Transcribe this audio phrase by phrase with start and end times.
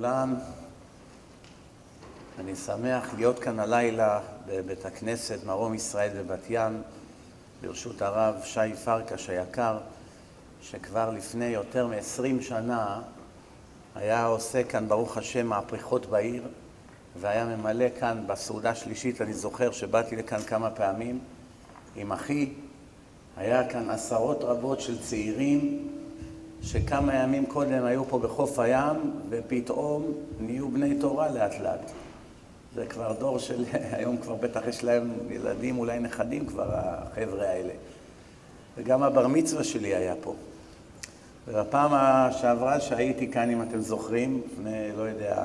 [0.00, 0.34] לכולם.
[2.38, 6.82] אני שמח להיות כאן הלילה בבית הכנסת מרום ישראל בבת ים,
[7.60, 9.78] ברשות הרב שי פרקש היקר,
[10.62, 13.02] שכבר לפני יותר מ-20 שנה
[13.94, 16.42] היה עושה כאן, ברוך השם, מהפכות בעיר,
[17.20, 21.18] והיה ממלא כאן בסעודה שלישית, אני זוכר שבאתי לכאן כמה פעמים
[21.96, 22.52] עם אחי,
[23.36, 25.88] היה כאן עשרות רבות של צעירים
[26.62, 28.96] שכמה ימים קודם היו פה בחוף הים,
[29.28, 31.90] ופתאום נהיו בני תורה לאט לאט.
[32.74, 33.64] זה כבר דור של,
[33.96, 37.72] היום כבר בטח יש להם ילדים, אולי נכדים כבר, החבר'ה האלה.
[38.76, 40.34] וגם הבר מצווה שלי היה פה.
[41.48, 41.92] ובפעם
[42.32, 45.44] שעברה שהייתי כאן, אם אתם זוכרים, לפני, לא יודע,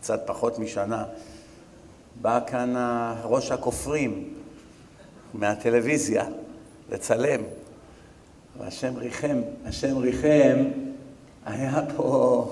[0.00, 1.04] קצת פחות משנה,
[2.22, 2.74] בא כאן
[3.24, 4.34] ראש הכופרים
[5.34, 6.24] מהטלוויזיה
[6.90, 7.40] לצלם.
[8.58, 10.64] והשם ריחם, השם ריחם,
[11.46, 12.50] היה פה,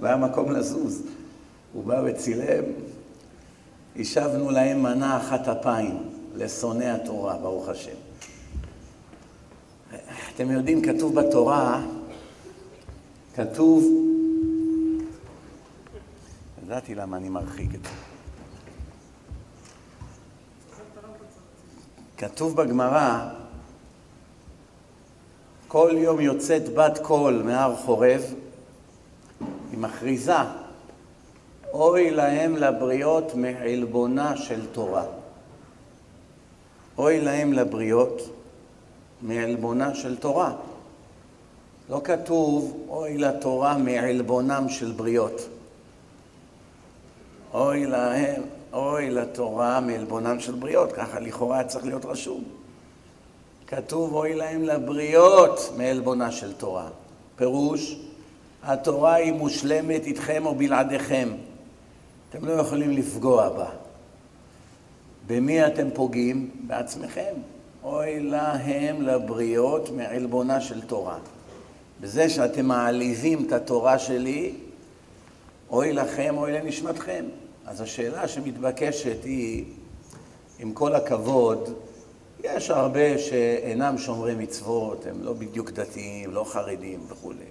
[0.00, 1.02] לא היה מקום לזוז.
[1.72, 2.64] הוא בא וצילם,
[3.96, 6.02] השבנו להם מנה אחת אפיים,
[6.34, 7.96] לשונאי התורה, ברוך השם.
[10.34, 11.82] אתם יודעים, כתוב בתורה,
[13.34, 13.84] כתוב,
[16.64, 17.90] ידעתי למה אני מרחיק את זה.
[22.16, 23.28] כתוב בגמרא,
[25.68, 28.22] כל יום יוצאת בת קול מהר חורב,
[29.70, 30.36] היא מכריזה,
[31.72, 35.04] אוי להם לבריות מעלבונה של תורה.
[36.98, 38.22] אוי להם לבריות
[39.22, 40.52] מעלבונה של תורה.
[41.90, 45.48] לא כתוב, אוי לתורה מעלבונם של בריות.
[47.54, 48.42] אוי להם,
[48.72, 52.44] אוי לתורה מעלבונם של בריות, ככה לכאורה צריך להיות רשום.
[53.66, 56.88] כתוב אוי להם לבריות מעלבונה של תורה.
[57.36, 57.96] פירוש,
[58.62, 61.28] התורה היא מושלמת איתכם או בלעדיכם.
[62.30, 63.68] אתם לא יכולים לפגוע בה.
[65.26, 66.50] במי אתם פוגעים?
[66.66, 67.34] בעצמכם.
[67.84, 71.18] אוי להם לבריות מעלבונה של תורה.
[72.00, 74.54] בזה שאתם מעליבים את התורה שלי,
[75.70, 77.24] אוי לכם, אוי לנשמתכם.
[77.66, 79.64] אז השאלה שמתבקשת היא,
[80.58, 81.74] עם כל הכבוד,
[82.54, 87.44] יש הרבה שאינם שומרי מצוות, הם לא בדיוק דתיים, לא חרדים וכולי.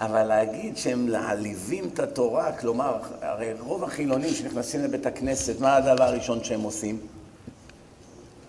[0.00, 6.04] אבל להגיד שהם מעליבים את התורה, כלומר, הרי רוב החילונים שנכנסים לבית הכנסת, מה הדבר
[6.04, 6.98] הראשון שהם עושים?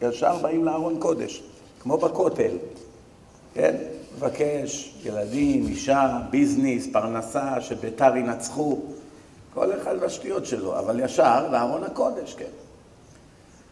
[0.01, 1.43] ישר באים לארון קודש,
[1.81, 2.57] כמו בכותל,
[3.53, 3.75] כן?
[4.15, 8.79] מבקש ילדים, אישה, ביזנס, פרנסה, שביתר ינצחו,
[9.53, 12.66] כל אחד והשטויות שלו, אבל ישר לארון הקודש, כן.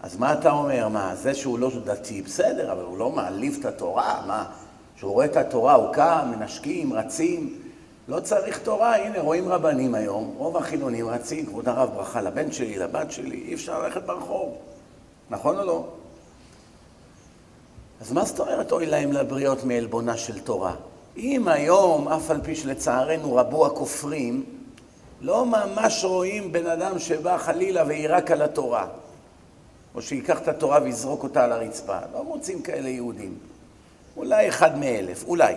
[0.06, 0.88] אז מה אתה אומר?
[0.88, 4.24] מה, זה שהוא לא דתי, בסדר, אבל הוא לא מעליב את התורה?
[4.28, 4.46] מה,
[4.96, 7.60] כשהוא רואה את התורה הוא קם, מנשקים, רצים?
[8.08, 12.78] לא צריך תורה, הנה רואים רבנים היום, רוב החילונים רצים, כבוד הרב ברכה לבן שלי,
[12.78, 14.56] לבת שלי, אי אפשר ללכת ברחוב,
[15.30, 15.86] נכון או לא?
[18.02, 20.76] אז מה זאת אומרת אוי להם לבריות מעלבונה של תורה?
[21.18, 24.44] אם היום, אף על פי שלצערנו רבו הכופרים,
[25.22, 28.88] לא ממש רואים בן אדם שבא חלילה ויירק על התורה.
[29.96, 31.98] או שייקח את התורה ויזרוק אותה על הרצפה.
[32.14, 33.38] לא מוצאים כאלה יהודים.
[34.18, 35.56] אולי אחד מאלף, אולי.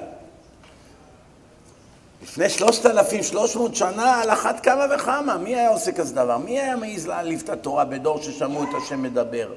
[2.23, 5.39] לפני שלושת אלפים, שלוש מאות שנה, על אחת כמה וכמה.
[5.39, 6.39] מי היה עושה כזה דבר?
[6.39, 9.53] מי היה מעז להעליב את התורה בדור ששמעו את השם מדבר?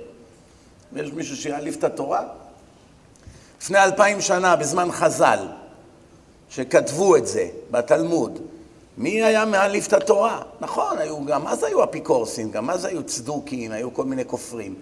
[0.96, 2.24] יש מישהו שיעליב את התורה?
[3.62, 5.48] לפני אלפיים שנה, בזמן חז"ל,
[6.50, 8.40] שכתבו את זה בתלמוד,
[8.97, 10.41] מי היה מעליב את התורה?
[10.59, 14.75] נכון, היו, גם אז היו אפיקורסים, גם אז היו צדוקים, היו כל מיני כופרים.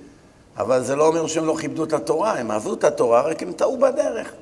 [0.57, 3.51] אבל זה לא אומר שהם לא כיבדו את התורה, הם אהבו את התורה, רק הם
[3.51, 4.33] טעו בדרך.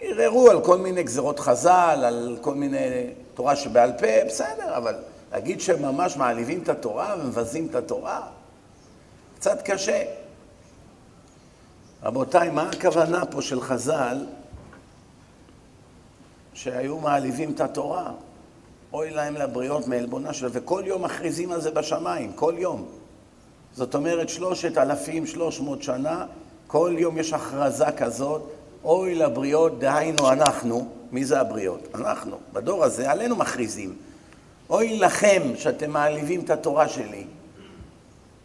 [0.00, 4.94] ערערו על כל מיני גזירות חז"ל, על כל מיני תורה שבעל פה, בסדר, אבל
[5.32, 8.20] להגיד שהם ממש מעליבים את התורה ומבזים את התורה,
[9.36, 10.02] קצת קשה.
[12.02, 14.26] רבותיי, מה הכוונה פה של חז"ל
[16.54, 18.10] שהיו מעליבים את התורה?
[18.92, 22.86] אוי להם לבריות מעלבונה שלה, וכל יום מכריזים על זה בשמיים, כל יום.
[23.72, 26.26] זאת אומרת, שלושת אלפים, שלוש מאות שנה,
[26.66, 28.42] כל יום יש הכרזה כזאת,
[28.84, 31.88] אוי לבריות, דהיינו אנחנו, מי זה הבריות?
[31.94, 33.96] אנחנו, בדור הזה, עלינו מכריזים.
[34.70, 37.24] אוי לכם שאתם מעליבים את התורה שלי.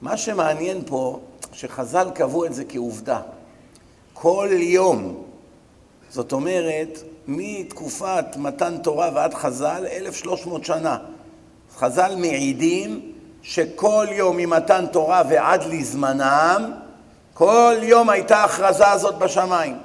[0.01, 1.19] מה שמעניין פה,
[1.53, 3.21] שחז"ל קבעו את זה כעובדה.
[4.13, 5.23] כל יום,
[6.09, 10.97] זאת אומרת, מתקופת מתן תורה ועד חז"ל, 1,300 שנה.
[11.77, 13.11] חז"ל מעידים
[13.41, 16.71] שכל יום ממתן תורה ועד לזמנם,
[17.33, 19.77] כל יום הייתה ההכרזה הזאת בשמיים.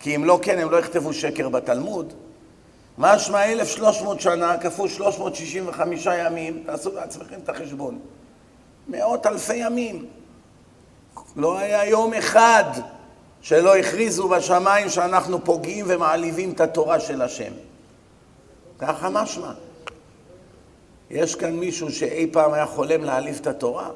[0.00, 2.12] כי אם לא כן, הם לא יכתבו שקר בתלמוד.
[2.98, 7.98] משמע 1,300 שנה כפול 365 ימים, תעשו לעצמכם את החשבון.
[8.88, 10.06] מאות אלפי ימים.
[11.36, 12.64] לא היה יום אחד
[13.42, 17.52] שלא הכריזו בשמיים שאנחנו פוגעים ומעליבים את התורה של השם.
[18.78, 19.52] ככה משמע.
[21.10, 23.90] יש כאן מישהו שאי פעם היה חולם להעליב את התורה?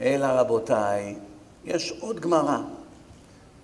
[0.00, 1.16] אלא רבותיי,
[1.64, 2.58] יש עוד גמרא.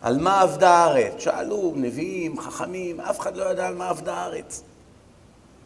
[0.00, 1.12] על מה עבדה הארץ?
[1.18, 4.62] שאלו נביאים, חכמים, אף אחד לא ידע על מה עבדה הארץ.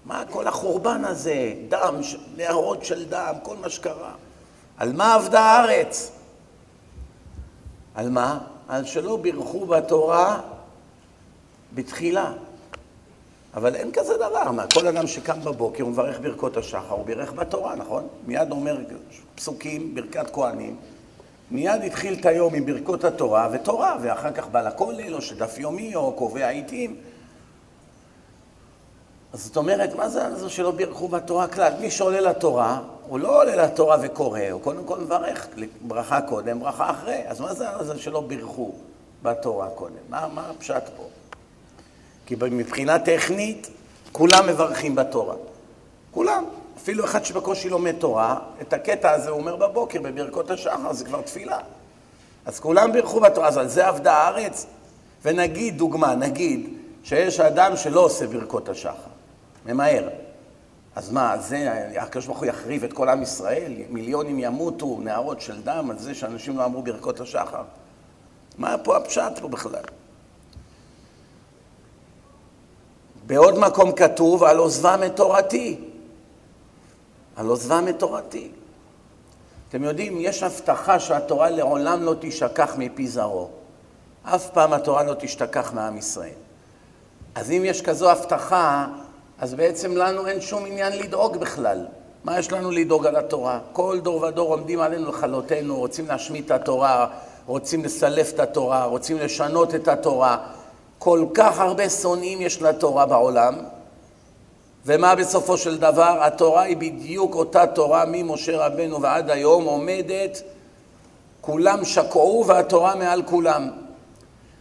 [0.05, 1.55] מה כל החורבן הזה?
[1.69, 1.95] דם,
[2.37, 4.13] נהרות של דם, כל מה שקרה.
[4.79, 6.20] על מה עבדה הארץ?
[7.95, 8.39] על מה?
[8.69, 10.41] על שלא בירכו בתורה
[11.75, 12.33] בתחילה.
[13.55, 14.51] אבל אין כזה דבר.
[14.51, 18.09] מה, כל אדם שקם בבוקר הוא מברך ברכות השחר, הוא בירך בתורה, נכון?
[18.27, 18.77] מיד אומר
[19.35, 20.77] פסוקים, ברכת כהנים.
[21.51, 25.95] מיד התחיל את היום עם ברכות התורה ותורה, ואחר כך בא לכולל, או שדף יומי,
[25.95, 26.97] או קובע עיתים.
[29.33, 31.73] אז זאת אומרת, מה זה זה שלא בירכו בתורה כלל?
[31.81, 35.49] מי שעולה לתורה, הוא לא עולה לתורה וקורא, הוא קודם כל מברך,
[35.81, 37.23] ברכה קודם, ברכה אחרי.
[37.27, 38.73] אז מה זה זה שלא בירכו
[39.23, 39.95] בתורה קודם?
[40.09, 41.09] מה, מה הפשט פה?
[42.27, 43.71] כי מבחינה טכנית,
[44.13, 45.35] כולם מברכים בתורה.
[46.11, 46.45] כולם.
[46.77, 51.21] אפילו אחד שבקושי לומד תורה, את הקטע הזה הוא אומר בבוקר, בברכות השחר, זה כבר
[51.21, 51.59] תפילה.
[52.47, 54.67] אז כולם בירכו בתורה, אז על זה עבדה הארץ.
[55.25, 56.75] ונגיד, דוגמה, נגיד,
[57.05, 59.11] שיש אדם שלא עושה ברכות השחר,
[59.67, 60.09] ממהר.
[60.97, 63.73] אז מה, זה, הקדוש ברוך הוא יחריב את כל עם ישראל?
[63.89, 67.63] מיליונים ימותו, נהרות של דם, על זה שאנשים לא אמרו ברכות השחר?
[68.59, 69.85] מה פה הפשט פה בכלל?
[73.27, 75.81] בעוד מקום כתוב, על עוזבם את תורתי.
[77.37, 78.51] על עוזבם את תורתי.
[79.69, 83.51] אתם יודעים, יש הבטחה שהתורה לעולם לא תשכח מפי זרעו.
[84.23, 86.39] אף פעם התורה לא תשתכח מעם ישראל.
[87.35, 88.87] אז אם יש כזו הבטחה,
[89.41, 91.87] אז בעצם לנו אין שום עניין לדאוג בכלל.
[92.25, 93.59] מה יש לנו לדאוג על התורה?
[93.73, 97.07] כל דור ודור עומדים עלינו לכלותנו, רוצים להשמיט את התורה,
[97.47, 100.37] רוצים לסלף את התורה, רוצים לשנות את התורה.
[100.99, 103.55] כל כך הרבה שונאים יש לתורה בעולם,
[104.87, 106.25] ומה בסופו של דבר?
[106.25, 110.43] התורה היא בדיוק אותה תורה ממשה רבנו ועד היום עומדת,
[111.41, 113.71] כולם שקעו והתורה מעל כולם.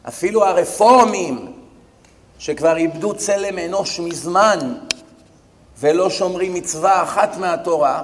[0.08, 1.59] אפילו הרפורמים
[2.40, 4.74] שכבר איבדו צלם אנוש מזמן
[5.80, 8.04] ולא שומרים מצווה אחת מהתורה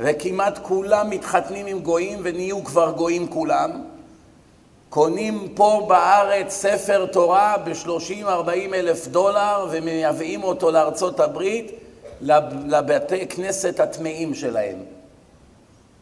[0.00, 3.70] וכמעט כולם מתחתנים עם גויים ונהיו כבר גויים כולם
[4.88, 11.72] קונים פה בארץ ספר תורה ב-30-40 אלף דולר ומייבאים אותו לארצות הברית
[12.66, 14.78] לבתי כנסת הטמאים שלהם.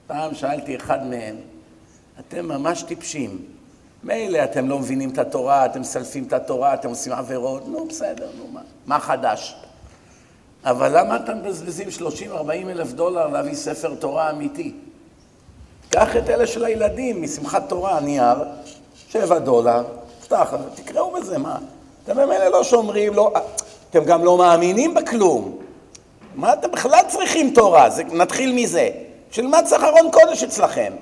[0.07, 1.37] פעם שאלתי אחד מהם,
[2.21, 3.39] אתם ממש טיפשים.
[4.05, 8.29] מילא אתם לא מבינים את התורה, אתם מסלפים את התורה, אתם עושים עבירות, נו בסדר,
[8.39, 9.57] נו מה, מה חדש?
[10.65, 14.75] אבל למה אתם מבזבזים 30-40 אלף דולר להביא ספר תורה אמיתי?
[15.91, 18.39] קח את אלה של הילדים משמחת תורה, נייר,
[19.09, 19.85] שבע דולר,
[20.23, 21.59] פתח, תקראו בזה, מה?
[22.05, 23.33] אתם ממילא לא שומרים, לא,
[23.91, 25.59] אתם גם לא מאמינים בכלום.
[26.35, 27.91] מה אתם בכלל צריכים תורה?
[27.91, 28.91] זה, נתחיל מזה.
[29.31, 30.93] בשביל מה צריך ארון קודש אצלכם?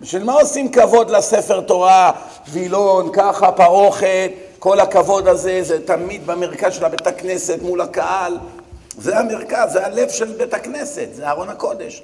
[0.00, 2.12] בשביל מה עושים כבוד לספר תורה,
[2.48, 8.38] וילון, ככה, פרוכת, כל הכבוד הזה, זה תמיד במרכז של הבית הכנסת מול הקהל.
[8.98, 12.02] זה המרכז, זה הלב של בית הכנסת, זה ארון הקודש.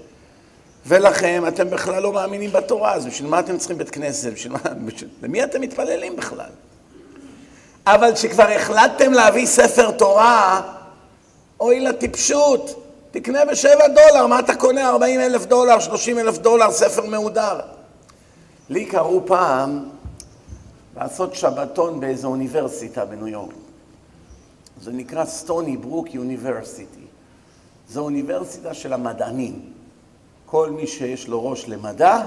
[0.86, 4.32] ולכם, אתם בכלל לא מאמינים בתורה, אז בשביל מה אתם צריכים בית כנסת?
[4.32, 6.50] בשביל מה, בשביל, למי אתם מתפללים בכלל?
[7.86, 10.60] אבל כשכבר החלטתם להביא ספר תורה,
[11.60, 14.88] אוי לטיפשות, תקנה בשבע דולר, מה אתה קונה?
[14.88, 17.60] ארבעים אלף דולר, שלושים אלף דולר, ספר מהודר.
[18.68, 19.88] לי קראו פעם
[20.96, 23.54] לעשות שבתון באיזו אוניברסיטה בניו יורק.
[24.80, 27.06] זה נקרא סטוני ברוק יוניברסיטי.
[27.88, 29.60] זו אוניברסיטה של המדענים.
[30.46, 32.22] כל מי שיש לו ראש למדע,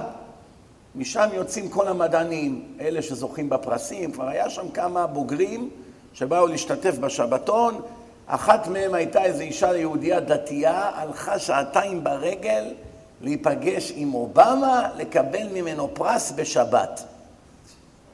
[0.95, 5.69] משם יוצאים כל המדענים, אלה שזוכים בפרסים, כבר היה שם כמה בוגרים
[6.13, 7.81] שבאו להשתתף בשבתון,
[8.27, 12.73] אחת מהם הייתה איזו אישה יהודייה דתייה, הלכה שעתיים ברגל
[13.21, 17.03] להיפגש עם אובמה, לקבל ממנו פרס בשבת.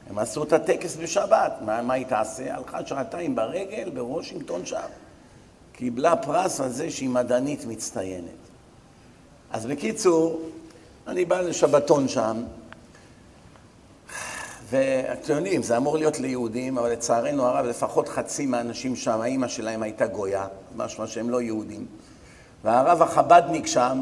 [0.10, 2.56] הם עשו את הטקס בשבת, מה, מה היא תעשה?
[2.56, 4.88] הלכה שעתיים ברגל בוושינגטון שם.
[5.72, 8.30] קיבלה פרס על זה שהיא מדענית מצטיינת.
[9.52, 10.42] אז בקיצור,
[11.08, 12.44] אני בא לשבתון שם,
[14.70, 19.84] ואתם יודעים, זה אמור להיות ליהודים, אבל לצערנו הרב, לפחות חצי מהאנשים שם, האימא שלהם
[19.84, 21.86] הייתה גויה, משמע שהם לא יהודים.
[22.64, 24.02] והרב החבדניק שם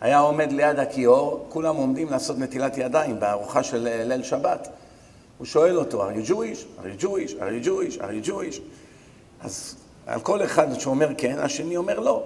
[0.00, 4.68] היה עומד ליד הכיור, כולם עומדים לעשות נטילת ידיים בארוחה של ליל שבת.
[5.38, 6.82] הוא שואל אותו, are you Jewish?
[6.82, 7.32] are you Jewish?
[7.32, 7.98] are you Jewish?
[7.98, 8.60] are you Jewish?
[9.40, 9.76] אז
[10.06, 12.22] על כל אחד שאומר כן, השני אומר לא.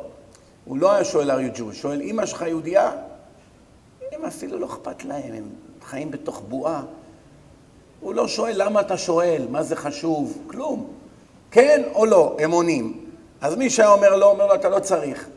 [0.65, 2.91] הוא לא היה שואל are you Jewish, שואל אמא שלך יהודייה?
[4.13, 5.49] הם אפילו לא אכפת להם, הם
[5.85, 6.83] חיים בתוך בועה.
[8.01, 10.91] הוא לא שואל למה אתה שואל, מה זה חשוב, כלום.
[11.51, 13.05] כן או לא, הם עונים.
[13.41, 15.29] אז מי שהיה אומר לא, אומר לו, אתה לא צריך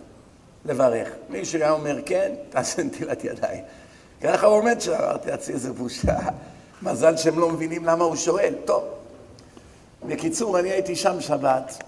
[0.67, 1.09] לברך.
[1.29, 3.63] מי שהיה אומר כן, תעשה נטילת ידיים.
[4.21, 6.17] ככה הוא עומד שם, אמרתי לעצמי, איזה בושה.
[6.81, 8.53] מזל שהם לא מבינים למה הוא שואל.
[8.65, 8.83] טוב.
[10.07, 11.83] בקיצור, אני הייתי שם שבת,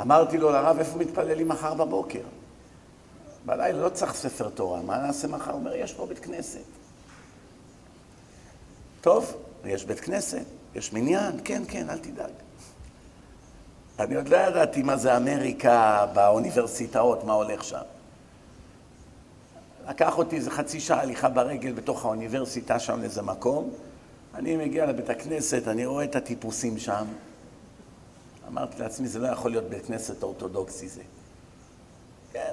[0.00, 2.20] אמרתי לו לרב, איפה מתפללים מחר בבוקר?
[3.44, 5.50] בלילה לא צריך ספר תורה, מה נעשה מחר?
[5.50, 6.60] הוא אומר, יש פה בית כנסת.
[9.00, 9.34] טוב,
[9.64, 12.30] יש בית כנסת, יש מניין, כן, כן, אל תדאג.
[13.98, 17.80] אני עוד לא ידעתי מה זה אמריקה באוניברסיטאות, מה הולך שם.
[19.88, 23.70] לקח אותי איזה חצי שעה הליכה ברגל בתוך האוניברסיטה שם לאיזה מקום.
[24.34, 27.04] אני מגיע לבית הכנסת, אני רואה את הטיפוסים שם.
[28.48, 31.02] אמרתי לעצמי, זה לא יכול להיות בית כנסת אורתודוקסי זה.
[32.32, 32.52] כן,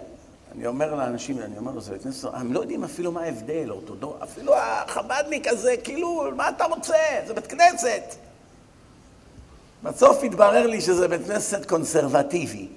[0.56, 3.70] אני אומר לאנשים, אני אומר לו, זה בית כנסת, הם לא יודעים אפילו מה ההבדל,
[3.70, 6.98] אורתודוקס, אפילו החב"דניק הזה, כאילו, מה אתה רוצה?
[7.28, 8.16] זה בית כנסת.
[9.84, 12.68] בסוף התברר לי שזה בית כנסת קונסרבטיבי.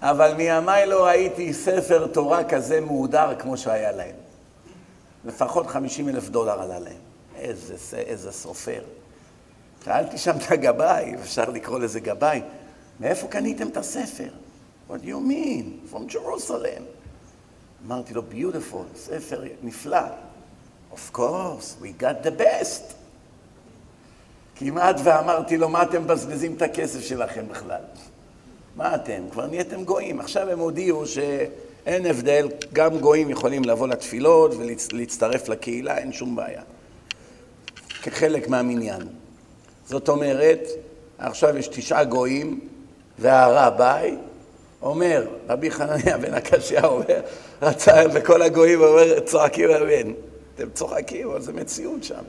[0.00, 4.14] אבל מימיי לא ראיתי ספר תורה כזה מהודר כמו שהיה להם.
[5.24, 7.00] לפחות 50 אלף דולר עלה להם.
[7.36, 8.82] איזה, איזה סופר.
[9.84, 12.42] שאלתי שם את הגבאי, אפשר לקרוא לזה גבאי,
[13.00, 14.28] מאיפה קניתם את הספר?
[14.90, 15.94] What do you mean?
[15.94, 16.82] From Jerusalem.
[17.86, 19.98] אמרתי לו, beautiful, ספר נפלא.
[20.92, 23.01] Of course, we got the best.
[24.64, 27.80] כמעט ואמרתי לו, מה אתם מבזבזים את הכסף שלכם בכלל?
[28.76, 29.22] מה אתם?
[29.30, 30.20] כבר נהייתם גויים.
[30.20, 34.54] עכשיו הם הודיעו שאין הבדל, גם גויים יכולים לבוא לתפילות
[34.92, 36.62] ולהצטרף לקהילה, אין שום בעיה.
[38.02, 39.00] כחלק מהמניין.
[39.86, 40.68] זאת אומרת,
[41.18, 42.60] עכשיו יש תשעה גויים,
[43.18, 44.16] והרביי
[44.82, 47.20] אומר, רבי חנניה בן הקשיא אומר,
[47.62, 50.12] רצה, וכל הגויים אומר, צועקים אמן.
[50.54, 52.22] אתם צוחקים, אבל זו מציאות שם.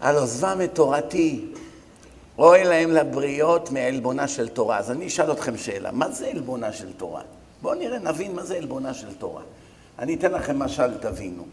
[0.00, 1.44] על עוזבם את תורתי,
[2.38, 4.78] אוי להם לבריות מעלבונה של תורה.
[4.78, 7.22] אז אני אשאל אתכם שאלה, מה זה עלבונה של תורה?
[7.62, 9.42] בואו נראה, נבין מה זה עלבונה של תורה.
[9.98, 11.44] אני אתן לכם משל, תבינו.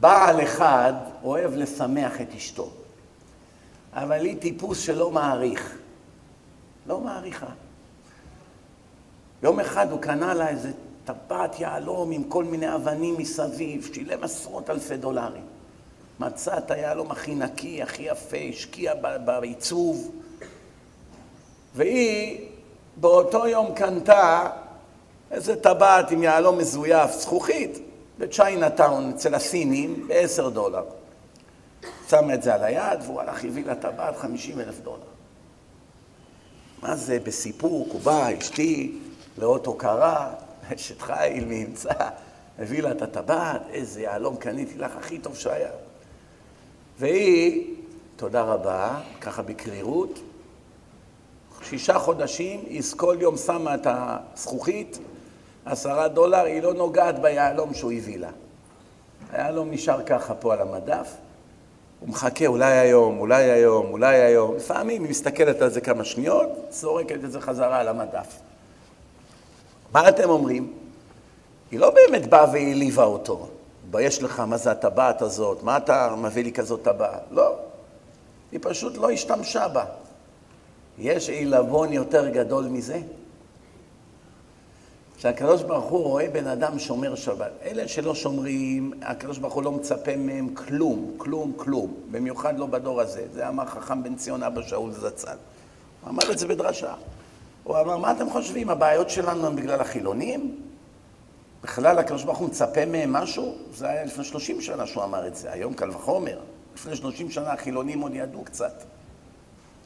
[0.00, 0.92] בעל אחד
[1.24, 2.70] אוהב לשמח את אשתו,
[3.92, 5.78] אבל היא טיפוס שלא מעריך.
[6.86, 7.46] לא מעריכה.
[9.42, 10.72] יום אחד הוא קנה לה איזה
[11.04, 15.51] טבעת יהלום עם כל מיני אבנים מסביב, שילם עשרות אלפי דולרים.
[16.20, 20.10] מצא את היהלום הכי נקי, הכי יפה, השקיע בעיצוב,
[21.74, 22.48] והיא
[22.96, 24.50] באותו יום קנתה
[25.30, 27.78] איזה טבעת עם יהלום מזויף, זכוכית,
[28.18, 30.84] בצ'יינאטאון, אצל הסינים, בעשר דולר.
[32.08, 35.12] שמה את זה על היד, והוא הלך, הביא לה טבעת חמישים אלף דולר.
[36.82, 38.98] מה זה, בסיפוק, הוא בא, אשתי,
[39.38, 40.30] לאות הוקרה,
[40.74, 41.92] אשת חיל, מי ימצא,
[42.58, 45.70] הביא לה את הטבעת, איזה יהלום קניתי לך, הכי טוב שהיה.
[47.02, 47.74] והיא,
[48.16, 50.18] תודה רבה, ככה בקרירות,
[51.62, 54.98] שישה חודשים, היא כל יום שמה את הזכוכית,
[55.64, 58.30] עשרה דולר, היא לא נוגעת ביהלום שהוא הביא לה.
[59.32, 61.16] היהלום נשאר ככה פה על המדף,
[62.00, 64.56] הוא מחכה, אולי היום, אולי היום, אולי היום.
[64.56, 68.38] לפעמים היא מסתכלת על זה כמה שניות, זורקת את זה חזרה על המדף.
[69.92, 70.72] מה אתם אומרים?
[71.70, 73.48] היא לא באמת באה והעליבה אותו.
[73.92, 75.62] מתבייש לך, מה זה הטבעת הזאת?
[75.62, 77.20] מה אתה מביא לי כזאת טבעת?
[77.30, 77.54] לא.
[78.52, 79.84] היא פשוט לא השתמשה בה.
[80.98, 83.00] יש עילבון יותר גדול מזה?
[85.18, 87.50] שהקדוש ברוך הוא רואה בן אדם שומר שבת.
[87.62, 91.94] אלה שלא שומרים, הקדוש ברוך הוא לא מצפה מהם כלום, כלום, כלום.
[92.10, 93.26] במיוחד לא בדור הזה.
[93.32, 95.36] זה אמר חכם בן ציון אבא שאול זצ"ל.
[96.02, 96.94] הוא אמר את זה בדרשה.
[97.64, 100.71] הוא אמר, מה אתם חושבים, הבעיות שלנו הן בגלל החילונים?
[101.62, 103.54] בכלל הקדוש ברוך הוא מצפה מהם משהו?
[103.74, 106.38] זה היה לפני 30 שנה שהוא אמר את זה, היום קל וחומר.
[106.74, 108.82] לפני 30 שנה החילונים עוד ידעו קצת.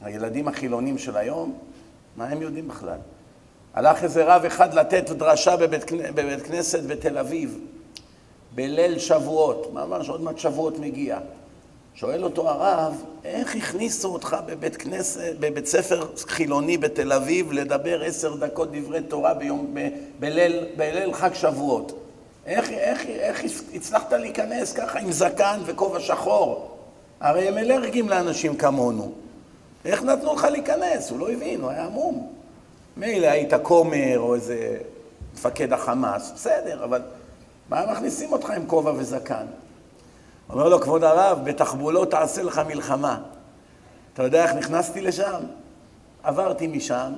[0.03, 1.59] הילדים החילונים של היום,
[2.17, 2.99] מה הם יודעים בכלל?
[3.75, 7.59] הלך איזה רב אחד לתת דרשה בבית, בבית כנסת בתל אביב,
[8.55, 11.19] בליל שבועות, ממש עוד מעט שבועות מגיע.
[11.97, 18.37] שואל אותו הרב, איך הכניסו אותך בבית כנסת, בבית ספר חילוני בתל אביב לדבר עשר
[18.37, 19.89] דקות דברי תורה ביום, ב,
[20.21, 21.93] בליל, בליל חג שבועות?
[22.47, 23.41] איך, איך, איך
[23.75, 26.77] הצלחת להיכנס ככה עם זקן וכובע שחור?
[27.21, 29.13] הרי הם אלרגיים לאנשים כמונו.
[29.85, 31.11] איך נתנו לך להיכנס?
[31.11, 32.33] הוא לא הבין, הוא היה עמום.
[32.97, 34.77] מילא היית כומר או איזה
[35.35, 37.03] מפקד החמאס, בסדר, אבל
[37.69, 39.47] מה מכניסים אותך עם כובע וזקן?
[40.51, 43.19] אומר לו, כבוד הרב, בתחבולות תעשה לך מלחמה.
[44.15, 45.41] אתה יודע איך נכנסתי לשם?
[46.23, 47.13] עברתי משם,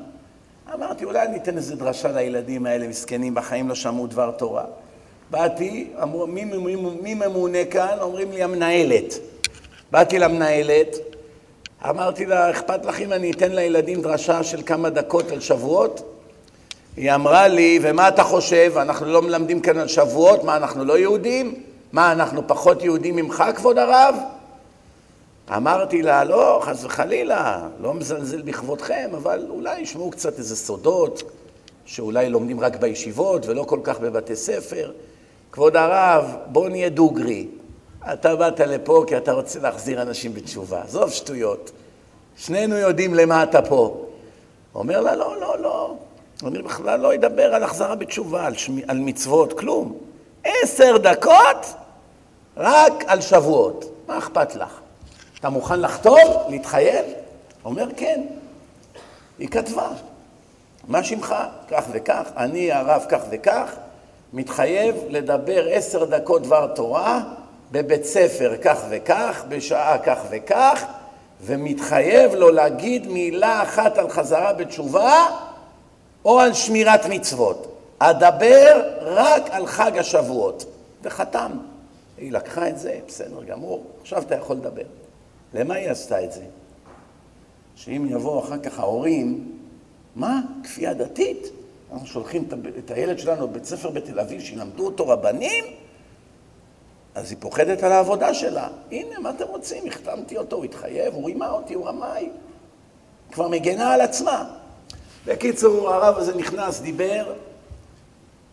[0.75, 4.65] אמרתי, אולי אני אתן איזה דרשה לילדים האלה, מסכנים, בחיים לא שמעו דבר תורה.
[5.31, 7.97] באתי, אמרו, מי, מי, מי ממונה כאן?
[8.01, 9.15] אומרים לי, המנהלת.
[9.91, 10.97] באתי למנהלת,
[11.89, 16.03] אמרתי לה, אכפת לך אם אני אתן לילדים דרשה של כמה דקות על שבועות?
[16.97, 18.73] היא אמרה לי, ומה אתה חושב?
[18.77, 20.45] אנחנו לא מלמדים כאן על שבועות?
[20.45, 21.63] מה, אנחנו לא יהודים?
[21.93, 24.15] מה, אנחנו פחות יהודים ממך, כבוד הרב?
[25.57, 31.23] אמרתי לה, לא, חס וחלילה, לא מזלזל בכבודכם, אבל אולי ישמעו קצת איזה סודות,
[31.85, 34.93] שאולי לומדים רק בישיבות ולא כל כך בבתי ספר.
[35.53, 37.47] כבוד הרב, בוא נהיה דוגרי.
[38.13, 40.83] אתה באת לפה כי אתה רוצה להחזיר אנשים בתשובה.
[40.83, 41.71] עזוב שטויות.
[42.37, 44.05] שנינו יודעים למה אתה פה.
[44.75, 45.97] אומר לה, לא, לא, לא.
[46.47, 49.99] אני בכלל לא אדבר על החזרה בתשובה, על, שמי, על מצוות, כלום.
[50.45, 51.67] עשר דקות
[52.57, 53.85] רק על שבועות.
[54.09, 54.81] מה אכפת לך?
[55.41, 56.19] אתה מוכן לחתום?
[56.49, 57.05] להתחייב?
[57.65, 58.21] אומר כן.
[59.39, 59.89] היא כתבה.
[60.89, 61.35] מה שמך?
[61.71, 63.71] כך וכך, אני הרב כך וכך,
[64.33, 67.21] מתחייב לדבר עשר דקות דבר תורה
[67.73, 70.85] בבית ספר כך וכך, בשעה כך וכך,
[71.41, 75.27] ומתחייב לו להגיד מילה אחת על חזרה בתשובה
[76.25, 77.78] או על שמירת מצוות.
[77.99, 80.65] אדבר רק על חג השבועות.
[81.03, 81.53] וחתם.
[82.19, 84.83] היא לקחה את זה, בסדר גמור, עכשיו אתה יכול לדבר.
[85.55, 86.45] למה היא עשתה את זה?
[87.75, 89.59] שאם יבואו אחר כך ההורים,
[90.17, 90.41] מה?
[90.65, 91.47] כפייה דתית?
[91.93, 95.65] אנחנו שולחים את הילד שלנו לבית ספר בתל אביב, שילמדו אותו רבנים?
[97.15, 98.69] אז היא פוחדת על העבודה שלה.
[98.91, 99.87] הנה, מה אתם רוצים?
[99.87, 102.29] החתמתי אותו, הוא התחייב, הוא רימה אותי, הוא רמאי.
[103.33, 104.51] כבר מגנה על עצמה.
[105.27, 107.33] בקיצור, הרב הזה נכנס, דיבר,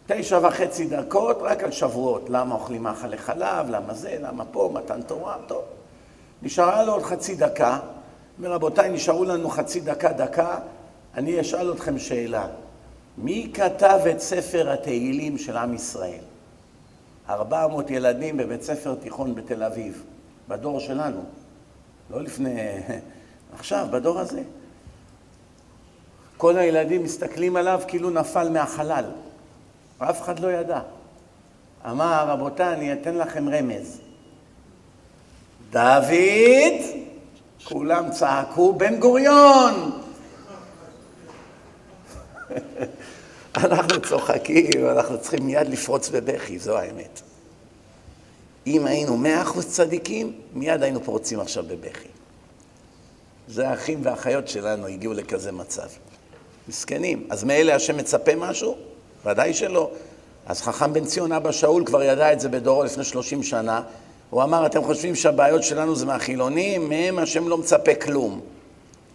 [0.08, 2.30] תשע וחצי דקות רק על שבועות.
[2.30, 5.64] למה אוכלים מאכלי חלב, למה זה, למה פה, מתן תורה, טוב.
[6.42, 7.80] נשארה לו עוד חצי דקה,
[8.44, 10.58] רבותיי, נשארו לנו חצי דקה, דקה,
[11.16, 12.48] אני אשאל אתכם שאלה.
[13.18, 16.24] מי כתב את ספר התהילים של עם ישראל?
[17.30, 20.04] 400 ילדים בבית ספר תיכון בתל אביב,
[20.48, 21.24] בדור שלנו,
[22.10, 22.60] לא לפני...
[23.60, 24.42] עכשיו, בדור הזה.
[26.38, 29.06] כל הילדים מסתכלים עליו כאילו נפל מהחלל.
[30.00, 30.80] אף אחד לא ידע.
[31.90, 34.00] אמר, רבותיי, אני אתן לכם רמז.
[35.70, 36.82] דוד,
[37.64, 40.02] כולם צעקו, בן גוריון!
[43.58, 47.22] אנחנו צוחקים, אנחנו צריכים מיד לפרוץ בבכי, זו האמת.
[48.68, 52.08] אם היינו מאה אחוז צדיקים, מיד היינו פורצים עכשיו בבכי.
[53.48, 55.88] זה האחים והאחיות שלנו הגיעו לכזה מצב.
[56.68, 57.28] מסכנים.
[57.30, 58.78] אז מאלה השם מצפה משהו?
[59.26, 59.92] ודאי שלא.
[60.46, 63.82] אז חכם בן ציון, אבא שאול, כבר ידע את זה בדורו לפני שלושים שנה.
[64.30, 66.90] הוא אמר, אתם חושבים שהבעיות שלנו זה מהחילונים?
[66.90, 68.42] מהם השם לא מצפה כלום.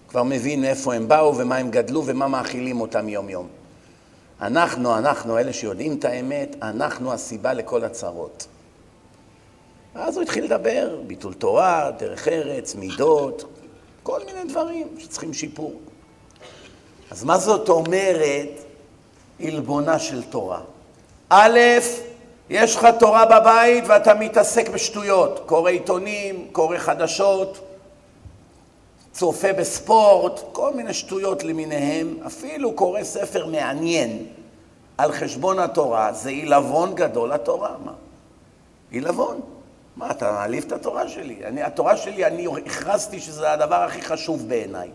[0.08, 3.48] כבר מבין איפה הם באו ומה הם גדלו ומה מאכילים אותם יום-יום.
[4.40, 8.46] אנחנו, אנחנו, אלה שיודעים את האמת, אנחנו הסיבה לכל הצרות.
[9.94, 13.44] אז הוא התחיל לדבר, ביטול תורה, דרך ארץ, מידות,
[14.02, 15.80] כל מיני דברים שצריכים שיפור.
[17.10, 18.69] אז מה זאת אומרת
[19.42, 20.60] עלבונה של תורה?
[21.28, 21.58] א',
[22.50, 27.58] יש לך תורה בבית ואתה מתעסק בשטויות, קורא עיתונים, קורא חדשות,
[29.12, 34.26] צופה בספורט, כל מיני שטויות למיניהם, אפילו קורא ספר מעניין
[34.98, 37.92] על חשבון התורה, זה עילבון גדול לתורה, מה?
[38.90, 39.40] עילבון.
[39.96, 41.44] מה, אתה מעליב את התורה שלי?
[41.44, 44.88] אני, התורה שלי, אני הכרזתי שזה הדבר הכי חשוב בעיניי.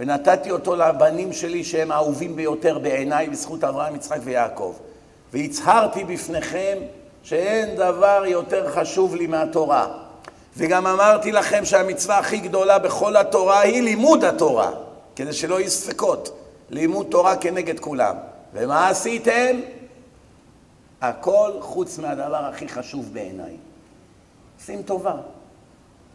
[0.00, 4.74] ונתתי אותו לבנים שלי שהם האהובים ביותר בעיניי בזכות אברהם, יצחק ויעקב.
[5.32, 6.78] והצהרתי בפניכם
[7.22, 9.88] שאין דבר יותר חשוב לי מהתורה.
[10.56, 14.70] וגם אמרתי לכם שהמצווה הכי גדולה בכל התורה היא לימוד התורה,
[15.16, 16.38] כדי שלא יהיו ספקות.
[16.70, 18.16] לימוד תורה כנגד כולם.
[18.54, 19.60] ומה עשיתם?
[21.00, 23.56] הכל חוץ מהדבר הכי חשוב בעיניי.
[24.64, 25.14] שים טובה.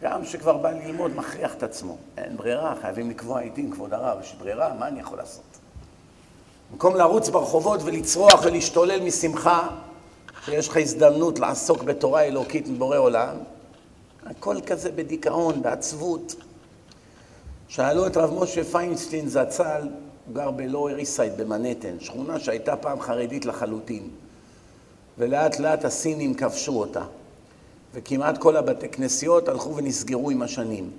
[0.01, 1.97] גם שכבר בא ללמוד מכריח את עצמו.
[2.17, 5.43] אין ברירה, חייבים לקבוע עיתים, כבוד הרב, יש ברירה, מה אני יכול לעשות?
[6.71, 9.67] במקום לרוץ ברחובות ולצרוח ולהשתולל משמחה,
[10.45, 13.35] שיש לך הזדמנות לעסוק בתורה אלוקית מבורא עולם,
[14.25, 16.35] הכל כזה בדיכאון, בעצבות.
[17.67, 19.81] שאלו את רב משה פיינשטיין זצ"ל,
[20.25, 24.09] הוא גר בלואוור איסייד במנהטן, שכונה שהייתה פעם חרדית לחלוטין,
[25.17, 27.03] ולאט לאט הסינים כבשו אותה.
[27.93, 30.91] וכמעט כל הבתי כנסיות הלכו ונסגרו עם השנים.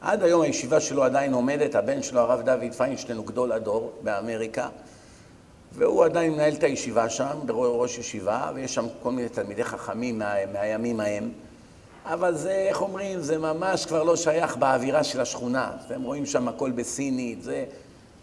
[0.00, 4.68] עד היום הישיבה שלו עדיין עומדת, הבן שלו, הרב דוד פיינשטיין, הוא גדול הדור באמריקה,
[5.72, 10.34] והוא עדיין מנהל את הישיבה שם, ראש ישיבה, ויש שם כל מיני תלמידי חכמים מה,
[10.52, 11.30] מהימים ההם.
[12.04, 15.70] אבל זה, איך אומרים, זה ממש כבר לא שייך באווירה של השכונה.
[15.86, 17.64] אתם רואים שם הכל בסינית, זה...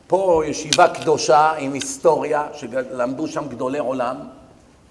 [0.08, 4.18] פה ישיבה קדושה עם היסטוריה, שלמדו שם גדולי עולם.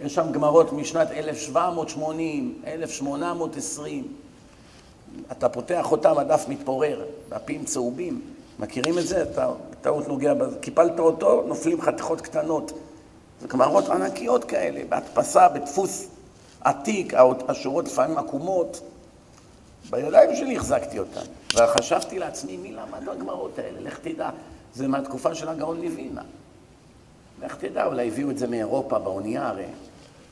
[0.04, 4.08] יש שם גמרות משנת 1780, 1820.
[5.32, 8.20] אתה פותח אותם, הדף מתפורר, דפים צהובים.
[8.58, 9.22] מכירים את זה?
[9.22, 12.72] אתה טעות נוגע, קיפלת אותו, נופלים חתיכות קטנות.
[13.40, 16.08] זה גמרות ענקיות כאלה, בהדפסה, בדפוס
[16.60, 17.14] עתיק,
[17.48, 18.80] השורות לפעמים עקומות.
[19.90, 21.24] בידיים שלי החזקתי אותן.
[21.54, 23.80] וחשבתי לעצמי, מי למד הגמרות האלה?
[23.80, 24.30] לך תדע.
[24.74, 26.22] זה מהתקופה של הגאון מווילנה.
[27.42, 29.64] לך תדע, אולי הביאו את זה מאירופה, באונייה הרי.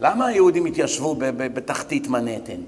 [0.01, 2.61] למה היהודים התיישבו בתחתית מנהטן?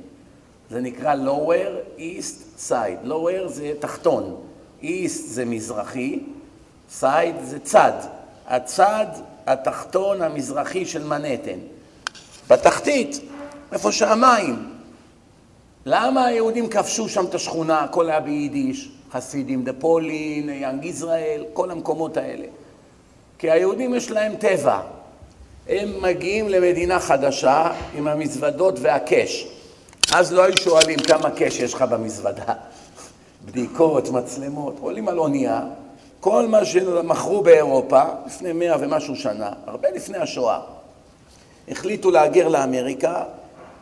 [0.70, 3.06] זה נקרא lower east side.
[3.06, 4.36] lower זה תחתון,
[4.82, 6.20] east זה מזרחי,
[7.00, 7.92] side זה צד.
[8.46, 9.06] הצד
[9.46, 11.58] התחתון המזרחי של מנהטן.
[12.48, 13.20] בתחתית,
[13.72, 14.70] איפה שהמים.
[15.86, 17.80] למה היהודים כבשו שם את השכונה?
[17.80, 18.90] הכל היה ביידיש.
[19.12, 22.46] חסידים דה פולין, יאנג ישראל, כל המקומות האלה.
[23.38, 24.80] כי היהודים יש להם טבע.
[25.70, 29.46] הם מגיעים למדינה חדשה עם המזוודות והקש.
[30.12, 32.54] אז לא היו שואלים כמה קש יש לך במזוודה.
[33.46, 35.62] בדיקות, מצלמות, עולים על אונייה,
[36.20, 40.60] כל מה שמכרו באירופה לפני מאה ומשהו שנה, הרבה לפני השואה,
[41.68, 43.24] החליטו להגר לאמריקה,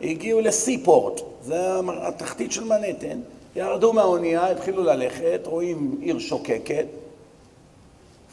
[0.00, 1.56] הגיעו לסיפורט, זה
[2.02, 3.20] התחתית של מנהטן,
[3.56, 6.86] ירדו מהאונייה, התחילו ללכת, רואים עיר שוקקת,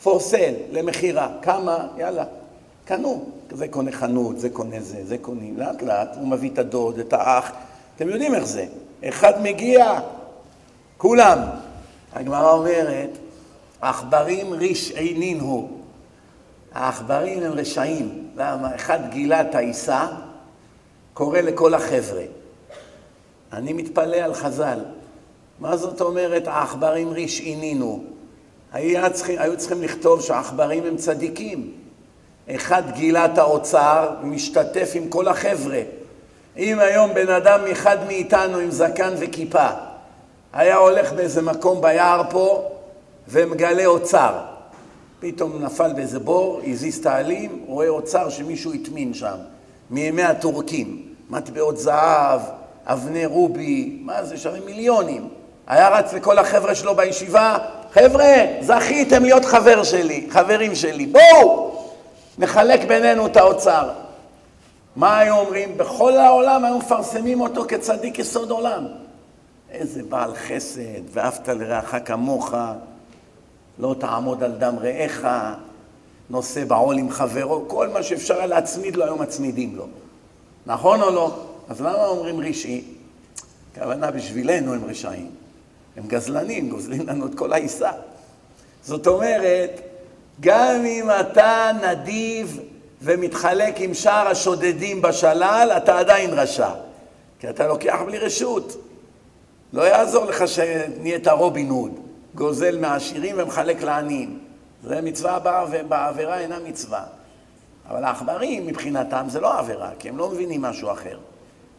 [0.06, 0.08] sale,
[0.72, 2.24] למכירה, כמה, יאללה,
[2.86, 3.30] קנו.
[3.52, 5.58] זה קונה חנות, זה קונה זה, זה קונים.
[5.58, 7.52] לאט לאט הוא מביא את הדוד, את האח,
[7.95, 8.65] אתם יודעים איך זה.
[9.04, 10.00] אחד מגיע,
[10.98, 11.39] כולם.
[12.13, 13.10] הגמרא אומרת,
[13.82, 15.69] עכברים רשעינין הוא.
[16.74, 18.28] העכברים הם רשעים.
[18.36, 18.76] למה?
[18.76, 20.08] אחד גילה את העיסה,
[21.13, 22.24] קורא לכל החבר'ה.
[23.54, 24.80] אני מתפלא על חז"ל.
[25.60, 28.04] מה זאת אומרת העכברים רשעינינו?
[28.74, 31.85] היו צריכים, היו צריכים לכתוב שהעכברים הם צדיקים.
[32.55, 35.81] אחד גילה את האוצר, משתתף עם כל החבר'ה.
[36.58, 39.67] אם היום בן אדם אחד מאיתנו עם זקן וכיפה
[40.53, 42.71] היה הולך באיזה מקום ביער פה
[43.27, 44.34] ומגלה אוצר,
[45.19, 49.36] פתאום נפל באיזה בור, הזיז את העלים, רואה אוצר שמישהו הטמין שם,
[49.89, 52.41] מימי הטורקים, מטבעות זהב,
[52.86, 55.27] אבני רובי, מה זה, שווה מיליונים.
[55.67, 57.58] היה רץ לכל החבר'ה שלו בישיבה,
[57.93, 61.75] חבר'ה, זכיתם להיות חבר שלי, חברים שלי, בואו,
[62.38, 63.89] נחלק בינינו את האוצר.
[64.95, 65.78] מה היו אומרים?
[65.78, 68.86] בכל העולם היו מפרסמים אותו כצדיק יסוד עולם.
[69.71, 72.54] איזה בעל חסד, ואהבת לרעך כמוך,
[73.80, 75.26] לא תעמוד על דם רעך,
[76.30, 79.88] נושא בעול עם חברו, כל מה שאפשר היה להצמיד לו, היו מצמידים לו.
[80.65, 81.39] נכון או לא?
[81.69, 82.84] אז למה אומרים רשעי?
[83.71, 85.32] הכוונה בשבילנו הם רשעים.
[85.98, 87.91] הם גזלנים, גוזלים לנו את כל העיסה.
[88.84, 89.82] זאת אומרת,
[90.39, 92.60] גם אם אתה נדיב
[93.02, 96.69] ומתחלק עם שאר השודדים בשלל, אתה עדיין רשע.
[97.39, 98.76] כי אתה לוקח בלי רשות.
[99.74, 102.00] לא יעזור לך שנהיית רובין הוד,
[102.36, 104.39] גוזל מהעשירים ומחלק לעניים.
[104.84, 105.39] זה מצווה
[105.88, 107.04] בעבירה אינה מצווה.
[107.89, 111.17] אבל העכברים מבחינתם זה לא עבירה, כי הם לא מבינים משהו אחר.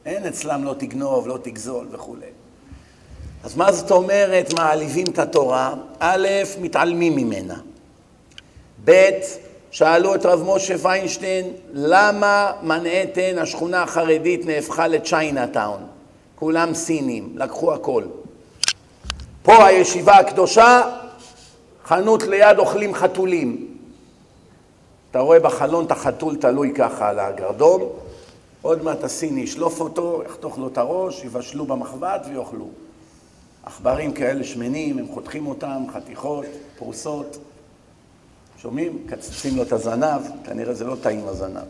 [0.06, 2.26] אין אצלם לא תגנוב, לא תגזול וכולי.
[3.44, 5.74] אז מה זאת אומרת מעליבים את התורה?
[5.98, 6.28] א',
[6.60, 7.56] מתעלמים ממנה.
[8.84, 9.10] ב',
[9.70, 15.86] שאלו את רב משה ויינשטיין, למה מנהטן, השכונה החרדית, נהפכה לצ'יינאטאון?
[16.36, 18.02] כולם סינים, לקחו הכל.
[19.42, 20.82] פה הישיבה הקדושה,
[21.84, 23.76] חנות ליד אוכלים חתולים.
[25.10, 27.82] אתה רואה בחלון את החתול תלוי ככה על הגרדום,
[28.62, 32.68] עוד מעט הסיני ישלוף אותו, יחתוך לו את הראש, יבשלו במחבת ויאכלו.
[33.64, 36.44] עכברים כאלה שמנים, הם חותכים אותם, חתיכות,
[36.78, 37.38] פרוסות.
[38.58, 39.06] שומעים?
[39.06, 41.64] קצצים לו את הזנב, כנראה זה לא טעים הזנב.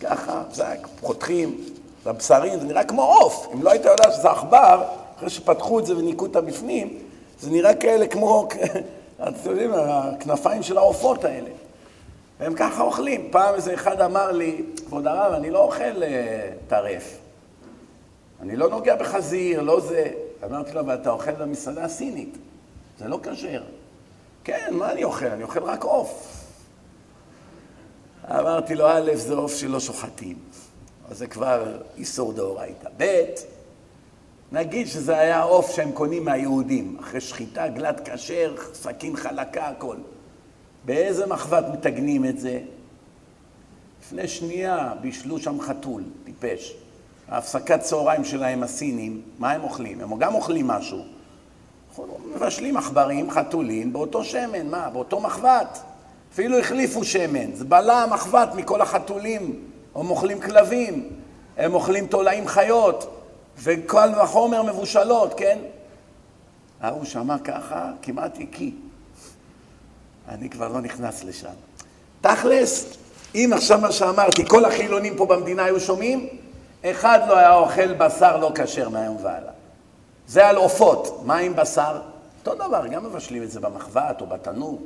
[0.00, 1.64] ככה, זק, חותכים,
[2.04, 3.48] והבשרים, זה נראה כמו עוף.
[3.54, 4.84] אם לא היית יודע שזה עכבר,
[5.16, 6.98] אחרי שפתחו את זה וניקו את הבפנים,
[7.40, 8.48] זה נראה כאלה כמו,
[9.28, 11.50] אתם יודעים, הכנפיים של העופות האלה.
[12.40, 13.28] והם ככה אוכלים.
[13.30, 17.18] פעם איזה אחד אמר לי, כבוד הרב, אני לא אוכל אה, טרף.
[18.42, 20.10] אני לא נוגע בחזיר, לא זה.
[20.44, 22.38] אמרתי לו, אבל אתה אוכל במסעדה הסינית.
[22.98, 23.62] זה לא כשר.
[24.44, 25.26] כן, מה אני אוכל?
[25.26, 26.44] אני אוכל רק עוף.
[28.30, 30.38] אמרתי לו, א', זה עוף שלא שוחטים.
[31.10, 32.88] אז זה כבר איסור דאורייתא.
[32.96, 33.24] ב',
[34.52, 39.96] נגיד שזה היה עוף שהם קונים מהיהודים, אחרי שחיטה, גלת כשר, סכין חלקה, הכל.
[40.84, 42.60] באיזה מחבת מתגנים את זה?
[44.00, 46.76] לפני שנייה בישלו שם חתול, טיפש.
[47.28, 50.00] ההפסקת צהריים שלהם, הסינים, מה הם אוכלים?
[50.00, 51.04] הם גם אוכלים משהו.
[52.34, 54.90] מבשלים עכברים, חתולים, באותו שמן, מה?
[54.90, 55.78] באותו מחבת.
[56.32, 57.54] אפילו החליפו שמן.
[57.54, 59.64] זה בלע המחבת מכל החתולים.
[59.94, 61.08] הם אוכלים כלבים,
[61.56, 63.16] הם אוכלים תולעים חיות,
[63.58, 65.58] וכל וחומר מבושלות, כן?
[66.80, 68.70] ההוא שמע ככה, כמעט הקיא.
[70.28, 71.52] אני כבר לא נכנס לשם.
[72.20, 72.96] תכלס,
[73.34, 76.28] אם עכשיו מה שאמרתי, כל החילונים פה במדינה היו שומעים,
[76.84, 79.52] אחד לא היה אוכל בשר לא כשר מהיום והלאה.
[80.30, 81.20] זה על עופות.
[81.24, 82.00] מה עם בשר?
[82.38, 84.82] אותו דבר, גם מבשלים את זה במחבת או בתנור.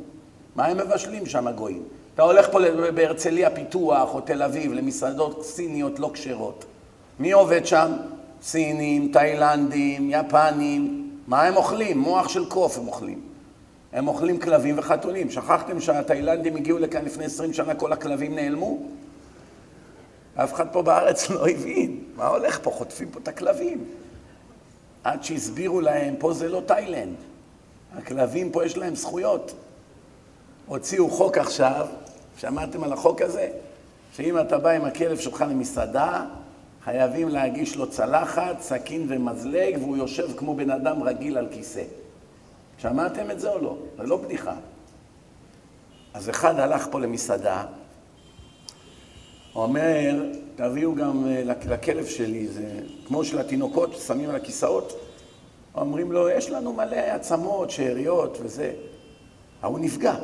[0.57, 1.83] מה הם מבשלים שם הגויים?
[2.15, 2.59] אתה הולך פה
[2.95, 6.65] בהרצליה פיתוח או תל אביב למסעדות סיניות לא כשרות.
[7.19, 7.93] מי עובד שם?
[8.43, 11.11] סינים, תאילנדים, יפנים.
[11.27, 11.99] מה הם אוכלים?
[11.99, 13.21] מוח של קוף הם אוכלים.
[13.93, 15.31] הם אוכלים כלבים וחתולים.
[15.31, 18.79] שכחתם שהתאילנדים הגיעו לכאן לפני עשרים שנה, כל הכלבים נעלמו?
[20.35, 21.99] אף אחד פה בארץ לא הבין.
[22.17, 22.71] מה הולך פה?
[22.71, 23.85] חוטפים פה את הכלבים.
[25.05, 27.15] עד שהסבירו להם, פה זה לא תאילנד.
[27.97, 29.55] הכלבים פה יש להם זכויות.
[30.67, 31.87] הוציאו חוק עכשיו,
[32.39, 33.49] שמעתם על החוק הזה?
[34.17, 36.25] שאם אתה בא עם הכלב שלך למסעדה,
[36.85, 41.83] חייבים להגיש לו צלחת, סכין ומזלג, והוא יושב כמו בן אדם רגיל על כיסא.
[42.79, 43.77] שמעתם את זה או לא?
[43.97, 44.55] זה לא בדיחה.
[46.15, 47.65] אז אחד הלך פה למסעדה,
[49.55, 50.25] אומר,
[50.57, 55.01] תביאו גם אה, לכלב שלי, זה כמו של התינוקות, שמים על הכיסאות.
[55.75, 58.73] אומרים לו, יש לנו מלא עצמות, שאריות וזה.
[59.63, 60.15] ההוא נפגע.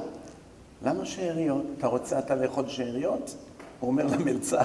[0.82, 1.62] למה שאריות?
[1.78, 3.36] אתה רוצה אתה לאכול שאריות?
[3.80, 4.62] הוא אומר למלצר,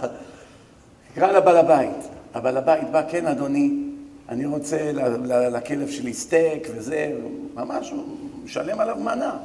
[1.13, 1.97] תקרא לבעל הבית.
[2.34, 3.86] הבעל הבית בא, כן אדוני,
[4.30, 4.91] אני רוצה
[5.28, 7.17] לכלב שלי סטייק וזה,
[7.56, 8.04] ממש, הוא
[8.43, 9.38] משלם עליו מנה.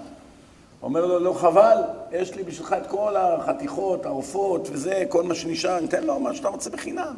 [0.83, 1.79] אומר לו, לא חבל,
[2.12, 6.49] יש לי בשבילך את כל החתיכות, העופות וזה, כל מה שנשאר, ניתן לו מה שאתה
[6.49, 7.14] רוצה בחינם.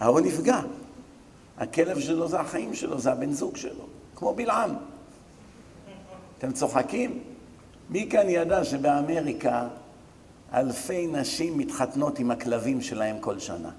[0.00, 0.60] ההוא נפגע.
[1.58, 3.84] הכלב שלו זה החיים שלו, זה הבן זוג שלו,
[4.16, 4.70] כמו בלעם.
[6.38, 7.22] אתם צוחקים?
[7.90, 9.68] מי כאן ידע שבאמריקה
[10.54, 13.70] אלפי נשים מתחתנות עם הכלבים שלהם כל שנה?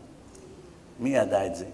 [1.00, 1.66] מי ידע את זה?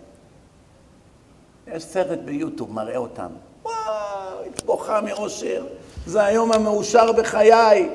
[1.68, 3.30] יש סרט ביוטיוב, מראה אותם.
[3.64, 5.66] וואו, התבוכה מאושר.
[6.06, 7.90] זה היום המאושר בחיי.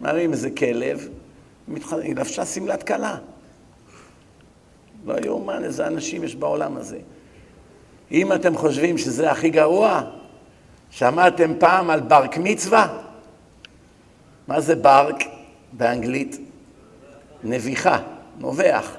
[0.00, 1.08] מראים איזה כלב,
[1.92, 3.16] היא לבשה שמלת כלה.
[5.06, 6.98] לא יאומן איזה אנשים יש בעולם הזה.
[8.12, 10.02] אם אתם חושבים שזה הכי גרוע,
[10.90, 12.98] שמעתם פעם על ברק מצווה?
[14.48, 15.24] מה זה ברק
[15.72, 16.38] באנגלית?
[17.44, 17.98] נביחה,
[18.38, 18.96] נובח.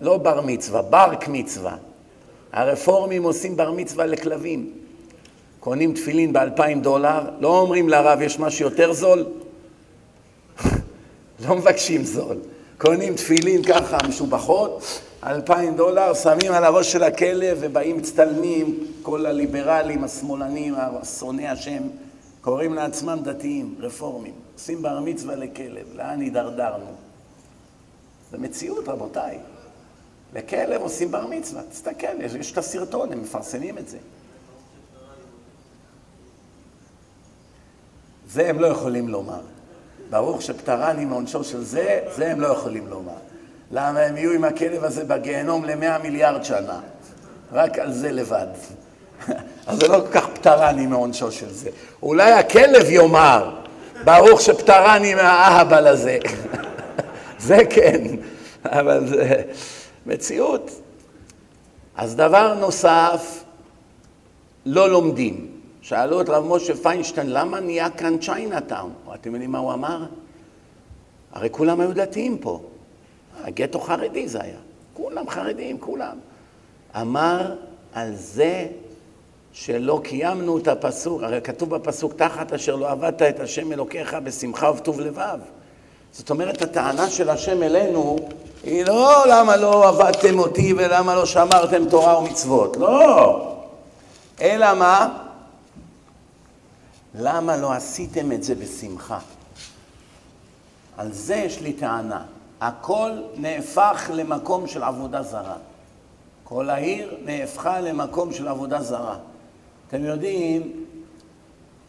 [0.00, 1.76] לא בר מצווה, ברק מצווה.
[2.52, 4.79] הרפורמים עושים בר מצווה לכלבים.
[5.60, 9.24] קונים תפילין באלפיים דולר, לא אומרים לרב, יש משהו יותר זול?
[11.48, 12.36] לא מבקשים זול.
[12.78, 20.04] קונים תפילין ככה משובחות, אלפיים דולר, שמים על הראש של הכלב ובאים מצטלמים, כל הליברלים,
[20.04, 20.74] השמאלנים,
[21.18, 21.82] שונאי השם,
[22.40, 26.86] קוראים לעצמם דתיים, רפורמים, עושים בר מצווה לכלב, לאן הידרדרנו?
[28.30, 29.38] זה מציאות, רבותיי.
[30.34, 33.98] לכלב עושים בר מצווה, תסתכל, יש, יש את הסרטון, הם מפרסמים את זה.
[38.32, 39.40] זה הם לא יכולים לומר.
[40.10, 43.12] ברוך שפטרני מעונשו של זה, זה הם לא יכולים לומר.
[43.70, 46.80] למה הם יהיו עם הכלב הזה בגיהנום למאה מיליארד שנה?
[47.52, 48.46] רק על זה לבד.
[49.66, 51.70] אז זה לא כל כך פטרני מעונשו של זה.
[52.02, 53.56] אולי הכלב יאמר,
[54.04, 56.18] ברוך שפטרני מהאהבל הזה.
[57.38, 58.02] זה כן,
[58.64, 59.42] אבל זה
[60.06, 60.70] מציאות.
[61.96, 63.42] אז דבר נוסף,
[64.66, 65.49] לא לומדים.
[65.82, 68.92] שאלו את רב משה פיינשטיין, למה נהיה כאן צ'יינאטאון?
[69.14, 70.06] אתם יודעים מה הוא אמר?
[71.32, 72.60] הרי כולם היו דתיים פה.
[73.44, 74.58] הגטו חרדי זה היה.
[74.94, 76.16] כולם חרדים, כולם.
[77.00, 77.54] אמר
[77.94, 78.66] על זה
[79.52, 84.70] שלא קיימנו את הפסוק, הרי כתוב בפסוק, תחת אשר לא עבדת את השם אלוקיך בשמחה
[84.70, 85.38] ובטוב לבב.
[86.12, 88.16] זאת אומרת, הטענה של השם אלינו
[88.64, 93.56] היא לא למה לא עבדתם אותי ולמה לא שמרתם תורה ומצוות, לא.
[94.40, 95.19] אלא מה?
[97.14, 99.18] למה לא עשיתם את זה בשמחה?
[100.96, 102.24] על זה יש לי טענה.
[102.60, 105.56] הכל נהפך למקום של עבודה זרה.
[106.44, 109.16] כל העיר נהפכה למקום של עבודה זרה.
[109.88, 110.84] אתם יודעים,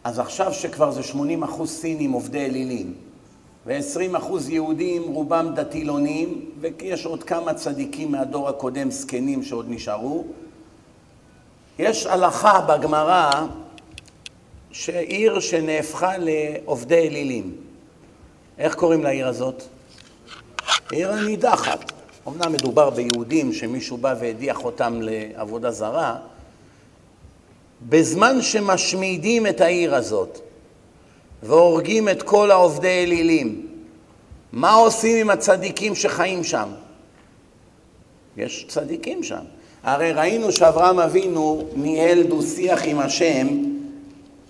[0.03, 2.93] אז עכשיו שכבר זה 80 אחוז סינים עובדי אלילים,
[3.65, 10.23] ו-20 אחוז יהודים, רובם דתילונים, ויש עוד כמה צדיקים מהדור הקודם, זקנים שעוד נשארו,
[11.79, 13.45] יש הלכה בגמרא
[14.71, 17.55] שעיר שנהפכה לעובדי אלילים.
[18.57, 19.63] איך קוראים לעיר הזאת?
[20.91, 21.91] עיר הנידחת.
[22.27, 26.15] אמנם מדובר ביהודים שמישהו בא והדיח אותם לעבודה זרה,
[27.89, 30.39] בזמן שמשמידים את העיר הזאת
[31.43, 33.67] והורגים את כל העובדי אלילים,
[34.51, 36.69] מה עושים עם הצדיקים שחיים שם?
[38.37, 39.43] יש צדיקים שם.
[39.83, 43.47] הרי ראינו שאברהם אבינו ניהל דו-שיח עם השם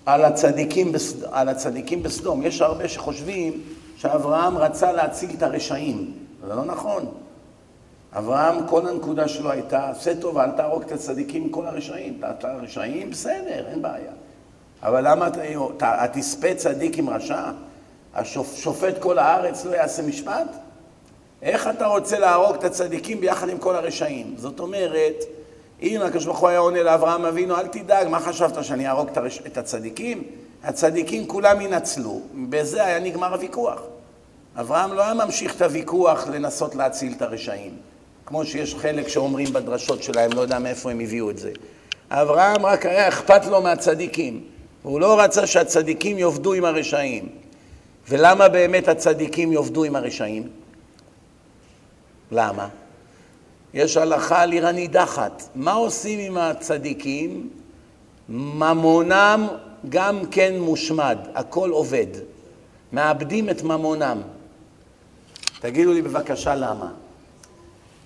[0.06, 1.24] על הצדיקים, בסד...
[1.32, 2.42] על הצדיקים בסדום.
[2.42, 3.60] יש הרבה שחושבים
[3.96, 6.12] שאברהם רצה להציל את הרשעים.
[6.46, 7.06] זה לא נכון.
[8.12, 12.20] אברהם, כל הנקודה שלו הייתה, עשה טוב, אל תהרוג את הצדיקים, כל הרשעים.
[12.30, 14.12] את הרשעים, בסדר, אין בעיה.
[14.82, 17.50] אבל למה אתה תספה צדיק עם רשע?
[18.14, 20.48] השופט כל הארץ לא יעשה משפט?
[21.42, 24.34] איך אתה רוצה להרוג את הצדיקים ביחד עם כל הרשעים?
[24.36, 25.24] זאת אומרת,
[25.82, 29.08] אם הקדוש ברוך הוא היה עונה לאברהם אבינו, אל תדאג, מה חשבת, שאני אהרוג
[29.46, 30.22] את הצדיקים?
[30.64, 32.20] הצדיקים כולם ינצלו.
[32.48, 33.82] בזה היה נגמר הוויכוח.
[34.56, 37.76] אברהם לא היה ממשיך את הוויכוח לנסות להציל את הרשעים.
[38.26, 41.50] כמו שיש חלק שאומרים בדרשות שלהם, לא יודע מאיפה הם הביאו את זה.
[42.10, 44.44] אברהם רק היה אכפת לו מהצדיקים.
[44.82, 47.28] הוא לא רצה שהצדיקים יאבדו עם הרשעים.
[48.08, 50.48] ולמה באמת הצדיקים יאבדו עם הרשעים?
[52.32, 52.68] למה?
[53.74, 55.42] יש הלכה על עיר הנידחת.
[55.54, 57.50] מה עושים עם הצדיקים?
[58.28, 59.48] ממונם
[59.88, 62.06] גם כן מושמד, הכל עובד.
[62.92, 64.22] מאבדים את ממונם.
[65.60, 66.92] תגידו לי בבקשה למה.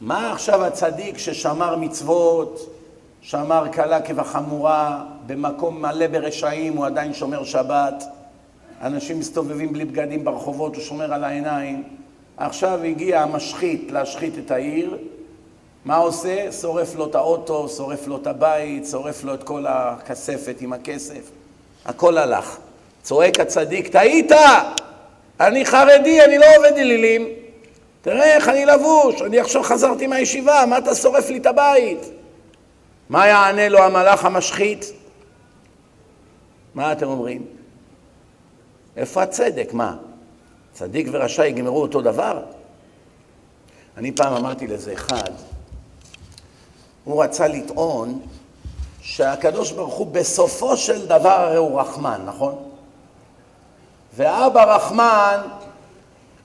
[0.00, 2.76] מה עכשיו הצדיק ששמר מצוות,
[3.20, 8.04] שמר קלה כבחמורה, במקום מלא ברשעים, הוא עדיין שומר שבת,
[8.82, 11.82] אנשים מסתובבים בלי בגדים ברחובות, הוא שומר על העיניים.
[12.36, 14.96] עכשיו הגיע המשחית להשחית את העיר,
[15.86, 16.52] מה עושה?
[16.52, 21.30] שורף לו את האוטו, שורף לו את הבית, שורף לו את כל הכספת עם הכסף.
[21.84, 22.58] הכל הלך.
[23.02, 24.32] צועק הצדיק, טעית!
[25.40, 27.28] אני חרדי, אני לא עובד אלילים.
[28.02, 31.98] תראה איך אני לבוש, אני עכשיו חזרתי מהישיבה, מה אתה שורף לי את הבית?
[33.08, 34.84] מה יענה לו המלאך המשחית?
[36.74, 37.46] מה אתם אומרים?
[38.96, 39.72] איפה הצדק?
[39.72, 39.96] מה?
[40.72, 42.42] צדיק ורשע יגמרו אותו דבר?
[43.96, 45.30] אני פעם אמרתי לזה אחד,
[47.06, 48.20] הוא רצה לטעון
[49.00, 52.54] שהקדוש ברוך הוא בסופו של דבר הרי הוא רחמן, נכון?
[54.16, 55.40] ואבא רחמן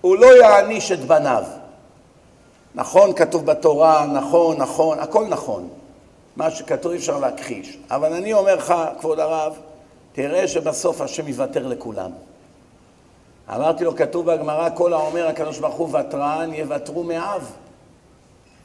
[0.02, 1.44] הוא לא יעניש את בניו.
[2.76, 5.70] נכון, כתוב בתורה, נכון, נכון, הכל נכון.
[6.36, 7.78] מה שכתוב אי אפשר להכחיש.
[7.90, 9.56] אבל אני אומר לך, כבוד הרב,
[10.14, 12.12] תראה שבסוף השם יוותר לכולם.
[13.56, 17.52] אמרתי לו, כתוב בגמרא, כל האומר הקדוש ברוך הוא ותרן, יוותרו מאב.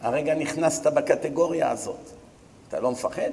[0.03, 2.11] הרגע נכנסת בקטגוריה הזאת.
[2.69, 3.31] אתה לא מפחד?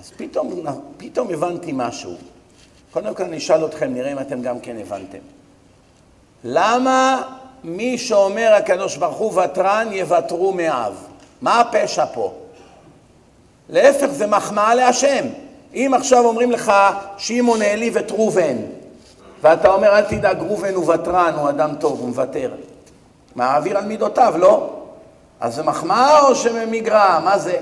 [0.00, 0.64] אז פתאום,
[0.96, 2.14] פתאום הבנתי משהו.
[2.90, 5.18] קודם כל אני אשאל אתכם, נראה אם אתם גם כן הבנתם.
[6.44, 7.22] למה
[7.64, 10.94] מי שאומר הקדוש ברוך הוא ותרן יוותרו מאב?
[11.42, 12.34] מה הפשע פה?
[13.68, 15.26] להפך, זה מחמאה להשם.
[15.74, 16.72] אם עכשיו אומרים לך
[17.18, 18.56] שמעון העליב את ראובן,
[19.42, 22.50] ואתה אומר אל תדאג, ראובן הוא ותרן, הוא אדם טוב, הוא מוותר.
[23.34, 24.85] מעביר על מידותיו, לא?
[25.40, 27.20] אז זה מחמאה או שמגרע?
[27.24, 27.58] מה זה?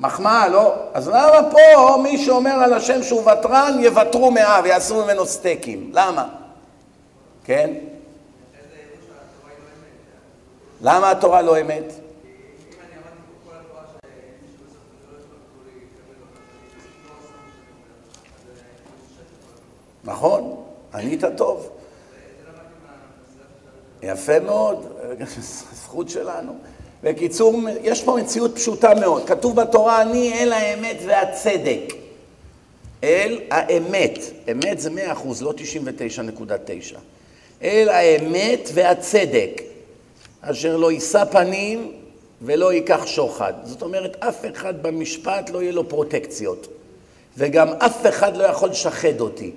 [0.00, 0.74] מחמאה, לא?
[0.94, 5.90] אז למה פה מי שאומר על השם שהוא ותרן, יוותרו מאב, יעשו ממנו סטייקים?
[5.94, 6.28] למה?
[7.44, 7.74] כן?
[10.80, 11.92] למה התורה לא אמת?
[20.04, 20.64] נכון,
[20.94, 21.70] ענית טוב.
[24.02, 24.86] יפה מאוד,
[25.82, 26.58] זכות שלנו.
[27.04, 29.28] בקיצור, יש פה מציאות פשוטה מאוד.
[29.28, 31.94] כתוב בתורה, אני אל האמת והצדק.
[33.04, 34.18] אל האמת.
[34.52, 36.98] אמת זה מאה אחוז, לא תשעים ותשע נקודה תשע.
[37.62, 39.62] אל האמת והצדק,
[40.40, 41.92] אשר לא יישא פנים
[42.42, 43.52] ולא ייקח שוחד.
[43.64, 46.66] זאת אומרת, אף אחד במשפט לא יהיה לו פרוטקציות,
[47.36, 49.50] וגם אף אחד לא יכול לשחד אותי.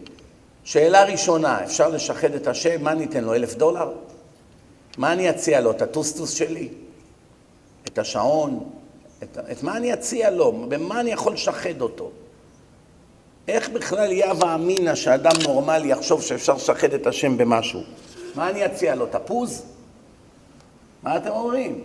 [0.64, 3.92] שאלה ראשונה, אפשר לשחד את השם, מה ניתן לו, אלף דולר?
[4.98, 6.70] מה אני אציע לו, את הטוסטוס שלי?
[7.88, 8.70] את השעון?
[9.24, 10.52] את, את מה אני אציע לו?
[10.52, 12.12] במה אני יכול לשחד אותו?
[13.48, 17.82] איך בכלל יהווה אמינא שאדם נורמלי יחשוב שאפשר לשחד את השם במשהו?
[18.36, 19.64] מה אני אציע לו, תפוז?
[21.04, 21.82] מה אתם אומרים?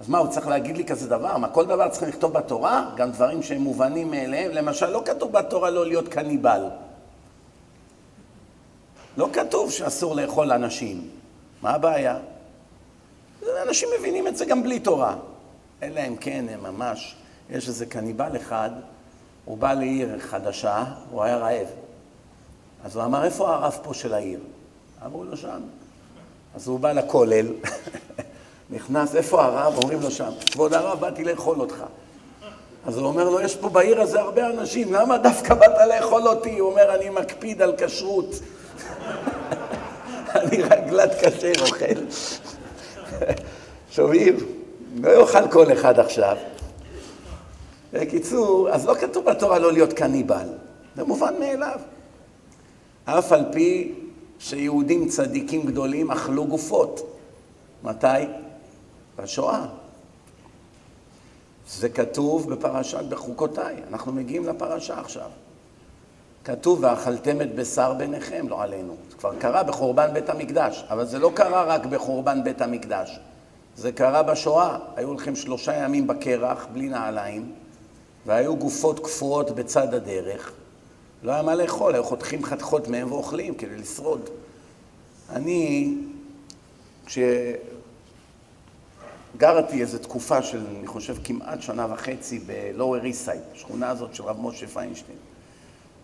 [0.00, 1.36] אז מה, הוא צריך להגיד לי כזה דבר?
[1.36, 2.90] מה, כל דבר צריך לכתוב בתורה?
[2.96, 4.50] גם דברים שהם מובנים מאליהם?
[4.50, 6.64] למשל, לא כתוב בתורה לא להיות קניבל.
[9.16, 11.08] לא כתוב שאסור לאכול אנשים.
[11.62, 12.18] מה הבעיה?
[13.68, 15.16] אנשים מבינים את זה גם בלי תורה.
[15.82, 17.16] אלא אם כן הם ממש,
[17.50, 18.70] יש איזה קניבל אחד,
[19.44, 21.66] הוא בא לעיר חדשה, הוא היה רעב.
[22.84, 24.40] אז הוא אמר, איפה הרב פה של העיר?
[25.06, 25.60] אמרו לו שם.
[26.54, 27.46] אז הוא בא לכולל,
[28.70, 29.74] נכנס, איפה הרב?
[29.76, 31.84] אומרים לו שם, כבוד הרב, באתי לאכול אותך.
[32.86, 36.58] אז הוא אומר לו, יש פה בעיר הזה הרבה אנשים, למה דווקא באת לאכול אותי?
[36.58, 38.30] הוא אומר, אני מקפיד על כשרות.
[40.34, 42.00] אני רגלת כשר אוכל.
[43.90, 44.36] שומעים?
[44.96, 46.36] לא יאכל כל אחד עכשיו.
[47.92, 50.48] בקיצור, אז לא כתוב בתורה לא להיות קניבל,
[50.96, 51.80] זה מובן מאליו.
[53.04, 53.94] אף על פי
[54.38, 57.20] שיהודים צדיקים גדולים אכלו גופות.
[57.84, 58.06] מתי?
[59.16, 59.66] בשואה.
[61.68, 65.30] זה כתוב בפרשת בחוקותיי, אנחנו מגיעים לפרשה עכשיו.
[66.48, 68.96] כתוב, ואכלתם את בשר ביניכם, לא עלינו.
[69.10, 73.20] זה כבר קרה בחורבן בית המקדש, אבל זה לא קרה רק בחורבן בית המקדש.
[73.76, 74.78] זה קרה בשואה.
[74.96, 77.52] היו הולכים שלושה ימים בקרח, בלי נעליים,
[78.26, 80.52] והיו גופות קפואות בצד הדרך.
[81.22, 84.28] לא היה מה לאכול, היו חותכים חתיכות מהם ואוכלים כדי לשרוד.
[85.30, 85.94] אני,
[89.36, 94.40] כשגרתי איזו תקופה של, אני חושב, כמעט שנה וחצי בלואוור איסייד, שכונה הזאת של רב
[94.40, 95.18] משה פיינשטיין.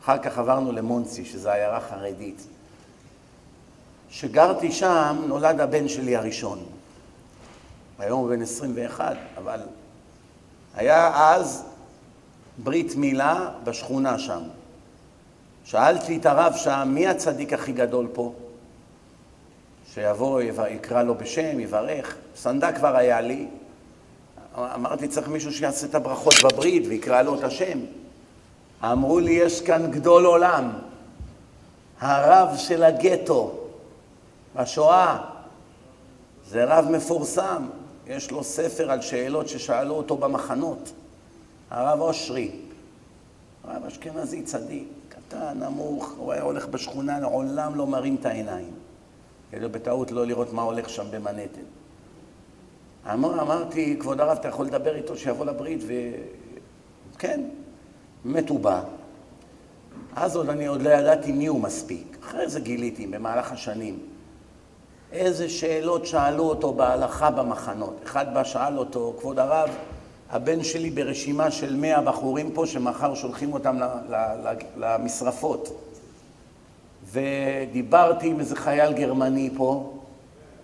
[0.04, 2.46] אחר כך עברנו למונסי, שזו עיירה חרדית.
[4.10, 6.64] כשגרתי שם, נולד הבן שלי הראשון.
[7.98, 9.60] היום הוא בן 21, אבל
[10.74, 11.64] היה אז
[12.58, 14.42] ברית מילה בשכונה שם.
[15.64, 18.32] שאלתי את הרב שם, מי הצדיק הכי גדול פה?
[19.92, 20.40] שיבוא,
[20.70, 22.16] יקרא לו בשם, יברך.
[22.36, 23.46] סנדה כבר היה לי.
[24.56, 27.78] אמרתי, צריך מישהו שיעשה את הברכות בברית ויקרא לו את השם.
[28.92, 30.70] אמרו לי, יש כאן גדול עולם,
[32.00, 33.52] הרב של הגטו
[34.56, 35.18] בשואה.
[36.48, 37.66] זה רב מפורסם,
[38.06, 40.92] יש לו ספר על שאלות ששאלו אותו במחנות.
[41.70, 42.50] הרב אושרי,
[43.64, 48.72] רב אשכנזי צדיק, קטן, נמוך, הוא היה הולך בשכונה, לעולם לא מרים את העיניים.
[49.50, 51.60] כדי בטעות לא לראות מה הולך שם במנהטן.
[53.12, 55.80] אמר, אמרתי, כבוד הרב, אתה יכול לדבר איתו שיבוא לברית?
[57.14, 57.40] וכן,
[58.24, 58.82] באמת הוא בא.
[60.16, 62.16] אז עוד אני עוד לא ידעתי מי הוא מספיק.
[62.22, 63.98] אחרי זה גיליתי, במהלך השנים.
[65.12, 68.00] איזה שאלות שאלו אותו בהלכה במחנות.
[68.04, 69.68] אחד בא שאל אותו, כבוד הרב,
[70.30, 73.76] הבן שלי ברשימה של מאה בחורים פה שמחר שולחים אותם
[74.76, 75.90] למשרפות.
[77.12, 79.92] ודיברתי עם איזה חייל גרמני פה,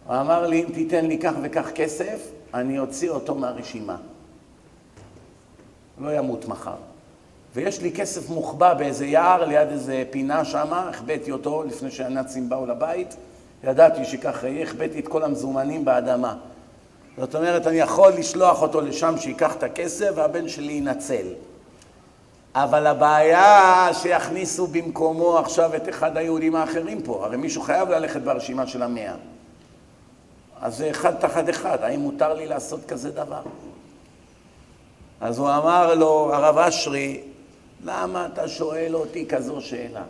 [0.06, 3.96] הוא אמר לי, אם תיתן לי כך וכך כסף, אני אוציא אותו מהרשימה.
[5.98, 6.89] לא ימות מחר.
[7.54, 12.66] ויש לי כסף מוחבא באיזה יער ליד איזה פינה שמה, החבאתי אותו לפני שהנאצים באו
[12.66, 13.16] לבית,
[13.64, 16.34] ידעתי שככה יהיה, החבאתי את כל המזומנים באדמה.
[17.16, 21.26] זאת אומרת, אני יכול לשלוח אותו לשם שייקח את הכסף והבן שלי ינצל.
[22.54, 28.66] אבל הבעיה שיכניסו במקומו עכשיו את אחד היהודים האחרים פה, הרי מישהו חייב ללכת ברשימה
[28.66, 29.14] של המאה.
[30.60, 33.42] אז זה אחד תחת אחד, האם מותר לי לעשות כזה דבר?
[35.20, 37.20] אז הוא אמר לו, הרב אשרי,
[37.84, 40.04] למה אתה שואל אותי כזו שאלה?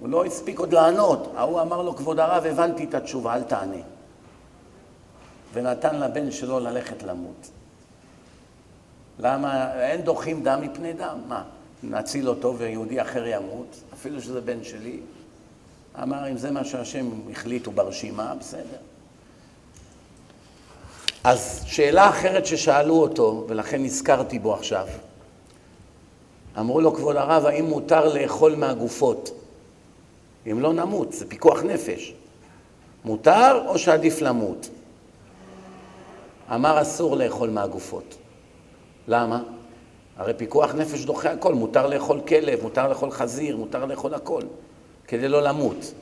[0.00, 1.32] הוא לא הספיק עוד לענות.
[1.36, 3.82] ההוא אמר לו, כבוד הרב, הבנתי את התשובה, אל תענה.
[5.52, 7.50] ונתן לבן שלו ללכת למות.
[9.18, 9.80] למה?
[9.80, 11.18] אין דוחים דם מפני דם.
[11.28, 11.42] מה,
[11.82, 15.00] נציל אותו ויהודי אחר ימות, אפילו שזה בן שלי?
[16.02, 18.78] אמר, אם זה מה שהשם החליטו ברשימה, בסדר.
[21.24, 24.86] אז שאלה אחרת ששאלו אותו, ולכן נזכרתי בו עכשיו,
[26.58, 29.30] אמרו לו, כבוד הרב, האם מותר לאכול מהגופות?
[30.50, 32.14] אם לא נמות, זה פיקוח נפש.
[33.04, 34.68] מותר או שעדיף למות?
[36.54, 38.14] אמר אסור לאכול מהגופות.
[39.08, 39.42] למה?
[40.16, 44.42] הרי פיקוח נפש דוחה הכל, מותר לאכול כלב, מותר לאכול חזיר, מותר לאכול הכל,
[45.06, 45.92] כדי לא למות.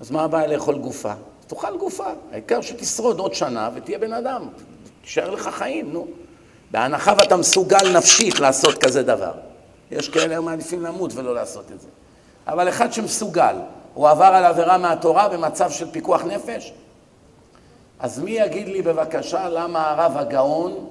[0.00, 1.12] אז מה הבעיה לאכול גופה?
[1.46, 4.48] תאכל גופה, העיקר שתשרוד עוד שנה ותהיה בן אדם,
[5.02, 6.06] תישאר לך חיים, נו.
[6.70, 9.49] בהנחה ואתה מסוגל נפשית לעשות כזה דבר.
[9.90, 11.88] יש כאלה המעדיפים למות ולא לעשות את זה.
[12.46, 13.56] אבל אחד שמסוגל,
[13.94, 16.72] הוא עבר על עבירה מהתורה במצב של פיקוח נפש?
[18.00, 20.86] אז מי יגיד לי בבקשה למה הרב הגאון,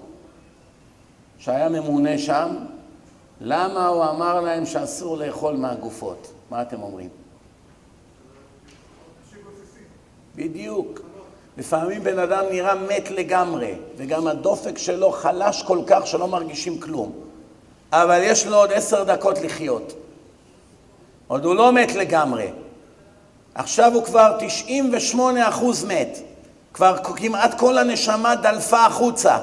[1.37, 2.55] שהיה ממונה שם,
[3.41, 6.31] למה הוא אמר להם שאסור לאכול מהגופות?
[6.49, 7.09] מה אתם אומרים?
[10.35, 10.99] בדיוק.
[11.57, 17.28] לפעמים בן אדם נראה מת לגמרי, וגם הדופק שלו חלש כל כך שלא מרגישים כלום.
[17.91, 19.93] אבל יש לו עוד עשר דקות לחיות.
[21.27, 22.47] עוד הוא לא מת לגמרי.
[23.55, 26.19] עכשיו הוא כבר 98 אחוז מת.
[26.73, 29.37] כבר כמעט כל הנשמה דלפה החוצה.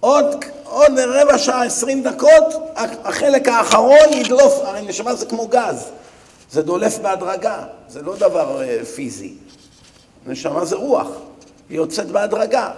[0.00, 2.44] עוד, עוד רבע שעה, עשרים דקות,
[3.04, 5.90] החלק האחרון ידלוף, הרי נשמה זה כמו גז.
[6.50, 9.34] זה דולף בהדרגה, זה לא דבר אה, פיזי.
[10.26, 11.08] נשמה זה רוח,
[11.68, 12.70] היא יוצאת בהדרגה.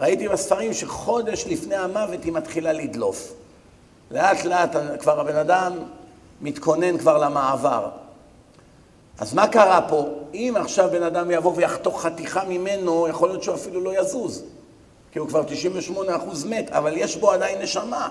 [0.00, 3.32] ראיתי בספרים שחודש לפני המוות היא מתחילה לדלוף.
[4.10, 5.72] לאט לאט כבר הבן אדם
[6.40, 7.88] מתכונן כבר למעבר.
[9.18, 10.06] אז מה קרה פה?
[10.34, 14.44] אם עכשיו בן אדם יבוא ויחתוך חתיכה ממנו, יכול להיות שהוא אפילו לא יזוז.
[15.12, 18.08] כי הוא כבר 98% מת, אבל יש בו עדיין נשמה.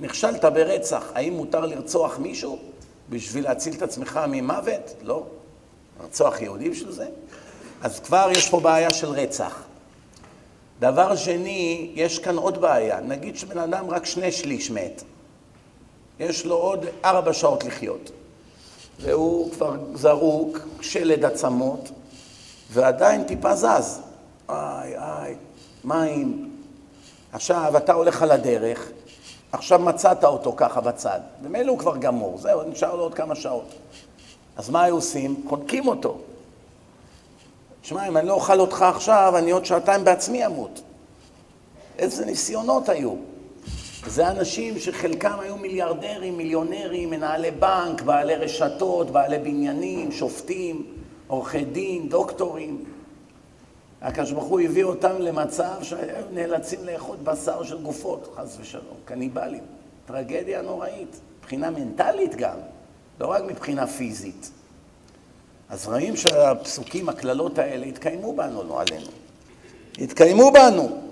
[0.00, 2.58] נכשלת ברצח, האם מותר לרצוח מישהו
[3.10, 4.94] בשביל להציל את עצמך ממוות?
[5.02, 5.22] לא.
[6.00, 7.06] לרצוח יהודי בשביל זה?
[7.82, 9.62] אז כבר יש פה בעיה של רצח.
[10.80, 13.00] דבר שני, יש כאן עוד בעיה.
[13.00, 15.02] נגיד שבן אדם רק שני שליש מת.
[16.20, 18.10] יש לו עוד ארבע שעות לחיות.
[19.00, 21.90] והוא כבר זרוק, שלד עצמות,
[22.72, 24.00] ועדיין טיפה זז.
[24.48, 25.34] איי, איי,
[25.84, 26.50] מים.
[27.32, 28.90] עכשיו, אתה הולך על הדרך,
[29.52, 31.20] עכשיו מצאת אותו ככה בצד.
[31.42, 33.74] ומילא הוא כבר גמור, זהו, נשאר לו עוד כמה שעות.
[34.56, 35.44] אז מה היו עושים?
[35.48, 36.18] חונקים אותו.
[37.82, 40.80] שמע, אם אני לא אוכל אותך עכשיו, אני עוד שעתיים בעצמי אמות.
[41.98, 43.14] איזה ניסיונות היו.
[44.06, 50.86] זה אנשים שחלקם היו מיליארדרים, מיליונרים, מנהלי בנק, בעלי רשתות, בעלי בניינים, שופטים,
[51.26, 52.84] עורכי דין, דוקטורים.
[54.02, 59.62] הקדוש ברוך הוא הביא אותם למצב שהיו נאלצים לאכול בשר של גופות, חס ושלום, קניבלים.
[60.06, 62.56] טרגדיה נוראית, מבחינה מנטלית גם,
[63.20, 64.50] לא רק מבחינה פיזית.
[65.68, 69.10] אז רואים שהפסוקים, הקללות האלה, התקיימו בנו, לא עלינו.
[69.98, 71.03] התקיימו בנו.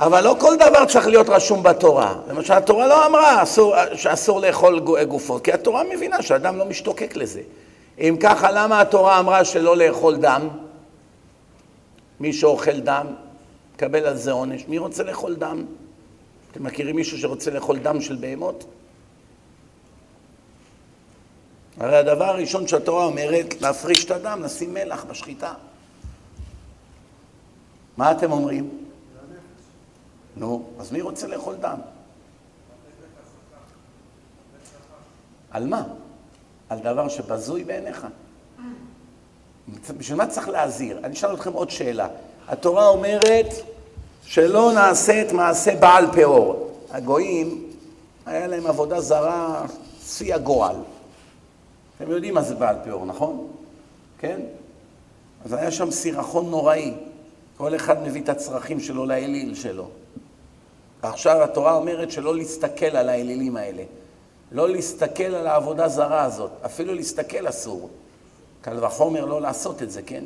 [0.00, 2.14] אבל לא כל דבר צריך להיות רשום בתורה.
[2.28, 7.42] למשל, התורה לא אמרה אסור, שאסור לאכול גופות, כי התורה מבינה שאדם לא משתוקק לזה.
[7.98, 10.48] אם ככה, למה התורה אמרה שלא לאכול דם?
[12.20, 13.06] מי שאוכל דם,
[13.74, 14.64] מקבל על זה עונש.
[14.68, 15.64] מי רוצה לאכול דם?
[16.52, 18.64] אתם מכירים מישהו שרוצה לאכול דם של בהמות?
[21.80, 25.52] הרי הדבר הראשון שהתורה אומרת, להפריש את הדם, לשים מלח בשחיטה.
[27.96, 28.79] מה אתם אומרים?
[30.40, 31.78] נו, אז מי רוצה לאכול דם?
[35.50, 35.82] על מה?
[36.68, 38.06] על דבר שבזוי בעיניך?
[39.98, 40.98] בשביל מה צריך להזהיר?
[41.04, 42.08] אני אשאל אתכם עוד שאלה.
[42.48, 43.46] התורה אומרת
[44.24, 46.70] שלא נעשה את מעשה בעל פאור.
[46.90, 47.70] הגויים,
[48.26, 49.66] היה להם עבודה זרה,
[50.04, 50.76] שיא הגועל.
[51.96, 53.48] אתם יודעים מה זה בעל פאור, נכון?
[54.18, 54.40] כן?
[55.44, 56.94] אז היה שם סירחון נוראי.
[57.56, 59.88] כל אחד מביא את הצרכים שלו לאליל שלו.
[61.02, 63.82] ועכשיו התורה אומרת שלא להסתכל על האלילים האלה.
[64.52, 66.50] לא להסתכל על העבודה זרה הזאת.
[66.64, 67.90] אפילו להסתכל אסור.
[68.60, 70.24] קל וחומר לא לעשות את זה, כן?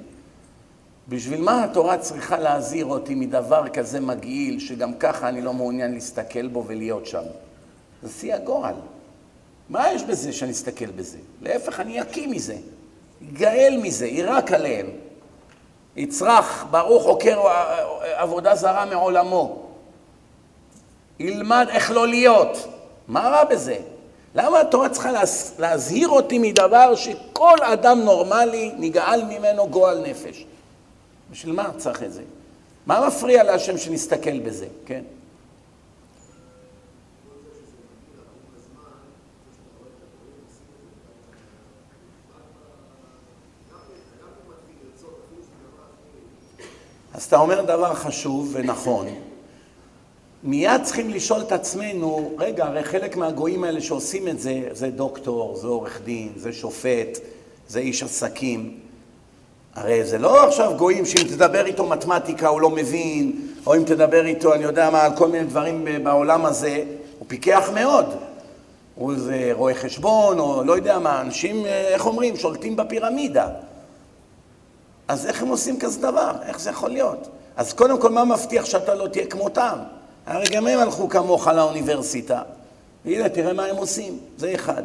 [1.08, 6.46] בשביל מה התורה צריכה להזהיר אותי מדבר כזה מגעיל, שגם ככה אני לא מעוניין להסתכל
[6.46, 7.22] בו ולהיות שם?
[8.02, 8.74] זה שיא הגורל.
[9.68, 11.18] מה יש בזה שאני אסתכל בזה?
[11.42, 12.56] להפך, אני אקיא מזה,
[13.32, 14.86] אגאל מזה, יירק עליהם.
[15.96, 17.40] יצרח, ברוך עוקר
[18.16, 19.63] עבודה זרה מעולמו.
[21.18, 22.68] ילמד איך לא להיות.
[23.08, 23.76] מה רע בזה?
[24.34, 25.10] למה התורה צריכה
[25.58, 30.44] להזהיר אותי מדבר שכל אדם נורמלי נגאל ממנו גועל נפש?
[31.30, 32.22] בשביל מה צריך את זה?
[32.86, 35.02] מה מפריע להשם שנסתכל בזה, כן?
[47.14, 49.06] אז אתה אומר דבר חשוב ונכון.
[50.45, 55.57] מיד צריכים לשאול את עצמנו, רגע, הרי חלק מהגויים האלה שעושים את זה, זה דוקטור,
[55.57, 57.18] זה עורך דין, זה שופט,
[57.68, 58.78] זה איש עסקים.
[59.74, 64.26] הרי זה לא עכשיו גויים שאם תדבר איתו מתמטיקה הוא לא מבין, או אם תדבר
[64.26, 66.84] איתו, אני יודע מה, על כל מיני דברים בעולם הזה,
[67.18, 68.07] הוא פיקח מאוד.
[68.95, 73.49] הוא איזה רואה חשבון, או לא יודע מה, אנשים, איך אומרים, שולטים בפירמידה.
[75.09, 76.32] אז איך הם עושים כזה דבר?
[76.47, 77.28] איך זה יכול להיות?
[77.57, 79.78] אז קודם כל, מה מבטיח שאתה לא תהיה כמותם?
[80.26, 82.42] הרי גם הם הלכו כמוך לאוניברסיטה.
[83.04, 84.18] והנה, תראה מה הם עושים.
[84.36, 84.82] זה אחד.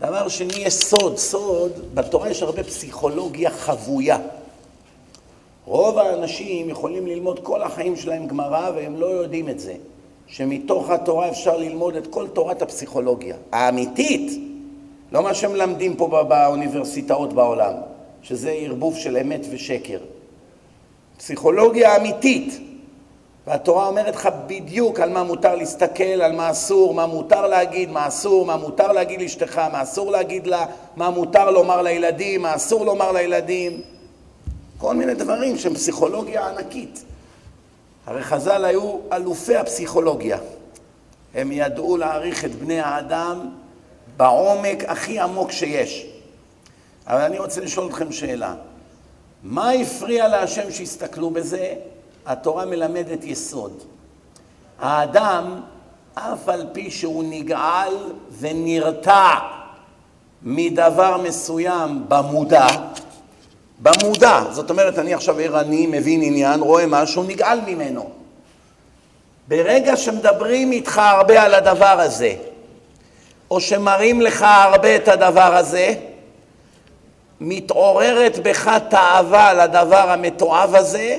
[0.00, 1.16] דבר שני, יש סוד.
[1.18, 4.18] סוד, בתורה יש הרבה פסיכולוגיה חבויה.
[5.64, 9.74] רוב האנשים יכולים ללמוד כל החיים שלהם גמרא והם לא יודעים את זה.
[10.26, 13.36] שמתוך התורה אפשר ללמוד את כל תורת הפסיכולוגיה.
[13.52, 14.40] האמיתית,
[15.12, 17.72] לא מה שמלמדים פה באוניברסיטאות בעולם,
[18.22, 19.98] שזה ערבוב של אמת ושקר.
[21.16, 22.60] פסיכולוגיה אמיתית.
[23.46, 28.08] והתורה אומרת לך בדיוק על מה מותר להסתכל, על מה אסור, מה מותר להגיד, מה
[28.08, 30.66] אסור, מה מותר להגיד לאשתך, מה אסור להגיד לה,
[30.96, 33.80] מה מותר לומר לילדים, מה אסור לומר לילדים.
[34.78, 37.04] כל מיני דברים שהם פסיכולוגיה ענקית.
[38.06, 40.38] הרי חז"ל היו אלופי הפסיכולוגיה.
[41.34, 43.50] הם ידעו להעריך את בני האדם
[44.16, 46.06] בעומק הכי עמוק שיש.
[47.06, 48.54] אבל אני רוצה לשאול אתכם שאלה.
[49.42, 51.74] מה הפריע להשם שיסתכלו בזה?
[52.26, 53.72] התורה מלמדת יסוד.
[54.80, 55.60] האדם,
[56.14, 57.94] אף על פי שהוא נגעל
[58.38, 59.34] ונרתע
[60.42, 62.66] מדבר מסוים במודע,
[63.82, 68.10] במודע, זאת אומרת, אני עכשיו ערני, מבין עניין, רואה משהו, נגעל ממנו.
[69.48, 72.34] ברגע שמדברים איתך הרבה על הדבר הזה,
[73.50, 75.94] או שמראים לך הרבה את הדבר הזה,
[77.40, 81.18] מתעוררת בך תאווה לדבר המתועב הזה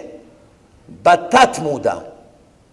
[1.04, 1.96] בתת מודע,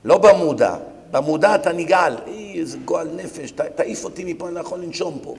[0.05, 0.77] לא במודע.
[1.11, 2.17] במודע אתה נגעל,
[2.55, 5.35] איזה גועל נפש, תעיף אותי מפה, אני לא יכול לנשום פה.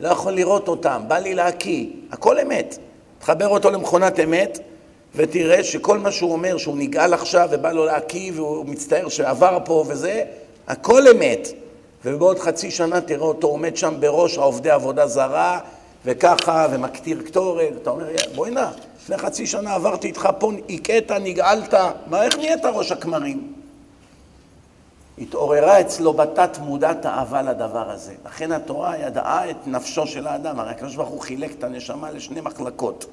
[0.00, 2.78] לא יכול לראות אותם, בא לי להקיא, הכל אמת.
[3.18, 4.58] תחבר אותו למכונת אמת,
[5.14, 9.84] ותראה שכל מה שהוא אומר, שהוא נגעל עכשיו ובא לו להקיא והוא מצטער שעבר פה
[9.88, 10.24] וזה,
[10.68, 11.48] הכל אמת.
[12.04, 15.58] ובעוד חצי שנה תראה אותו עומד שם בראש העובדי עבודה זרה,
[16.04, 18.70] וככה, ומקטיר קטורת, אתה אומר, בוא'נה,
[19.02, 21.74] לפני חצי שנה עברתי איתך פה, הכית, נגעלת,
[22.06, 23.52] מה, איך נהיית ראש הכמרים?
[25.18, 28.14] התעוררה אצלו בתת מודעת אהבה לדבר הזה.
[28.26, 30.60] לכן התורה ידעה את נפשו של האדם.
[30.60, 33.06] הרי הקדוש ברוך הוא חילק את הנשמה לשני מחלקות.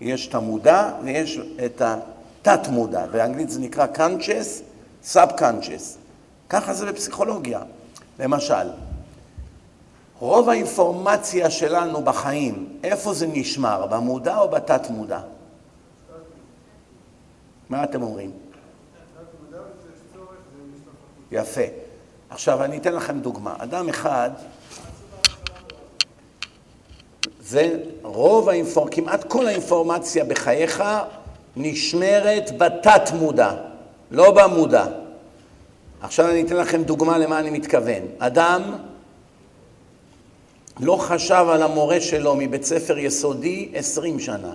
[0.00, 3.06] יש את המודע ויש את התת מודע.
[3.06, 4.62] באנגלית זה נקרא conscious,
[5.12, 5.98] sub-conscious.
[6.48, 7.60] ככה זה בפסיכולוגיה.
[8.18, 8.68] למשל,
[10.18, 13.86] רוב האינפורמציה שלנו בחיים, איפה זה נשמר?
[13.86, 15.20] במודע או בתת מודע?
[17.68, 18.30] מה אתם אומרים?
[21.32, 21.60] יפה.
[22.30, 23.54] עכשיו, אני אתן לכם דוגמה.
[23.58, 24.30] אדם אחד,
[27.40, 30.84] זה רוב האינפורמציה, כמעט כל האינפורמציה בחייך
[31.56, 33.54] נשמרת בתת מודע,
[34.10, 34.86] לא במודע.
[36.00, 38.02] עכשיו אני אתן לכם דוגמה למה אני מתכוון.
[38.18, 38.62] אדם
[40.80, 44.54] לא חשב על המורה שלו מבית ספר יסודי עשרים שנה.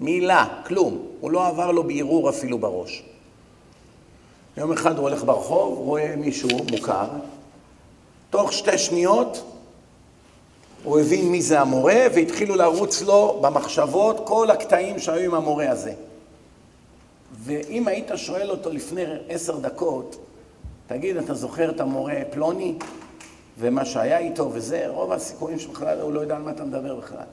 [0.00, 0.98] מילה, כלום.
[1.20, 3.02] הוא לא עבר לו בערעור אפילו בראש.
[4.56, 7.06] יום אחד הוא הולך ברחוב, רואה מישהו מוכר,
[8.30, 9.44] תוך שתי שניות
[10.84, 15.92] הוא הבין מי זה המורה והתחילו לרוץ לו במחשבות כל הקטעים שהיו עם המורה הזה.
[17.44, 20.16] ואם היית שואל אותו לפני עשר דקות,
[20.86, 22.74] תגיד, אתה זוכר את המורה פלוני
[23.58, 27.24] ומה שהיה איתו וזה, רוב הסיכויים שבכלל הוא לא יודע על מה אתה מדבר בכלל.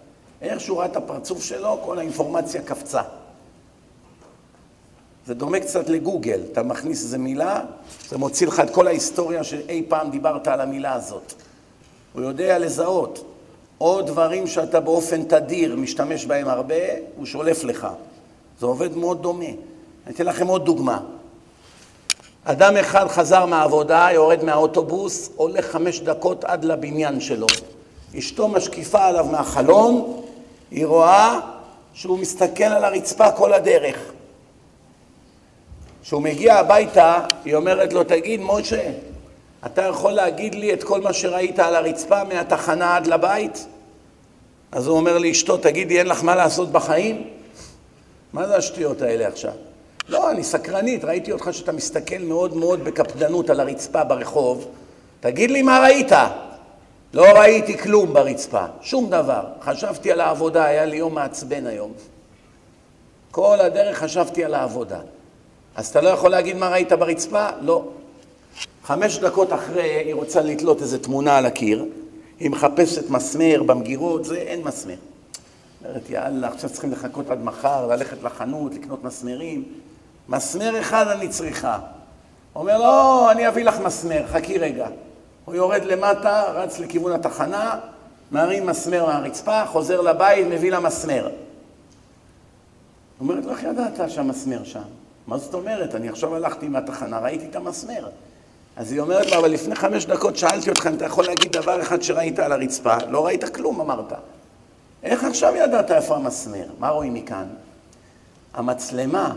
[0.41, 3.01] איך שהוא ראה את הפרצוף שלו, כל האינפורמציה קפצה.
[5.26, 7.61] זה דומה קצת לגוגל, אתה מכניס איזה מילה,
[8.09, 11.34] זה מוציא לך את כל ההיסטוריה שאי פעם דיברת על המילה הזאת.
[12.13, 13.32] הוא יודע לזהות.
[13.82, 16.76] או דברים שאתה באופן תדיר משתמש בהם הרבה,
[17.15, 17.88] הוא שולף לך.
[18.59, 19.45] זה עובד מאוד דומה.
[19.45, 20.99] אני אתן לכם עוד דוגמה.
[22.48, 27.48] אדם אחד חזר מהעבודה, יורד מהאוטובוס, הולך חמש דקות עד לבניין שלו.
[28.18, 30.22] אשתו משקיפה עליו מהחלון,
[30.72, 31.39] היא רואה
[31.93, 34.12] שהוא מסתכל על הרצפה כל הדרך.
[36.04, 38.91] כשהוא מגיע הביתה, היא אומרת לו, תגיד, משה,
[39.66, 43.66] אתה יכול להגיד לי את כל מה שראית על הרצפה מהתחנה עד לבית?
[44.72, 47.28] אז הוא אומר לאשתו, תגידי, אין לך מה לעשות בחיים?
[48.34, 49.54] מה זה השטויות האלה עכשיו?
[50.10, 54.68] לא, אני סקרנית, ראיתי אותך שאתה מסתכל מאוד מאוד בקפדנות על הרצפה ברחוב.
[55.20, 56.12] תגיד לי מה ראית.
[57.14, 59.43] לא ראיתי כלום ברצפה, שום דבר.
[59.62, 61.91] חשבתי על העבודה, היה לי יום מעצבן היום.
[63.32, 64.99] כל הדרך חשבתי על העבודה.
[65.76, 67.49] אז אתה לא יכול להגיד מה ראית ברצפה?
[67.62, 67.84] לא.
[68.84, 71.86] חמש דקות אחרי היא רוצה לתלות איזו תמונה על הקיר,
[72.39, 74.95] היא מחפשת מסמר במגירות, זה אין מסמר.
[75.86, 79.64] אומרת, יאללה, עכשיו צריכים לחכות עד מחר, ללכת לחנות, לקנות מסמרים.
[80.30, 81.80] מסמר אחד אני צריכה.
[82.55, 84.88] אומר, לא, אני אביא לך מסמר, חכי רגע.
[85.45, 87.80] הוא יורד למטה, רץ לכיוון התחנה,
[88.32, 91.30] מרים מסמר מהרצפה, חוזר לבית, מביא לה מסמר.
[93.19, 94.82] אומרת לו, איך ידעת שהמסמר שם?
[95.28, 95.95] מה זאת אומרת?
[95.95, 98.09] אני עכשיו הלכתי מהתחנה, ראיתי את המסמר.
[98.76, 101.82] אז היא אומרת לו, אבל לפני חמש דקות שאלתי אותך אם אתה יכול להגיד דבר
[101.82, 102.95] אחד שראית על הרצפה.
[103.09, 104.13] לא ראית כלום, אמרת.
[105.03, 106.65] איך עכשיו ידעת איפה המסמר?
[106.80, 107.45] מה רואים מכאן?
[108.53, 109.36] המצלמה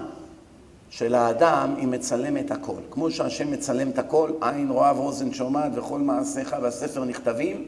[0.90, 2.80] של האדם היא מצלמת הכל.
[2.90, 7.64] כמו שהשם מצלם את הכל, עין רואה ואוזן שומעת וכל מעשיך והספר נכתבים,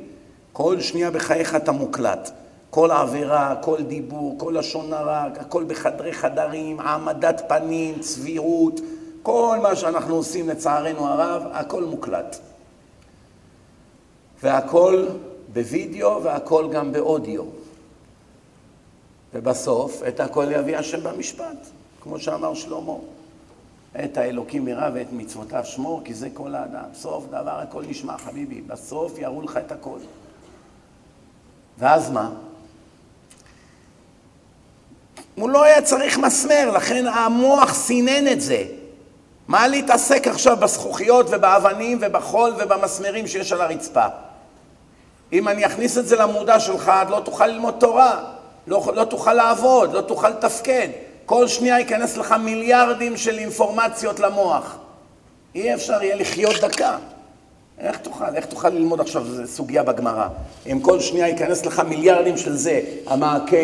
[0.53, 2.31] כל שנייה בחייך אתה מוקלט.
[2.71, 8.81] כל עבירה, כל דיבור, כל לשון הרע, הכל בחדרי חדרים, העמדת פנים, צביעות,
[9.23, 12.37] כל מה שאנחנו עושים לצערנו הרב, הכל מוקלט.
[14.43, 15.07] והכל
[15.53, 17.45] בווידאו והכל גם באודיו.
[19.35, 21.67] ובסוף את הכל יביא השם במשפט,
[22.01, 22.93] כמו שאמר שלמה.
[24.05, 26.85] את האלוקים ירא ואת מצוותיו שמור, כי זה כל האדם.
[26.95, 28.61] סוף דבר הכל נשמע, חביבי.
[28.61, 29.99] בסוף יראו לך את הכל.
[31.79, 32.31] ואז מה?
[35.35, 38.65] הוא לא היה צריך מסמר, לכן המוח סינן את זה.
[39.49, 44.07] מה להתעסק עכשיו בזכוכיות ובאבנים ובחול ובמסמרים שיש על הרצפה?
[45.33, 48.25] אם אני אכניס את זה למודע שלך, לא תוכל ללמוד תורה,
[48.67, 50.89] לא, לא תוכל לעבוד, לא תוכל לתפקד.
[51.31, 54.77] כל שנייה ייכנס לך מיליארדים של אינפורמציות למוח.
[55.55, 56.97] אי אפשר יהיה לחיות דקה.
[57.79, 58.37] איך תוכל?
[58.37, 60.29] איך תוכל ללמוד עכשיו, סוגיה בגמרא.
[60.73, 63.57] אם כל שנייה ייכנס לך מיליארדים של זה, המעקה,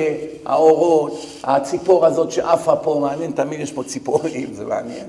[0.44, 5.06] האורות, הציפור הזאת שעפה פה, מעניין, תמיד יש פה ציפורים, זה מעניין.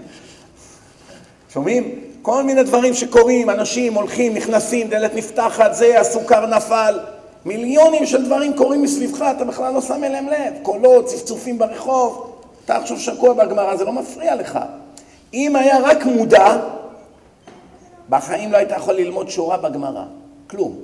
[1.53, 1.99] שומעים?
[2.21, 6.99] כל מיני דברים שקורים, אנשים הולכים, נכנסים, דלת נפתחת, זה, הסוכר נפל.
[7.45, 10.53] מיליונים של דברים קורים מסביבך, אתה בכלל לא שם אליהם לב.
[10.63, 12.36] קולות, צפצופים ברחוב.
[12.68, 14.59] אתה עכשיו שקוע בגמרא, זה לא מפריע לך.
[15.34, 16.57] אם היה רק מודע,
[18.09, 20.03] בחיים לא היית יכול ללמוד שורה בגמרא.
[20.47, 20.76] כלום.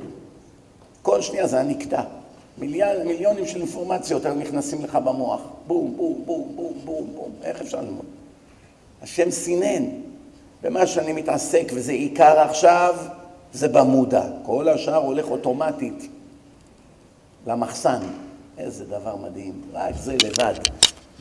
[1.01, 2.01] כל שנייה זה היה נקטע.
[2.57, 5.41] מיליון, מיליונים של אינפורמציות היו נכנסים לך במוח.
[5.67, 7.31] בום, בום, בום, בום, בום, בום.
[7.43, 8.05] איך אפשר ללמוד?
[9.01, 9.83] השם סינן.
[10.63, 12.95] ומה שאני מתעסק, וזה עיקר עכשיו,
[13.53, 14.23] זה במודע.
[14.45, 16.07] כל השאר הולך אוטומטית
[17.47, 17.99] למחסן.
[18.57, 19.61] איזה דבר מדהים.
[19.73, 20.53] רק זה לבד.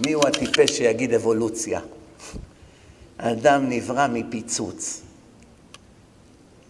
[0.06, 1.80] מי הוא הטיפש שיגיד אבולוציה?
[3.18, 5.02] האדם נברא מפיצוץ.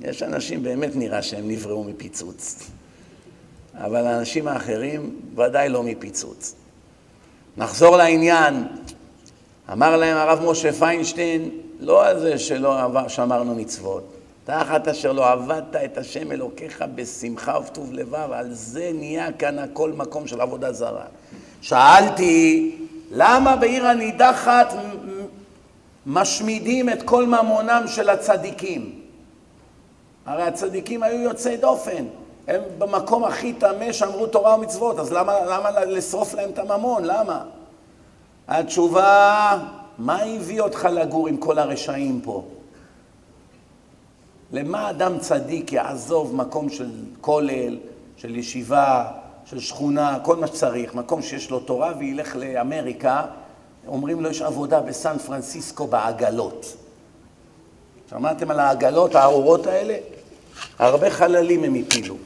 [0.01, 2.71] יש אנשים, באמת נראה שהם נבראו מפיצוץ.
[3.75, 6.55] אבל האנשים האחרים ודאי לא מפיצוץ.
[7.57, 8.67] נחזור לעניין.
[9.73, 14.13] אמר להם הרב משה פיינשטיין, לא על זה שלא שמרנו מצוות,
[14.45, 19.93] תחת אשר לא עבדת את השם אלוקיך בשמחה ובטוב לבב, על זה נהיה כאן הכל
[19.93, 21.05] מקום של עבודה זרה.
[21.61, 22.77] שאלתי,
[23.15, 24.75] למה בעיר הנידחת
[26.07, 29.01] משמידים את כל ממונם של הצדיקים?
[30.27, 32.05] הרי הצדיקים היו יוצאי דופן,
[32.49, 37.05] הם במקום הכי טמא שאמרו תורה ומצוות, אז למה, למה לשרוף להם את הממון?
[37.05, 37.45] למה?
[38.49, 39.59] התשובה,
[39.99, 42.45] מה הביא אותך לגור עם כל הרשעים פה?
[44.53, 46.91] למה אדם צדיק יעזוב מקום של
[47.21, 47.79] כולל,
[48.17, 49.05] של ישיבה,
[49.45, 53.25] של שכונה, כל מה שצריך, מקום שיש לו תורה וילך לאמריקה,
[53.87, 56.77] אומרים לו יש עבודה בסן פרנסיסקו בעגלות.
[58.11, 59.97] שמעתם על העגלות הארורות האלה?
[60.79, 62.17] הרבה חללים הם הפילו.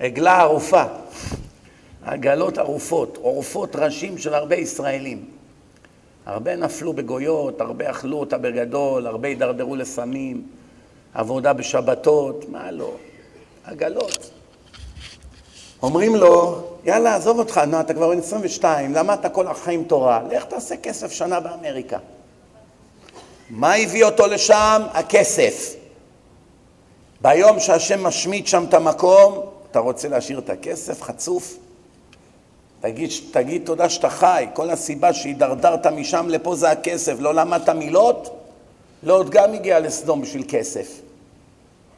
[0.00, 0.82] עגלה ערופה,
[2.04, 5.24] עגלות ערופות, עורפות ראשים של הרבה ישראלים.
[6.26, 10.46] הרבה נפלו בגויות, הרבה אכלו אותה בגדול, הרבה הידרדרו לסמים,
[11.14, 12.94] עבודה בשבתות, מה לא?
[13.64, 14.30] עגלות.
[15.82, 20.44] אומרים לו, יאללה, עזוב אותך, נו, אתה כבר בן 22, למדת כל החיים תורה, לך
[20.44, 21.98] תעשה כסף שנה באמריקה.
[23.50, 24.82] מה הביא אותו לשם?
[24.92, 25.74] הכסף.
[27.20, 31.56] ביום שהשם משמיט שם את המקום, אתה רוצה להשאיר את הכסף, חצוף?
[32.80, 38.40] תגיד, תגיד תודה שאתה חי, כל הסיבה שהידרדרת משם לפה זה הכסף, לא למדת מילות?
[39.02, 41.05] לוט גם הגיע לסדום בשביל כסף.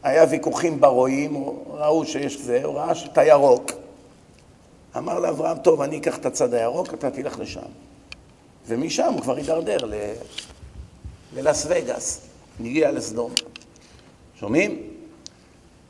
[0.02, 3.70] היה ויכוחים ברועים, ראו שיש זה, הוא ראה שאתה ירוק.
[4.96, 7.60] אמר לאברהם, טוב, אני אקח את הצד הירוק, אתה תלך לשם.
[8.66, 9.94] ומשם הוא כבר הידרדר ל...
[11.36, 12.20] ללאס וגאס,
[12.60, 13.30] הגיע לסדום.
[14.40, 14.82] שומעים?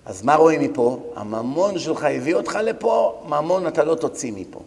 [0.06, 1.12] אז מה רואים מפה?
[1.16, 4.60] הממון שלך הביא אותך לפה, ממון אתה לא תוציא מפה.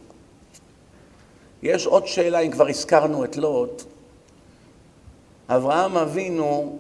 [1.64, 3.84] יש עוד שאלה, אם כבר הזכרנו את לוט.
[5.50, 6.80] אברהם אבינו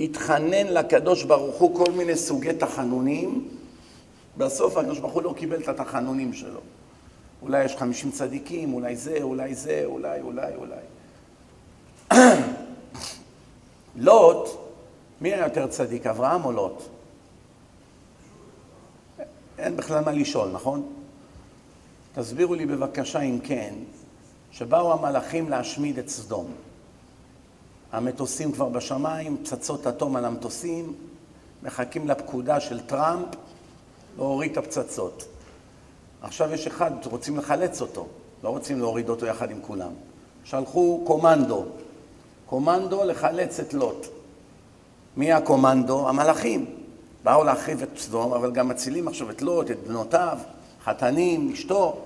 [0.00, 3.48] התחנן לקדוש ברוך הוא כל מיני סוגי תחנונים,
[4.36, 6.60] בסוף הקדוש ברוך הוא לא קיבל את התחנונים שלו.
[7.42, 10.76] אולי יש חמישים צדיקים, אולי זה, אולי זה, אולי, אולי, אולי.
[13.96, 14.48] לוט,
[15.20, 16.82] מי היה יותר צדיק, אברהם או לוט?
[19.58, 20.92] אין בכלל מה לשאול, נכון?
[22.14, 23.74] תסבירו לי בבקשה אם כן,
[24.50, 26.46] שבאו המלאכים להשמיד את סדום.
[27.92, 30.94] המטוסים כבר בשמיים, פצצות אטום על המטוסים,
[31.62, 33.26] מחכים לפקודה של טראמפ
[34.16, 35.24] להוריד את הפצצות.
[36.22, 38.06] עכשיו יש אחד, רוצים לחלץ אותו,
[38.44, 39.90] לא רוצים להוריד אותו יחד עם כולם.
[40.44, 41.64] שלחו קומנדו,
[42.46, 44.06] קומנדו לחלץ את לוט.
[45.16, 46.08] מי הקומנדו?
[46.08, 46.66] המלאכים.
[47.24, 50.38] באו להחריב את סדום, אבל גם מצילים עכשיו את לוט, את בנותיו,
[50.84, 51.96] חתנים, אשתו.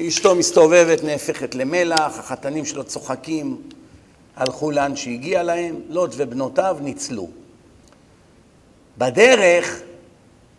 [0.00, 3.62] אשתו מסתובבת, נהפכת למלח, החתנים שלו צוחקים,
[4.36, 7.28] הלכו לאן שהגיע להם, לוט ובנותיו ניצלו.
[8.98, 9.82] בדרך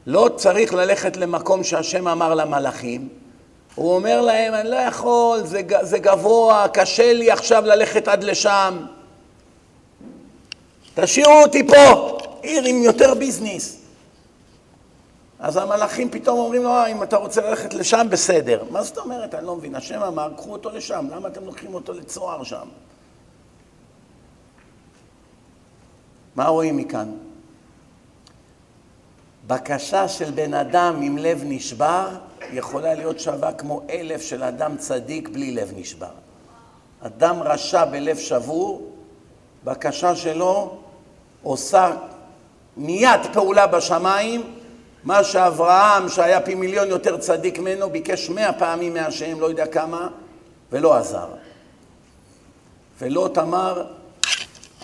[0.08, 3.10] לא צריך ללכת למקום שהשם אמר למלאכים,
[3.76, 8.86] הוא אומר להם, אני לא יכול, זה, זה גבוה, קשה לי עכשיו ללכת עד לשם.
[10.96, 13.78] תשאירו אותי פה, עיר עם יותר ביזנס.
[15.40, 18.64] אז המלאכים פתאום אומרים לו, אה, אם אתה רוצה ללכת לשם, בסדר.
[18.70, 19.36] מה זאת אומרת?
[19.36, 19.76] אני לא מבין.
[19.76, 22.68] השם אמר, קחו אותו לשם, למה אתם לוקחים אותו לצוהר שם?
[26.36, 27.12] מה רואים מכאן?
[29.48, 32.08] בקשה של בן אדם עם לב נשבר
[32.52, 36.12] יכולה להיות שווה כמו אלף של אדם צדיק בלי לב נשבר.
[37.02, 38.92] אדם רשע בלב שבור,
[39.64, 40.78] בקשה שלו
[41.44, 41.92] עושה
[42.78, 44.56] מיד פעולה בשמיים,
[45.04, 50.08] מה שאברהם, שהיה פי מיליון יותר צדיק ממנו, ביקש מאה פעמים מהשם, לא יודע כמה,
[50.72, 51.28] ולא עזר.
[53.00, 53.86] ולוט אמר,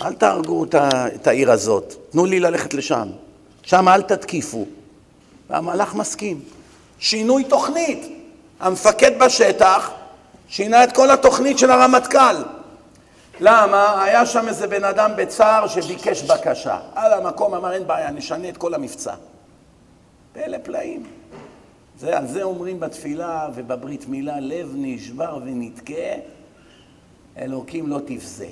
[0.02, 0.66] אל תהרגו
[1.16, 3.10] את העיר הזאת, תנו לי ללכת לשם.
[3.64, 4.66] שם אל תתקיפו.
[5.50, 6.42] והמלאך מסכים.
[7.00, 8.08] שינוי תוכנית.
[8.60, 9.92] המפקד בשטח
[10.48, 12.36] שינה את כל התוכנית של הרמטכ"ל.
[13.40, 14.04] למה?
[14.04, 16.80] היה שם איזה בן אדם בצער שביקש בקשה.
[16.96, 19.14] על המקום אמר, אין בעיה, נשנה את כל המבצע.
[20.34, 21.04] פלא פלאים.
[22.00, 25.94] זה, על זה אומרים בתפילה ובברית מילה, לב נשבר ונתקה,
[27.38, 28.48] אלוקים לא תבזה.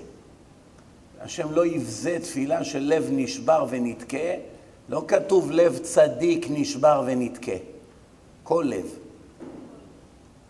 [1.22, 4.34] השם לא יבזה תפילה של לב נשבר ונתקה,
[4.90, 7.52] לא כתוב לב צדיק נשבר ונתקה.
[8.44, 8.86] כל לב.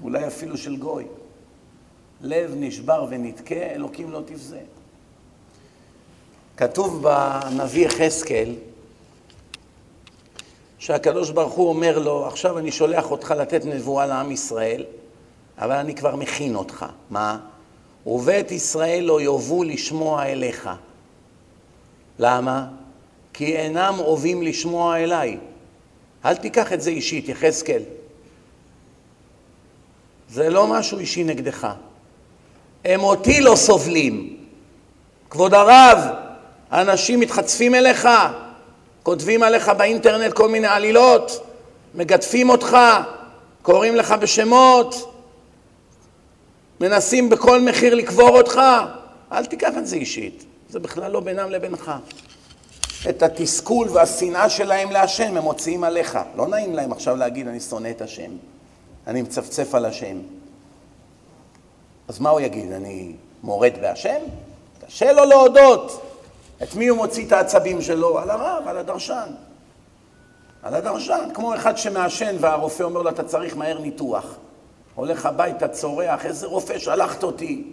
[0.03, 1.05] אולי אפילו של גוי.
[2.21, 4.59] לב נשבר ונתקה, אלוקים לא תבזה.
[6.57, 8.55] כתוב בנביא יחזקאל,
[10.79, 14.85] שהקדוש ברוך הוא אומר לו, עכשיו אני שולח אותך לתת נבואה לעם ישראל,
[15.57, 16.85] אבל אני כבר מכין אותך.
[17.09, 17.39] מה?
[18.07, 20.69] ובית ישראל לא יאבו לשמוע אליך.
[22.19, 22.67] למה?
[23.33, 25.37] כי אינם אוהבים לשמוע אליי.
[26.25, 27.81] אל תיקח את זה אישית, יחזקאל.
[30.29, 31.67] זה לא משהו אישי נגדך.
[32.85, 34.37] הם אותי לא סובלים.
[35.29, 35.99] כבוד הרב,
[36.71, 38.07] אנשים מתחצפים אליך,
[39.03, 41.47] כותבים עליך באינטרנט כל מיני עלילות,
[41.95, 42.77] מגדפים אותך,
[43.61, 45.16] קוראים לך בשמות,
[46.79, 48.61] מנסים בכל מחיר לקבור אותך.
[49.31, 51.91] אל תיקח את זה אישית, זה בכלל לא בינם לבינך.
[53.09, 56.19] את התסכול והשנאה שלהם להשם הם מוציאים עליך.
[56.35, 58.31] לא נעים להם עכשיו להגיד, אני שונא את השם,
[59.07, 60.17] אני מצפצף על השם.
[62.07, 63.13] אז מה הוא יגיד, אני
[63.43, 64.19] מורד בהשם?
[64.87, 66.01] קשה לו להודות.
[66.63, 68.19] את מי הוא מוציא את העצבים שלו?
[68.19, 69.29] על הרב, על הדרשן.
[70.63, 74.25] על הדרשן, כמו אחד שמעשן והרופא אומר לו, אתה צריך מהר ניתוח.
[74.97, 77.63] הולך הביתה, צורח, איזה רופא שלחת אותי.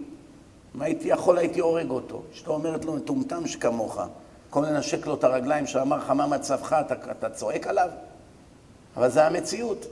[0.75, 2.21] אם הייתי יכול, הייתי הורג אותו.
[2.33, 3.99] אשתו אומרת לו, מטומטם שכמוך.
[4.45, 7.89] במקום לנשק לו את הרגליים שאמר לך מה מצבך, אתה, אתה צועק עליו?
[8.97, 9.85] אבל זה המציאות.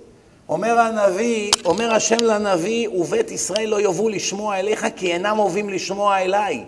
[0.49, 6.17] אומר הנביא, אומר השם לנביא, ובית ישראל לא יאבו לשמוע אליך כי אינם אוהבים לשמוע
[6.17, 6.65] אליי.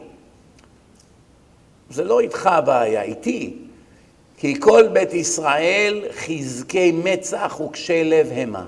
[1.89, 3.57] זה לא איתך הבעיה, איתי.
[4.37, 8.65] כי כל בית ישראל חזקי מצח וקשי לב המה.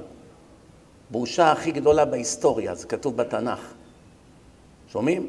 [1.12, 3.60] בושה הכי גדולה בהיסטוריה, זה כתוב בתנ"ך.
[4.92, 5.28] שומעים?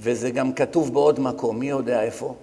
[0.00, 2.34] וזה גם כתוב בעוד מקום, מי יודע איפה?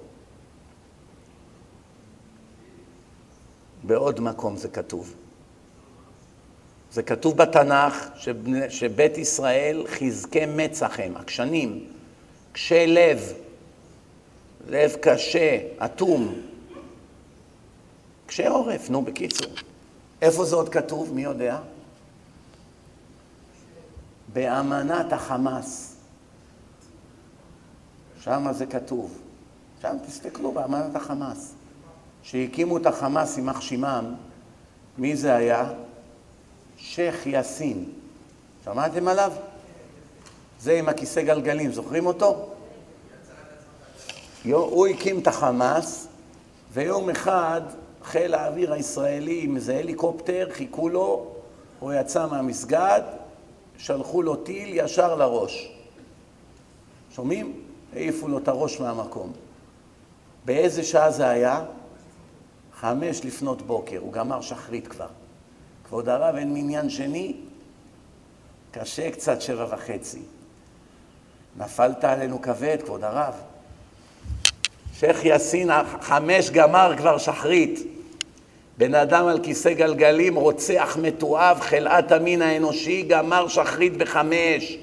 [3.84, 5.14] בעוד מקום זה כתוב.
[6.92, 11.88] זה כתוב בתנ"ך שבני, שבית ישראל חזקי מצח הם, עקשנים,
[12.52, 13.34] קשי לב,
[14.68, 16.36] לב קשה, אטום,
[18.26, 19.52] קשי עורף, נו בקיצור.
[20.22, 21.14] איפה זה עוד כתוב?
[21.14, 21.60] מי יודע?
[24.34, 25.96] באמנת החמאס.
[28.20, 29.18] שם זה כתוב.
[29.82, 31.54] שם תסתכלו באמנת החמאס.
[32.24, 34.14] שהקימו את החמאס, יימח שמם,
[34.98, 35.70] מי זה היה?
[36.78, 37.86] שייח' יאסין.
[38.64, 39.32] שמעתם עליו?
[40.62, 42.50] זה עם הכיסא גלגלים, זוכרים אותו?
[44.44, 46.08] הוא הקים את החמאס,
[46.74, 47.62] ויום אחד
[48.04, 51.28] חיל האוויר הישראלי עם איזה הליקופטר, חיכו לו,
[51.80, 53.02] הוא יצא מהמסגד,
[53.78, 55.72] שלחו לו טיל ישר לראש.
[57.16, 57.62] שומעים?
[57.94, 59.32] העיפו לו את הראש מהמקום.
[60.46, 61.66] באיזה שעה זה היה?
[62.74, 65.08] חמש לפנות בוקר, הוא גמר שחרית כבר.
[65.84, 67.36] כבוד הרב, אין מניין שני?
[68.72, 70.22] קשה קצת שבע וחצי.
[71.58, 73.34] נפלת עלינו כבד, כבוד הרב.
[74.94, 75.70] שייח' יאסין,
[76.02, 77.93] חמש גמר כבר שחרית.
[78.78, 84.78] בן אדם על כיסא גלגלים, רוצח מתועב, חלאת המין האנושי, גמר שחרית בחמש.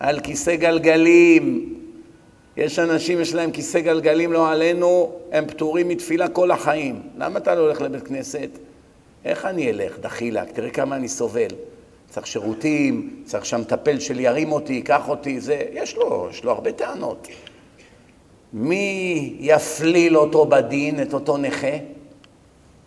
[0.00, 1.74] על כיסא גלגלים.
[2.56, 7.02] יש אנשים, יש להם כיסא גלגלים, לא עלינו, הם פטורים מתפילה כל החיים.
[7.18, 8.48] למה אתה לא הולך לבית כנסת?
[9.24, 9.98] איך אני אלך?
[9.98, 11.48] דחילק, תראה כמה אני סובל.
[12.10, 16.72] צריך שירותים, צריך שהמטפל שלי ירים אותי, ייקח אותי, זה, יש לו, יש לו הרבה
[16.72, 17.28] טענות.
[18.52, 21.76] מי יפליל אותו בדין, את אותו נכה?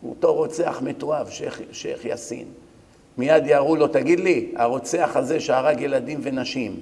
[0.09, 1.29] אותו רוצח מתועב,
[1.71, 2.47] שייח יאסין.
[3.17, 6.79] מיד יראו לו, תגיד לי, הרוצח הזה שהרג ילדים ונשים,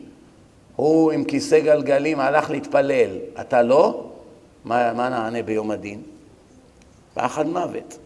[0.76, 3.10] הוא עם כיסא גלגלים הלך להתפלל,
[3.42, 4.04] אתה לא?
[4.66, 6.02] מה, מה נענה ביום הדין?
[7.14, 7.98] פחד מוות.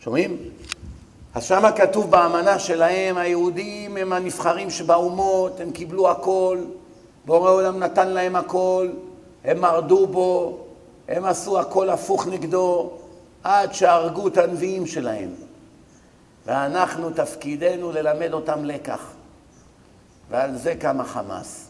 [0.00, 0.36] שומעים?
[1.34, 6.58] אז שמה כתוב באמנה שלהם, היהודים הם הנבחרים שבאומות, הם קיבלו הכל,
[7.26, 8.88] בורא עולם נתן להם הכל,
[9.44, 10.58] הם מרדו בו,
[11.08, 12.90] הם עשו הכל הפוך נגדו,
[13.44, 15.30] עד שהרגו את הנביאים שלהם.
[16.46, 19.12] ואנחנו, תפקידנו ללמד אותם לקח.
[20.30, 21.68] ועל זה קם החמאס.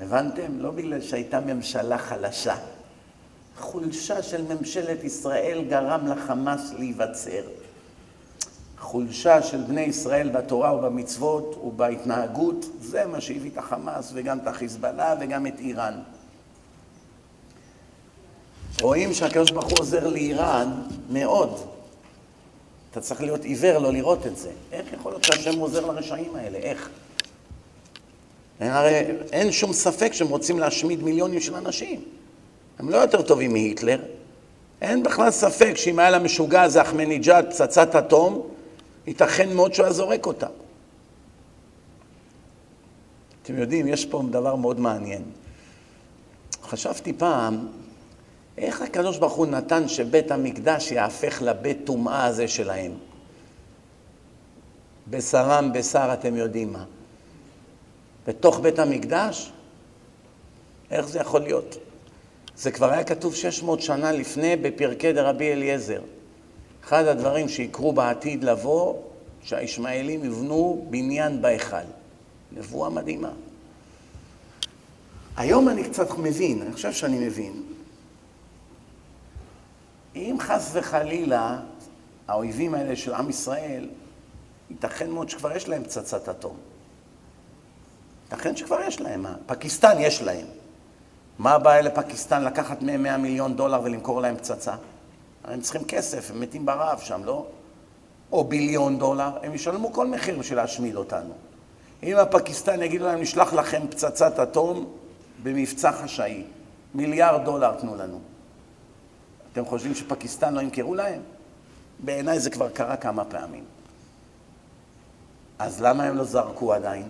[0.00, 0.58] הבנתם?
[0.58, 2.56] לא בגלל שהייתה ממשלה חלשה.
[3.58, 7.42] חולשה של ממשלת ישראל גרם לחמאס להיווצר.
[8.78, 15.14] חולשה של בני ישראל בתורה ובמצוות ובהתנהגות, זה מה שהביא את החמאס וגם את החיזבאללה
[15.20, 15.94] וגם את איראן.
[18.80, 21.60] רואים שהקדוש ברוך הוא עוזר לאיראן מאוד.
[22.90, 24.50] אתה צריך להיות עיוור לא לראות את זה.
[24.72, 26.58] איך יכול להיות שהשם עוזר לרשעים האלה?
[26.58, 26.90] איך?
[28.60, 32.00] הרי אין שום ספק שהם רוצים להשמיד מיליונים של אנשים.
[32.78, 34.00] הם לא יותר טובים מהיטלר.
[34.80, 38.48] אין בכלל ספק שאם היה למשוגע הזה אחמניג'אד פצצת אטום,
[39.06, 40.46] ייתכן מאוד שהוא היה זורק אותה.
[43.42, 45.22] אתם יודעים, יש פה דבר מאוד מעניין.
[46.62, 47.66] חשבתי פעם,
[48.58, 52.92] איך הקדוש ברוך הוא נתן שבית המקדש יהפך לבית טומאה הזה שלהם?
[55.10, 56.84] בשרם בשר אתם יודעים מה.
[58.26, 59.52] בתוך בית המקדש?
[60.90, 61.76] איך זה יכול להיות?
[62.56, 66.00] זה כבר היה כתוב 600 שנה לפני בפרקי דרבי אליעזר.
[66.84, 68.94] אחד הדברים שיקרו בעתיד לבוא,
[69.42, 71.76] שהישמעאלים יבנו בניין בהיכל.
[72.52, 73.30] נבואה מדהימה.
[75.36, 77.62] היום אני קצת מבין, אני חושב שאני מבין.
[80.16, 81.58] אם חס וחלילה
[82.28, 83.88] האויבים האלה של עם ישראל,
[84.70, 86.56] ייתכן מאוד שכבר יש להם פצצת אטום.
[88.24, 89.26] ייתכן שכבר יש להם.
[89.46, 90.46] פקיסטן יש להם.
[91.38, 94.74] מה הבעיה לפקיסטן לקחת מהם 100 מיליון דולר ולמכור להם פצצה?
[95.44, 97.46] הם צריכים כסף, הם מתים ברעב שם, לא?
[98.32, 101.32] או ביליון דולר, הם ישלמו כל מחיר בשביל להשמיד אותנו.
[102.02, 104.92] אם הפקיסטן יגידו להם, נשלח לכם פצצת אטום
[105.42, 106.44] במבצע חשאי,
[106.94, 108.20] מיליארד דולר תנו לנו.
[109.58, 111.20] אתם חושבים שפקיסטן לא ימכרו להם?
[111.98, 113.64] בעיניי זה כבר קרה כמה פעמים.
[115.58, 117.08] אז למה הם לא זרקו עדיין?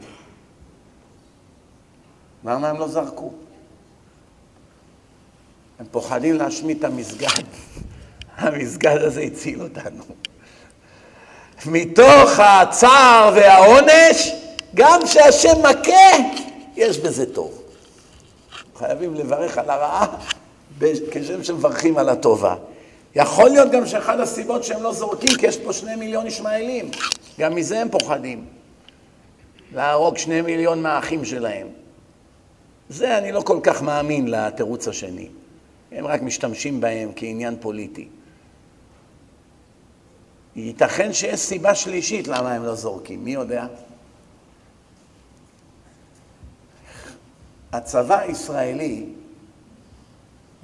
[2.44, 3.32] למה הם לא זרקו?
[5.78, 7.44] הם פוחדים להשמיד את המסגד.
[8.36, 10.04] המסגד הזה הציל אותנו.
[11.66, 14.32] מתוך הצער והעונש,
[14.74, 16.30] גם כשהשם מכה,
[16.76, 17.62] יש בזה טוב.
[18.76, 20.06] חייבים לברך על הרעה
[21.10, 22.56] כשם שמברכים על הטובה.
[23.14, 26.90] יכול להיות גם שאחד הסיבות שהם לא זורקים, כי יש פה שני מיליון ישמעאלים.
[27.38, 28.44] גם מזה הם פוחדים.
[29.74, 31.66] להרוג שני מיליון מהאחים שלהם.
[32.88, 35.28] זה אני לא כל כך מאמין לתירוץ השני.
[35.92, 38.08] הם רק משתמשים בהם כעניין פוליטי.
[40.56, 43.66] ייתכן שיש סיבה שלישית למה הם לא זורקים, מי יודע?
[47.72, 49.06] הצבא הישראלי,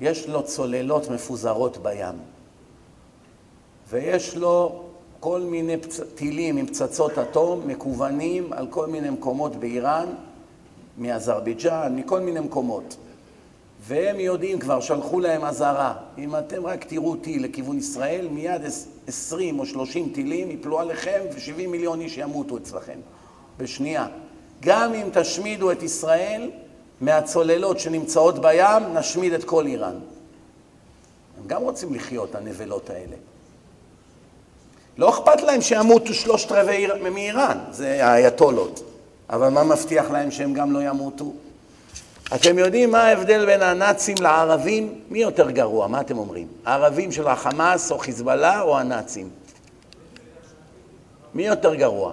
[0.00, 2.14] יש לו צוללות מפוזרות בים,
[3.90, 4.84] ויש לו
[5.20, 6.00] כל מיני פצ...
[6.14, 10.06] טילים עם פצצות אטום מקוונים על כל מיני מקומות באיראן,
[10.98, 12.96] מאזרבייג'אן, מכל מיני מקומות.
[13.80, 18.60] והם יודעים כבר, שלחו להם אזהרה, אם אתם רק תראו טיל לכיוון ישראל, מיד
[19.06, 22.98] 20 או 30 טילים יפלו עליכם ו-70 מיליון איש ימותו אצלכם,
[23.58, 24.06] בשנייה.
[24.60, 26.50] גם אם תשמידו את ישראל,
[27.00, 29.98] מהצוללות שנמצאות בים, נשמיד את כל איראן.
[31.38, 33.16] הם גם רוצים לחיות, הנבלות האלה.
[34.98, 38.82] לא אכפת להם שימותו שלושת רבעי מאיראן, זה האייתולות.
[39.30, 41.32] אבל מה מבטיח להם שהם גם לא ימותו?
[42.34, 45.00] אתם יודעים מה ההבדל בין הנאצים לערבים?
[45.10, 45.86] מי יותר גרוע?
[45.86, 46.46] מה אתם אומרים?
[46.64, 49.30] הערבים של החמאס או חיזבאללה או הנאצים?
[51.34, 52.12] מי יותר גרוע?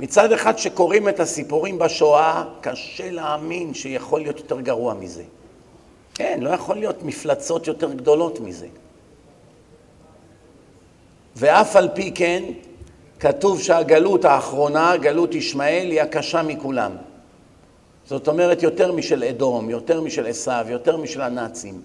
[0.00, 5.22] מצד אחד שקוראים את הסיפורים בשואה, קשה להאמין שיכול להיות יותר גרוע מזה.
[6.14, 8.66] כן, לא יכול להיות מפלצות יותר גדולות מזה.
[11.36, 12.44] ואף על פי כן,
[13.20, 16.92] כתוב שהגלות האחרונה, גלות ישמעאל, היא הקשה מכולם.
[18.06, 21.80] זאת אומרת, יותר משל אדום, יותר משל עשיו, יותר משל הנאצים.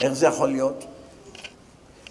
[0.00, 0.84] איך זה יכול להיות?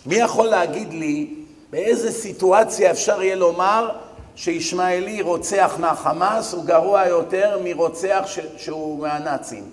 [0.06, 1.34] מי יכול להגיד לי
[1.70, 3.90] באיזה סיטואציה אפשר יהיה לומר
[4.36, 8.40] שישמעאלי רוצח מהחמאס הוא גרוע יותר מרוצח ש...
[8.58, 9.64] שהוא מהנאצים?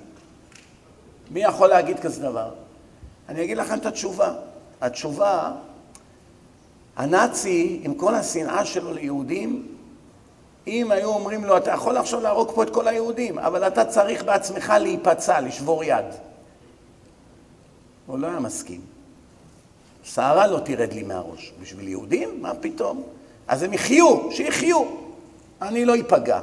[1.31, 2.51] מי יכול להגיד כזה דבר?
[3.29, 4.35] אני אגיד לכם את התשובה.
[4.81, 5.53] התשובה,
[6.97, 9.77] הנאצי, עם כל השנאה שלו ליהודים,
[10.67, 14.25] אם היו אומרים לו, אתה יכול עכשיו להרוג פה את כל היהודים, אבל אתה צריך
[14.25, 16.05] בעצמך להיפצע, לשבור יד.
[18.07, 18.81] הוא לא היה מסכים.
[20.03, 21.53] שערה לא תרד לי מהראש.
[21.61, 22.43] בשביל יהודים?
[22.43, 23.03] מה פתאום?
[23.49, 24.85] אז הם יחיו, שיחיו.
[25.63, 26.41] אני לא איפגע,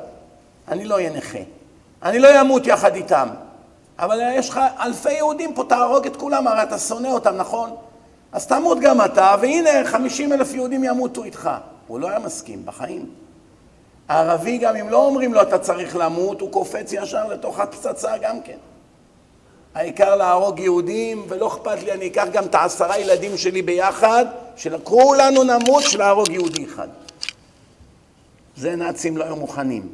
[0.67, 1.39] אני לא אהיה נכה,
[2.03, 3.27] אני לא אמות יחד איתם.
[3.99, 7.75] אבל יש לך אלפי יהודים פה, תהרוג את כולם, הרי אתה שונא אותם, נכון?
[8.31, 11.49] אז תמות גם אתה, והנה 50 אלף יהודים ימותו איתך.
[11.87, 13.09] הוא לא היה מסכים בחיים.
[14.09, 18.41] הערבי, גם אם לא אומרים לו אתה צריך למות, הוא קופץ ישר לתוך הפצצה גם
[18.41, 18.57] כן.
[19.77, 24.25] העיקר להרוג יהודים, ולא אכפת לי, אני אקח גם את העשרה ילדים שלי ביחד,
[24.55, 26.87] שכולנו נמות של להרוג יהודי אחד.
[28.55, 29.89] זה נאצים לא היו מוכנים.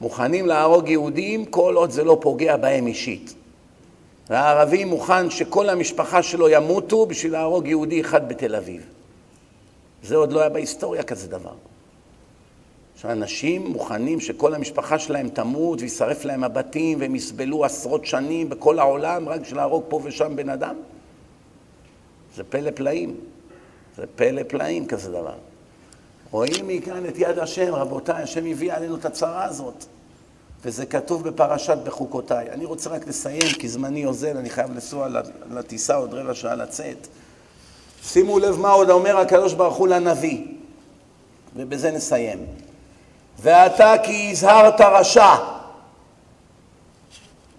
[0.00, 3.34] מוכנים להרוג יהודים כל עוד זה לא פוגע בהם אישית.
[4.30, 8.82] והערבי מוכן שכל המשפחה שלו ימותו בשביל להרוג יהודי אחד בתל אביב.
[10.02, 11.54] זה עוד לא היה בהיסטוריה כזה דבר.
[13.06, 19.28] שאנשים מוכנים שכל המשפחה שלהם תמות וישרף להם הבתים והם יסבלו עשרות שנים בכל העולם
[19.28, 20.74] רק בשביל להרוג פה ושם בן אדם?
[22.36, 23.14] זה פלא פלאים.
[23.96, 25.34] זה פלא פלאים כזה דבר.
[26.30, 29.84] רואים מכאן את יד השם, רבותיי, השם הביא עלינו את הצרה הזאת.
[30.64, 32.50] וזה כתוב בפרשת בחוקותיי.
[32.50, 35.08] אני רוצה רק לסיים, כי זמני אוזל, אני חייב לנסוע
[35.50, 37.06] לטיסה עוד רבע שעה לצאת.
[38.02, 40.46] שימו לב מה עוד אומר הקדוש ברוך הוא לנביא,
[41.56, 42.65] ובזה נסיים.
[43.38, 45.34] ואתה כי הזהרת רשע.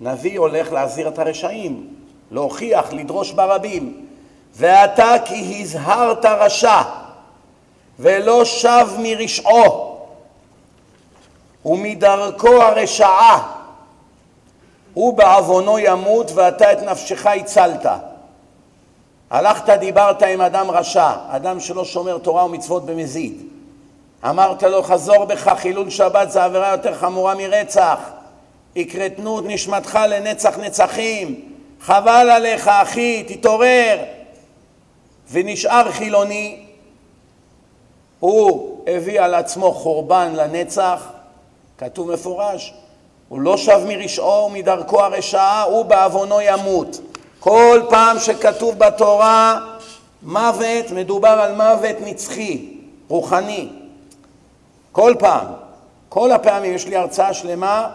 [0.01, 1.87] נביא הולך להזהיר את הרשעים,
[2.31, 4.05] להוכיח, לדרוש ברבים.
[4.55, 6.81] ואתה כי הזהרת רשע,
[7.99, 9.97] ולא שב מרשעו,
[11.65, 13.53] ומדרכו הרשעה,
[14.93, 17.85] הוא בעוונו ימות ואתה את נפשך הצלת.
[19.29, 23.46] הלכת דיברת עם אדם רשע, אדם שלא שומר תורה ומצוות במזיד.
[24.25, 27.99] אמרת לו חזור בך, חילול שבת זה עבירה יותר חמורה מרצח.
[28.75, 31.41] יקרתנו את נשמתך לנצח נצחים.
[31.81, 33.97] חבל עליך אחי, תתעורר.
[35.31, 36.65] ונשאר חילוני,
[38.19, 41.07] הוא הביא על עצמו חורבן לנצח,
[41.77, 42.73] כתוב מפורש,
[43.29, 46.99] הוא לא שב מרשעו ומדרכו הרשעה, הוא בעוונו ימות.
[47.39, 49.59] כל פעם שכתוב בתורה
[50.23, 52.67] מוות, מדובר על מוות נצחי,
[53.07, 53.69] רוחני.
[54.97, 55.45] כל פעם,
[56.09, 57.89] כל הפעמים, יש לי הרצאה שלמה,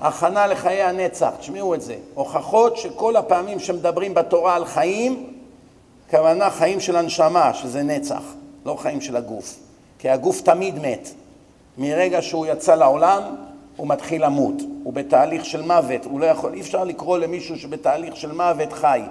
[0.00, 1.96] הכנה לחיי הנצח, תשמעו את זה.
[2.14, 5.32] הוכחות שכל הפעמים שמדברים בתורה על חיים,
[6.10, 8.22] כוונה חיים של הנשמה, שזה נצח,
[8.66, 9.56] לא חיים של הגוף.
[9.98, 11.08] כי הגוף תמיד מת.
[11.78, 13.22] מרגע שהוא יצא לעולם,
[13.76, 14.56] הוא מתחיל למות.
[14.84, 16.04] הוא בתהליך של מוות.
[16.04, 19.02] הוא לא יכול, אי אפשר לקרוא למישהו שבתהליך של מוות חי.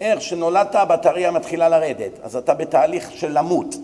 [0.00, 3.74] איך שנולדת, הבטריה מתחילה לרדת, אז אתה בתהליך של למות.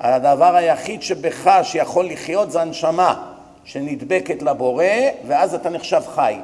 [0.00, 3.32] הדבר היחיד שבך שיכול לחיות זה הנשמה
[3.64, 4.84] שנדבקת לבורא,
[5.26, 6.34] ואז אתה נחשב חי.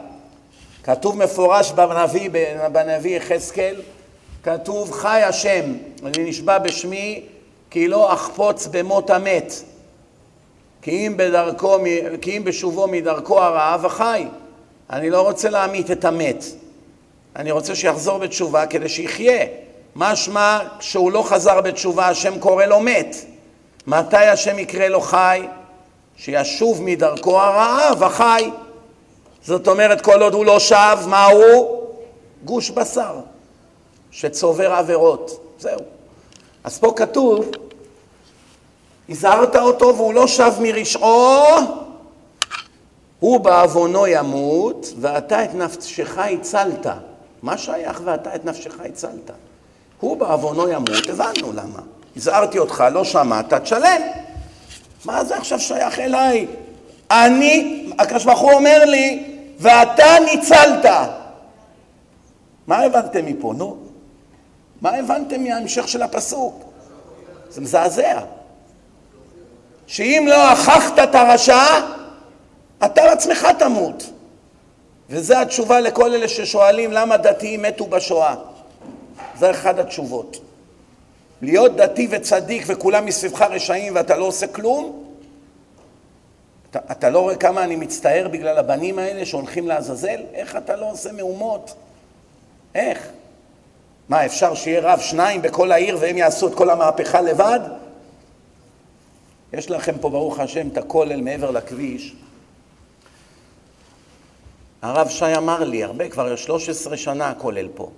[0.82, 2.30] כתוב מפורש בנביא,
[2.72, 3.76] בנביא יחזקאל,
[4.42, 5.72] כתוב חי השם,
[6.04, 7.22] אני נשבע בשמי
[7.70, 9.52] כי לא אחפוץ במות המת,
[10.82, 11.78] כי אם, בדרכו,
[12.20, 14.26] כי אם בשובו מדרכו הרעה וחי.
[14.90, 16.44] אני לא רוצה להמית את המת,
[17.36, 19.46] אני רוצה שיחזור בתשובה כדי שיחיה.
[19.96, 23.16] משמע, כשהוא לא חזר בתשובה, השם קורא לו מת.
[23.86, 25.46] מתי השם יקרא לו חי?
[26.16, 28.50] שישוב מדרכו הרעה וחי.
[29.42, 31.80] זאת אומרת, כל עוד הוא לא שב, מה הוא?
[32.44, 33.14] גוש בשר.
[34.10, 35.40] שצובר עבירות.
[35.58, 35.80] זהו.
[36.64, 37.50] אז פה כתוב,
[39.08, 41.44] הזהרת אותו והוא לא שב מרשעו,
[43.20, 46.86] הוא בעוונו ימות, ואתה את נפשך הצלת.
[47.42, 49.30] מה שייך ואתה את נפשך הצלת?
[50.00, 51.80] הוא בעוונו ימות, הבנו למה.
[52.16, 54.02] הזהרתי אותך, לא שמעת, תשלם.
[55.04, 56.46] מה זה עכשיו שייך אליי?
[57.10, 60.84] אני, הקדוש ברוך הוא אומר לי, ואתה ניצלת.
[62.66, 63.52] מה הבנתם מפה?
[63.56, 63.76] נו.
[64.80, 66.64] מה הבנתם מההמשך של הפסוק?
[67.50, 68.20] זה מזעזע.
[69.86, 71.64] שאם לא הכחת את הרשע,
[72.84, 74.10] אתה עצמך תמות.
[75.10, 78.34] וזו התשובה לכל אלה ששואלים למה דתיים מתו בשואה.
[79.38, 80.36] זה אחד התשובות.
[81.44, 85.04] להיות דתי וצדיק וכולם מסביבך רשעים ואתה לא עושה כלום?
[86.70, 90.20] אתה, אתה לא רואה כמה אני מצטער בגלל הבנים האלה שהולכים לעזאזל?
[90.34, 91.74] איך אתה לא עושה מהומות?
[92.74, 93.08] איך?
[94.08, 97.60] מה, אפשר שיהיה רב שניים בכל העיר והם יעשו את כל המהפכה לבד?
[99.52, 102.14] יש לכם פה, ברוך השם, את הכולל מעבר לכביש.
[104.82, 107.90] הרב שי אמר לי, הרבה, כבר 13 שנה הכולל פה.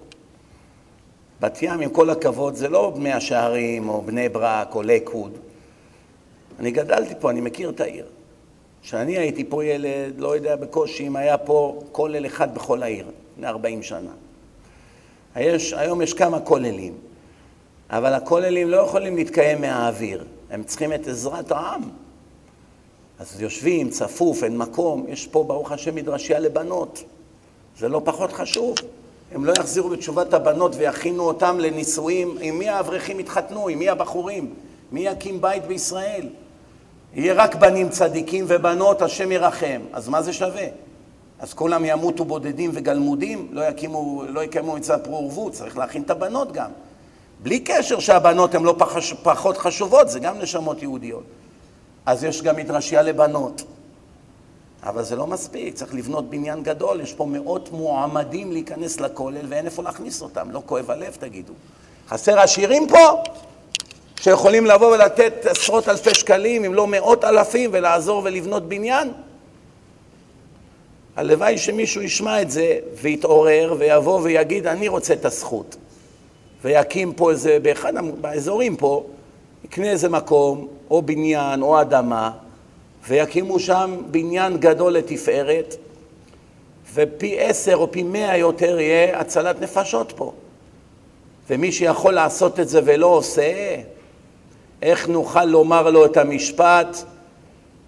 [1.41, 5.33] בת ים, עם כל הכבוד, זה לא בני השערים או בני ברק או לקווד.
[6.59, 8.07] אני גדלתי פה, אני מכיר את העיר.
[8.83, 13.47] כשאני הייתי פה ילד, לא יודע בקושי אם היה פה כולל אחד בכל העיר, לפני
[13.47, 14.11] 40 שנה.
[15.37, 16.95] יש, היום יש כמה כוללים,
[17.91, 21.83] אבל הכוללים לא יכולים להתקיים מהאוויר, הם צריכים את עזרת העם.
[23.19, 27.05] אז יושבים, צפוף, אין מקום, יש פה ברוך השם מדרשייה לבנות,
[27.79, 28.77] זה לא פחות חשוב.
[29.33, 34.55] הם לא יחזירו בתשובת הבנות ויכינו אותם לנישואים, עם מי האברכים יתחתנו, עם מי הבחורים,
[34.93, 36.29] מי יקים בית בישראל.
[37.15, 39.81] יהיה רק בנים צדיקים ובנות, השם ירחם.
[39.93, 40.67] אז מה זה שווה?
[41.39, 46.11] אז כולם ימותו בודדים וגלמודים, לא, יקימו, לא יקיימו מצוות פרו ורבו, צריך להכין את
[46.11, 46.71] הבנות גם.
[47.43, 51.25] בלי קשר שהבנות הן לא פחש, פחות חשובות, זה גם נשמות יהודיות.
[52.07, 53.63] אז יש גם מדרשייה לבנות.
[54.83, 59.67] אבל זה לא מספיק, צריך לבנות בניין גדול, יש פה מאות מועמדים להיכנס לכולל ואין
[59.67, 61.53] איפה להכניס אותם, לא כואב הלב תגידו.
[62.09, 63.23] חסר עשירים פה
[64.21, 69.13] שיכולים לבוא ולתת עשרות אלפי שקלים, אם לא מאות אלפים, ולעזור ולבנות בניין?
[71.17, 75.77] הלוואי שמישהו ישמע את זה ויתעורר ויבוא ויגיד, אני רוצה את הזכות.
[76.65, 77.93] ויקים פה איזה, באחד
[78.25, 79.05] האזורים פה,
[79.65, 82.31] יקנה איזה מקום, או בניין, או אדמה,
[83.09, 85.75] ויקימו שם בניין גדול לתפארת,
[86.95, 90.33] ופי עשר או פי מאה יותר יהיה הצלת נפשות פה.
[91.51, 93.77] ומי שיכול לעשות את זה ולא עושה,
[94.83, 96.97] איך נוכל לומר לו את המשפט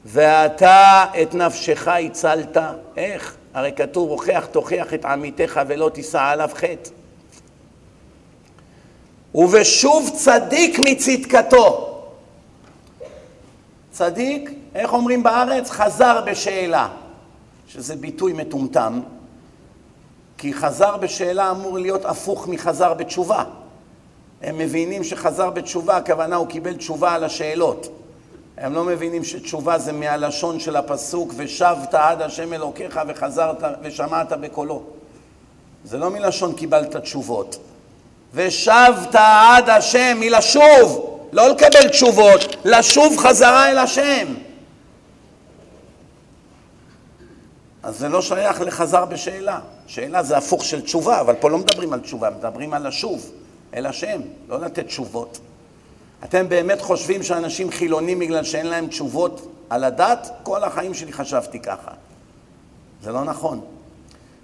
[0.04, 2.56] ואתה את נפשך הצלת?
[2.96, 3.36] איך?
[3.54, 6.90] הרי כתוב, הוכח תוכיח את עמיתך ולא תישא עליו חטא.
[9.34, 11.84] ובשוב צדיק מצדקתו.
[13.90, 15.70] צדיק, איך אומרים בארץ?
[15.70, 16.88] חזר בשאלה,
[17.68, 19.00] שזה ביטוי מטומטם,
[20.38, 23.44] כי חזר בשאלה אמור להיות הפוך מחזר בתשובה.
[24.42, 27.88] הם מבינים שחזר בתשובה, הכוונה הוא קיבל תשובה על השאלות.
[28.56, 34.82] הם לא מבינים שתשובה זה מהלשון של הפסוק, ושבת עד השם אלוקיך וחזרת ושמעת בקולו.
[35.84, 37.58] זה לא מלשון קיבלת תשובות.
[38.34, 44.47] ושבת עד השם, מלשוב, לא לקבל תשובות, לשוב חזרה אל השם.
[47.82, 49.60] אז זה לא שייך לחזר בשאלה.
[49.86, 53.30] שאלה זה הפוך של תשובה, אבל פה לא מדברים על תשובה, מדברים על לשוב
[53.74, 55.38] אל השם, לא לתת תשובות.
[56.24, 60.30] אתם באמת חושבים שאנשים חילונים בגלל שאין להם תשובות על הדת?
[60.42, 61.90] כל החיים שלי חשבתי ככה.
[63.02, 63.60] זה לא נכון.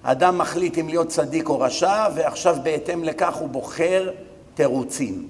[0.02, 4.11] אדם מחליט אם להיות צדיק או רשע, ועכשיו בהתאם לכך הוא בוחר
[4.55, 5.28] תירוצים.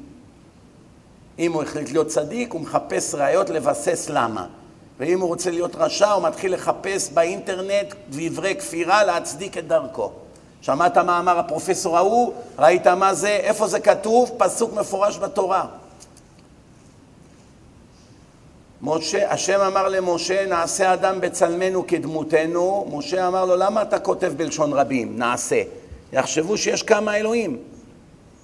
[1.38, 4.46] אם הוא החליט להיות צדיק, הוא מחפש ראיות לבסס למה.
[4.98, 10.12] ואם הוא רוצה להיות רשע, הוא מתחיל לחפש באינטרנט דברי כפירה להצדיק את דרכו.
[10.62, 12.32] שמעת מה אמר הפרופסור ההוא?
[12.58, 13.28] ראית מה זה?
[13.28, 14.30] איפה זה כתוב?
[14.36, 15.66] פסוק מפורש בתורה.
[18.82, 22.86] משה, השם אמר למשה, נעשה אדם בצלמנו כדמותנו.
[22.92, 25.18] משה אמר לו, למה אתה כותב בלשון רבים?
[25.18, 25.62] נעשה.
[26.12, 27.58] יחשבו שיש כמה אלוהים.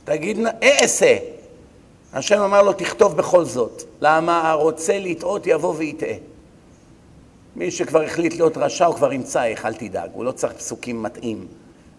[0.05, 1.17] תגיד, אעשה.
[2.13, 3.83] השם אמר לו, תכתוב בכל זאת.
[4.01, 6.15] למה הרוצה לטעות יבוא ויטעה.
[7.57, 11.03] מי שכבר החליט להיות רשע, הוא כבר ימצא איך, אל תדאג, הוא לא צריך פסוקים
[11.03, 11.47] מתאים.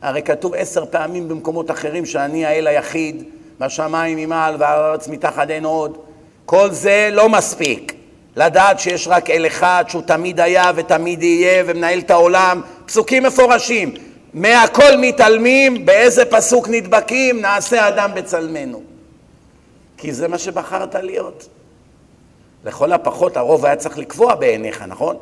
[0.02, 3.24] הרי כתוב עשר פעמים במקומות אחרים שאני האל היחיד,
[3.60, 5.98] בשמיים ממעל והארץ מתחת אין עוד.
[6.46, 7.94] כל זה לא מספיק.
[8.36, 13.94] לדעת שיש רק אל אחד שהוא תמיד היה ותמיד יהיה ומנהל את העולם, פסוקים מפורשים.
[14.34, 17.42] מהכל מתעלמים, באיזה פסוק נדבקים?
[17.42, 18.82] נעשה אדם בצלמנו.
[19.98, 21.48] כי זה מה שבחרת להיות.
[22.66, 25.18] לכל הפחות הרוב היה צריך לקבוע בעיניך, נכון?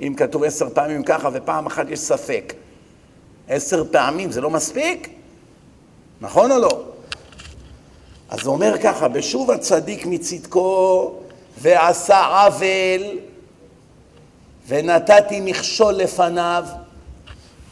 [0.00, 2.54] אם כתוב עשר פעמים ככה ופעם אחת יש ספק.
[3.48, 5.08] עשר פעמים זה לא מספיק?
[6.20, 6.82] נכון או לא?
[8.28, 11.12] אז הוא אומר ככה, בשוב הצדיק מצדקו
[11.58, 13.18] ועשה עוול
[14.68, 16.64] ונתתי מכשול לפניו.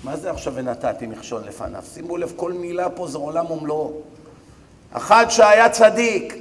[0.04, 1.82] מה זה עכשיו ונתתי מכשול לפניו?
[1.94, 3.92] שימו לב, כל מילה פה זה עולם ומלואו.
[4.92, 6.34] אחד שהיה צדיק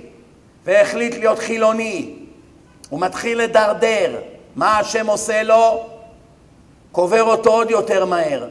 [0.65, 2.15] והחליט להיות חילוני,
[2.93, 4.19] הוא מתחיל לדרדר,
[4.55, 5.85] מה השם עושה לו?
[6.91, 8.47] קובר אותו עוד יותר מהר.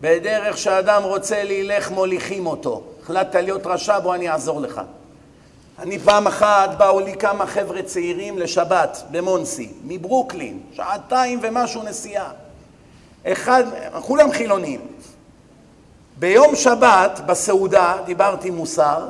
[0.00, 2.82] בדרך שאדם רוצה להילך מוליכים אותו.
[3.02, 4.80] החלטת להיות רשע, בוא אני אעזור לך.
[5.78, 12.30] אני פעם אחת, באו לי כמה חבר'ה צעירים לשבת במונסי, מברוקלין, שעתיים ומשהו נסיעה.
[13.26, 13.64] אחד,
[14.00, 14.80] כולם חילונים.
[16.18, 19.08] ביום שבת, בסעודה, דיברתי מוסר,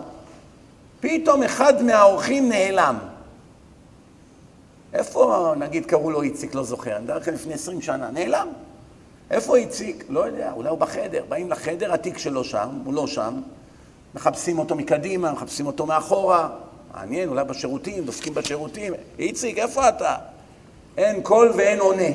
[1.01, 2.99] פתאום אחד מהאורחים נעלם.
[4.93, 8.49] איפה, נגיד, קראו לו איציק, לא זוכר, אני מדבר לכם לפני עשרים שנה, נעלם.
[9.31, 10.05] איפה איציק?
[10.09, 11.25] לא יודע, אולי הוא בחדר.
[11.29, 13.41] באים לחדר, התיק שלו שם, הוא לא שם.
[14.15, 16.49] מחפשים אותו מקדימה, מחפשים אותו מאחורה.
[16.95, 18.95] מעניין, אולי בשירותים, דופקים בשירותים.
[19.19, 20.17] איציק, איפה אתה?
[20.97, 22.09] אין קול ואין עונה.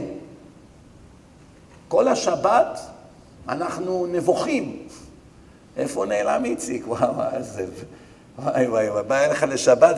[1.88, 2.80] כל השבת
[3.49, 4.88] אנחנו נבוכים.
[5.77, 6.84] איפה נעלם איציק?
[6.88, 7.65] וואו, איזה...
[8.39, 9.95] וואי וואי וואי, בא אליך לשבת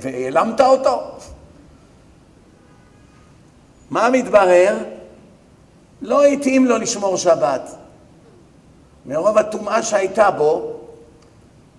[0.00, 1.18] והעלמת אותו?
[3.94, 4.76] מה מתברר?
[6.02, 7.70] לא התאים לו לשמור שבת.
[9.06, 10.72] מרוב הטומאה שהייתה בו,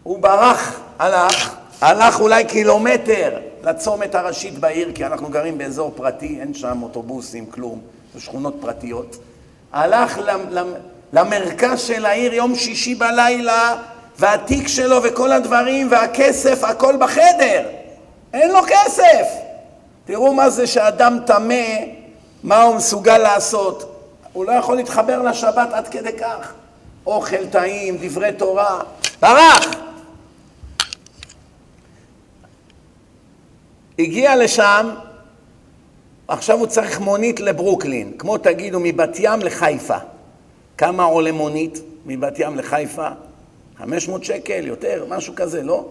[0.03, 6.53] הוא ברח, הלך, הלך אולי קילומטר לצומת הראשית בעיר, כי אנחנו גרים באזור פרטי, אין
[6.53, 7.81] שם אוטובוסים, כלום,
[8.13, 9.17] זה שכונות פרטיות.
[9.73, 10.19] הלך
[11.13, 13.77] למרכז של העיר יום שישי בלילה,
[14.19, 17.67] והתיק שלו וכל הדברים והכסף, הכל בחדר.
[18.33, 19.27] אין לו כסף.
[20.05, 21.94] תראו מה זה שאדם טמא,
[22.45, 23.91] מה הוא מסוגל לעשות.
[24.33, 26.53] הוא לא יכול להתחבר לשבת עד כדי כך.
[27.05, 28.81] אוכל טעים, דברי תורה,
[29.21, 29.65] ברח.
[33.99, 34.95] הגיע לשם,
[36.27, 39.97] עכשיו הוא צריך מונית לברוקלין, כמו תגידו מבת ים לחיפה.
[40.77, 43.07] כמה עולה מונית מבת ים לחיפה?
[43.77, 45.85] 500 שקל, יותר, משהו כזה, לא?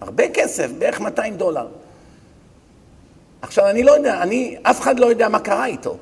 [0.00, 1.66] הרבה כסף, בערך 200 דולר.
[3.42, 5.96] עכשיו, אני לא יודע, אני, אף אחד לא יודע מה קרה איתו.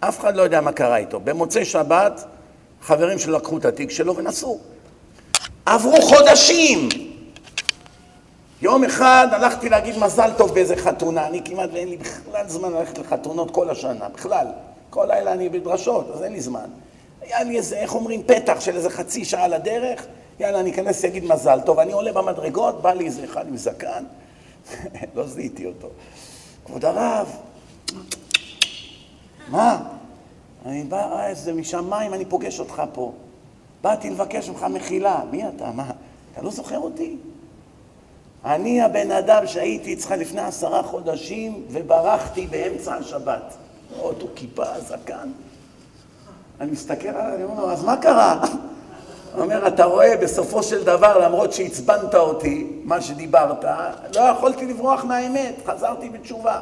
[0.00, 1.20] אף אחד לא יודע מה קרה איתו.
[1.20, 2.24] במוצאי שבת,
[2.82, 4.60] חברים שלו לקחו את התיק שלו ונסעו.
[5.66, 6.88] עברו חודשים!
[8.62, 12.98] יום אחד הלכתי להגיד מזל טוב באיזה חתונה, אני כמעט ואין לי בכלל זמן ללכת
[12.98, 14.46] לחתונות כל השנה, בכלל.
[14.90, 16.66] כל לילה אני בדרשות, אז אין לי זמן.
[17.22, 20.06] היה לי איזה, איך אומרים, פתח של איזה חצי שעה לדרך,
[20.40, 21.78] יאללה, אני אכנס ואגיד מזל טוב.
[21.78, 24.04] אני עולה במדרגות, בא לי איזה אחד עם זקן,
[25.16, 25.88] לא זיהיתי אותו.
[26.64, 27.36] כבוד הרב,
[29.48, 29.82] מה?
[30.66, 33.12] אני בא, אה, איזה משמיים, אני פוגש אותך פה.
[33.82, 35.20] באתי לבקש ממך מחילה.
[35.30, 35.70] מי אתה?
[35.70, 35.90] מה?
[36.32, 37.16] אתה לא זוכר אותי?
[38.44, 43.54] אני הבן אדם שהייתי אצלך לפני עשרה חודשים וברחתי באמצע השבת.
[43.98, 45.28] אותו כיפה, זקן.
[46.60, 48.42] אני מסתכל עליו, אני אומר לו, אז מה קרה?
[49.38, 53.64] אומר, אתה רואה, בסופו של דבר, למרות שעצבנת אותי, מה שדיברת,
[54.16, 56.58] לא יכולתי לברוח מהאמת, חזרתי בתשובה.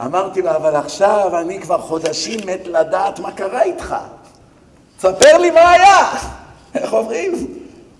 [0.00, 3.96] אמרתי לו, אבל עכשיו אני כבר חודשים מת לדעת מה קרה איתך.
[4.98, 6.10] תספר לי מה היה.
[6.74, 7.32] איך אומרים?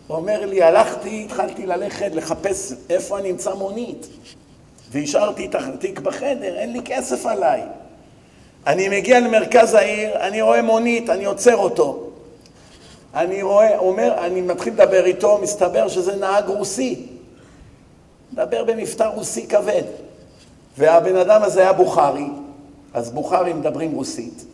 [0.07, 4.07] הוא אומר לי, הלכתי, התחלתי ללכת לחפש איפה אני אמצא מונית.
[4.91, 7.63] והשארתי את התיק בחדר, אין לי כסף עליי.
[8.67, 12.04] אני מגיע למרכז העיר, אני רואה מונית, אני עוצר אותו.
[13.15, 17.07] אני רואה, אומר, אני מתחיל לדבר איתו, מסתבר שזה נהג רוסי.
[18.33, 19.83] מדבר במבטא רוסי כבד.
[20.79, 22.27] והבן אדם הזה היה בוכרי,
[22.95, 24.45] אז בוכרים מדברים רוסית.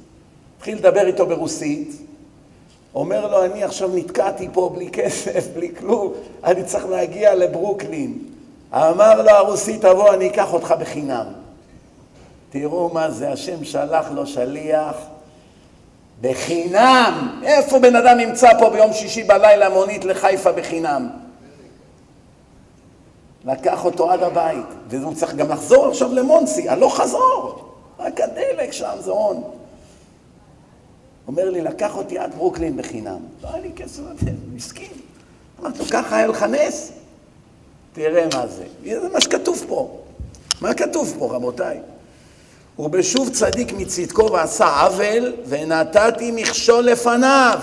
[0.56, 2.02] התחיל לדבר איתו ברוסית,
[2.94, 6.12] אומר לו, אני עכשיו נתקעתי פה בלי כסף, בלי כלום,
[6.44, 8.18] אני צריך להגיע לברוקלין.
[8.72, 11.26] אמר לו הרוסי, תבוא, אני אקח אותך בחינם.
[12.50, 14.96] תראו מה זה, השם שלח לו שליח
[16.20, 17.40] בחינם.
[17.42, 21.08] איפה בן אדם נמצא פה ביום שישי בלילה מונית לחיפה בחינם?
[23.44, 27.64] לקח אותו עד הבית, והוא צריך גם לחזור עכשיו למונסי, הלוך חזור,
[27.98, 29.42] רק הדלק שם זה הון.
[31.26, 33.18] אומר לי, לקח אותי עד ברוקלין בחינם.
[33.42, 34.90] לא היה לי כסף לתת, מסכים.
[35.60, 36.92] אמרתי לו, ככה היה לך נס?
[37.92, 38.64] תראה מה זה.
[38.84, 39.98] זה מה שכתוב פה.
[40.60, 41.80] מה כתוב פה, רבותיי?
[42.78, 47.58] ובשוב צדיק מצדקו ועשה עוול, ונתתי מכשול לפניו.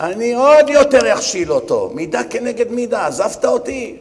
[0.00, 3.96] אני עוד יותר אכשיל אותו, מידה כנגד מידה, עזבת אותי.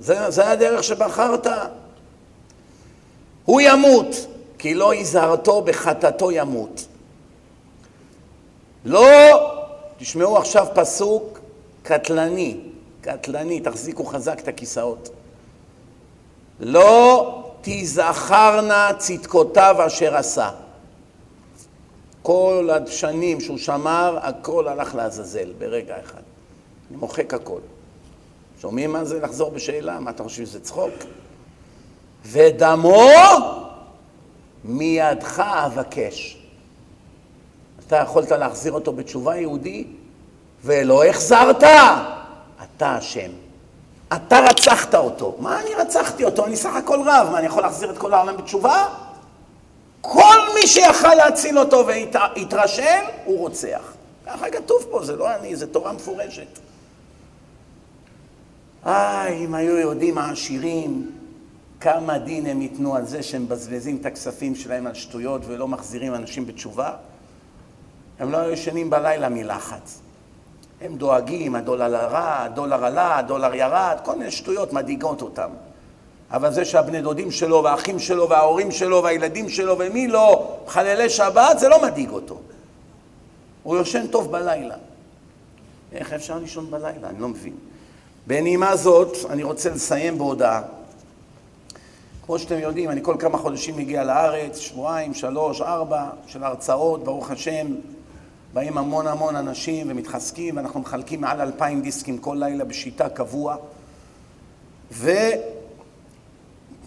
[0.00, 1.46] זה, זה הדרך שבחרת.
[3.44, 4.26] הוא ימות,
[4.58, 6.86] כי לא יזהרתו בחטאתו ימות.
[8.84, 9.06] לא,
[9.98, 11.38] תשמעו עכשיו פסוק
[11.82, 12.56] קטלני,
[13.00, 15.08] קטלני, תחזיקו חזק את הכיסאות.
[16.60, 20.50] לא תזכרנה צדקותיו אשר עשה.
[22.22, 26.22] כל השנים שהוא שמר, הכל הלך לעזאזל ברגע אחד.
[26.90, 27.60] אני מוחק הכל.
[28.60, 30.00] שומעים מה זה לחזור בשאלה?
[30.00, 30.92] מה אתה חושב שזה צחוק?
[32.26, 33.08] ודמו
[34.64, 36.38] מידך אבקש.
[37.86, 39.84] אתה יכולת להחזיר אותו בתשובה יהודי,
[40.64, 41.62] ולא החזרת,
[42.62, 43.30] אתה אשם.
[44.12, 45.36] אתה רצחת אותו.
[45.38, 46.46] מה אני רצחתי אותו?
[46.46, 47.28] אני סך הכל רב.
[47.30, 48.86] מה, אני יכול להחזיר את כל העולם בתשובה?
[50.00, 53.94] כל מי שיכל להציל אותו והתרשל, הוא רוצח.
[54.26, 56.58] ככה כתוב פה, זה לא אני, זה תורה מפורשת.
[58.86, 61.10] איי, אם היו יודעים העשירים
[61.80, 66.14] כמה דין הם ייתנו על זה שהם מבזבזים את הכספים שלהם על שטויות ולא מחזירים
[66.14, 66.92] אנשים בתשובה,
[68.18, 70.00] הם לא היו ישנים בלילה מלחץ.
[70.84, 75.50] הם דואגים, הדולר עלה, הדולר עלה, הדולר ירד, כל מיני שטויות מדאיגות אותם.
[76.30, 81.58] אבל זה שהבני דודים שלו והאחים שלו וההורים שלו והילדים שלו ומי לא חללי שבת,
[81.58, 82.38] זה לא מדאיג אותו.
[83.62, 84.74] הוא יושן טוב בלילה.
[85.92, 87.08] איך אפשר לישון בלילה?
[87.08, 87.56] אני לא מבין.
[88.26, 90.62] בנימה זאת, אני רוצה לסיים בהודעה.
[92.26, 97.30] כמו שאתם יודעים, אני כל כמה חודשים מגיע לארץ, שבועיים, שלוש, ארבע, של הרצאות, ברוך
[97.30, 97.66] השם.
[98.54, 103.56] באים המון המון אנשים ומתחזקים, ואנחנו מחלקים מעל אלפיים דיסקים כל לילה בשיטה קבוע.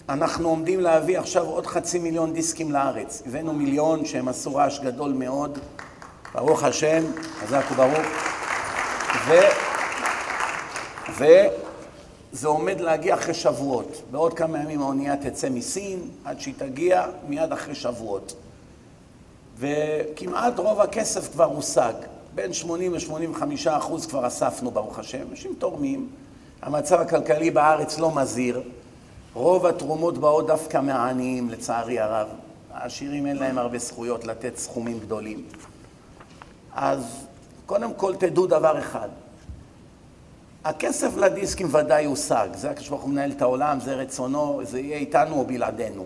[0.08, 3.24] ואנחנו עומדים להביא עכשיו עוד חצי מיליון דיסקים לארץ.
[3.26, 5.60] הבאנו מיליון שהם עשו רעש גדול מאוד,
[6.34, 7.04] ברוך השם,
[7.40, 8.08] חזק וברוך.
[9.28, 9.34] ו...
[11.14, 14.02] וזה עומד להגיע אחרי שבועות.
[14.12, 18.34] בעוד כמה ימים האונייה תצא מסין, עד שהיא תגיע, מיד אחרי שבועות.
[19.60, 21.94] וכמעט רוב הכסף כבר הושג.
[22.36, 25.22] בין 80 ל-85 אחוז כבר אספנו, ברוך השם.
[25.32, 26.10] אנשים תורמים.
[26.62, 28.62] המצב הכלכלי בארץ לא מזהיר.
[29.34, 32.28] רוב התרומות באות דווקא מהעניים, לצערי הרב.
[32.74, 35.46] העשירים אין להם הרבה זכויות לתת סכומים גדולים.
[36.76, 37.04] אז
[37.66, 39.10] קודם כל תדעו דבר אחד,
[40.64, 44.98] הכסף לדיסקים ודאי יושג, זה הקדוש ברוך הוא מנהל את העולם, זה רצונו, זה יהיה
[44.98, 46.06] איתנו או בלעדינו.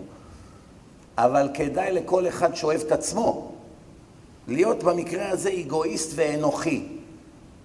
[1.18, 3.41] אבל כדאי לכל אחד שאוהב את עצמו
[4.52, 6.82] להיות במקרה הזה אגואיסט ואנוכי.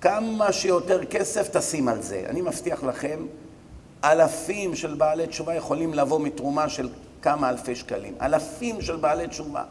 [0.01, 2.23] כמה שיותר כסף תשים על זה.
[2.29, 3.25] אני מבטיח לכם,
[4.03, 6.89] אלפים של בעלי תשובה יכולים לבוא מתרומה של
[7.21, 8.13] כמה אלפי שקלים.
[8.21, 9.63] אלפים של בעלי תשובה.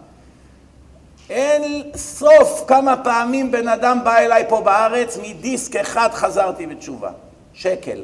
[1.30, 7.10] אין סוף כמה פעמים בן אדם בא אליי פה בארץ, מדיסק אחד חזרתי בתשובה.
[7.52, 8.02] שקל.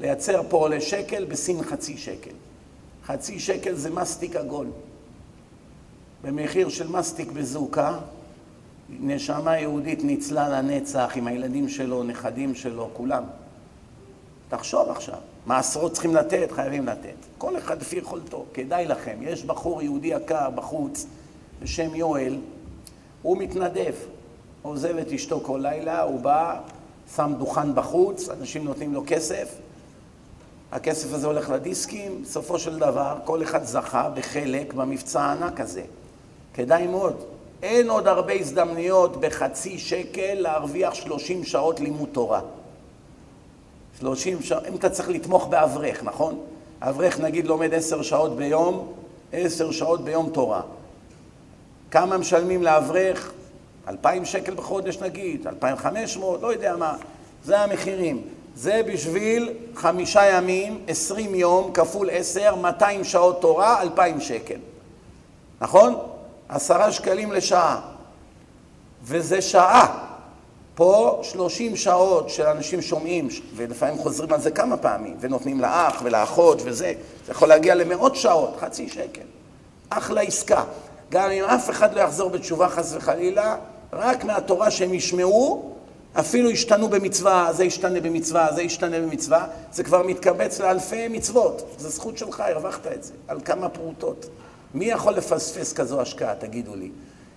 [0.00, 2.30] לייצר פה עולה שקל, בסין חצי שקל.
[3.06, 4.66] חצי שקל זה מסטיק עגול.
[6.22, 7.98] במחיר של מסטיק בזוקה,
[9.00, 13.22] נשמה יהודית ניצלה לנצח עם הילדים שלו, נכדים שלו, כולם.
[14.48, 17.14] תחשוב עכשיו, מעשרות צריכים לתת, חייבים לתת.
[17.38, 19.16] כל אחד לפי יכולתו, כדאי לכם.
[19.20, 21.06] יש בחור יהודי יקר בחוץ,
[21.62, 22.38] בשם יואל,
[23.22, 23.94] הוא מתנדב,
[24.62, 26.60] עוזב את אשתו כל לילה, הוא בא,
[27.16, 29.54] שם דוכן בחוץ, אנשים נותנים לו כסף,
[30.72, 35.82] הכסף הזה הולך לדיסקים, בסופו של דבר כל אחד זכה בחלק במבצע הענק הזה.
[36.58, 37.16] כדאי מאוד.
[37.62, 42.40] אין עוד הרבה הזדמנויות בחצי שקל להרוויח 30 שעות לימוד תורה.
[44.00, 46.40] 30 שעות, אם אתה צריך לתמוך באברך, נכון?
[46.80, 48.92] אברך נגיד לומד 10 שעות ביום,
[49.32, 50.60] 10 שעות ביום תורה.
[51.90, 53.32] כמה משלמים לאברך?
[53.88, 56.96] 2,000 שקל בחודש נגיד, 2,500, לא יודע מה.
[57.44, 58.22] זה המחירים.
[58.54, 64.58] זה בשביל חמישה ימים, 20 יום, כפול 10, 200 שעות תורה, 2,000 שקל.
[65.60, 65.94] נכון?
[66.48, 67.80] עשרה שקלים לשעה.
[69.02, 70.04] וזה שעה.
[70.74, 76.92] פה 30 שעות שאנשים שומעים, ולפעמים חוזרים על זה כמה פעמים, ונותנים לאח ולאחות וזה,
[77.26, 79.22] זה יכול להגיע למאות שעות, חצי שקל.
[79.90, 80.64] אחלה עסקה.
[81.10, 83.56] גם אם אף אחד לא יחזור בתשובה חס וחלילה,
[83.92, 85.72] רק מהתורה שהם ישמעו,
[86.20, 91.62] אפילו ישתנו במצווה, זה ישתנה במצווה, זה ישתנה במצווה, זה כבר מתקבץ לאלפי מצוות.
[91.78, 94.26] זו זכות שלך, הרווחת את זה, על כמה פרוטות.
[94.74, 96.88] מי יכול לפספס כזו השקעה, תגידו לי?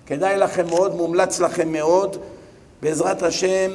[0.06, 2.18] כדאי לכם מאוד, מומלץ לכם מאוד.
[2.82, 3.72] בעזרת השם,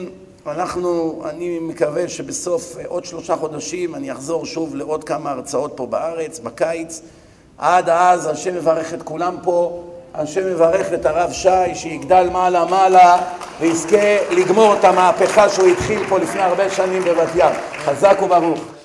[0.46, 6.38] אנחנו, אני מקווה שבסוף עוד שלושה חודשים אני אחזור שוב לעוד כמה הרצאות פה בארץ,
[6.38, 7.00] בקיץ.
[7.58, 9.82] עד אז השם יברך את כולם פה,
[10.14, 13.22] השם יברך את הרב שי שיגדל מעלה מעלה
[13.60, 17.52] ויזכה לגמור את המהפכה שהוא התחיל פה לפני הרבה שנים בבת ים.
[17.84, 18.75] חזק וברוך.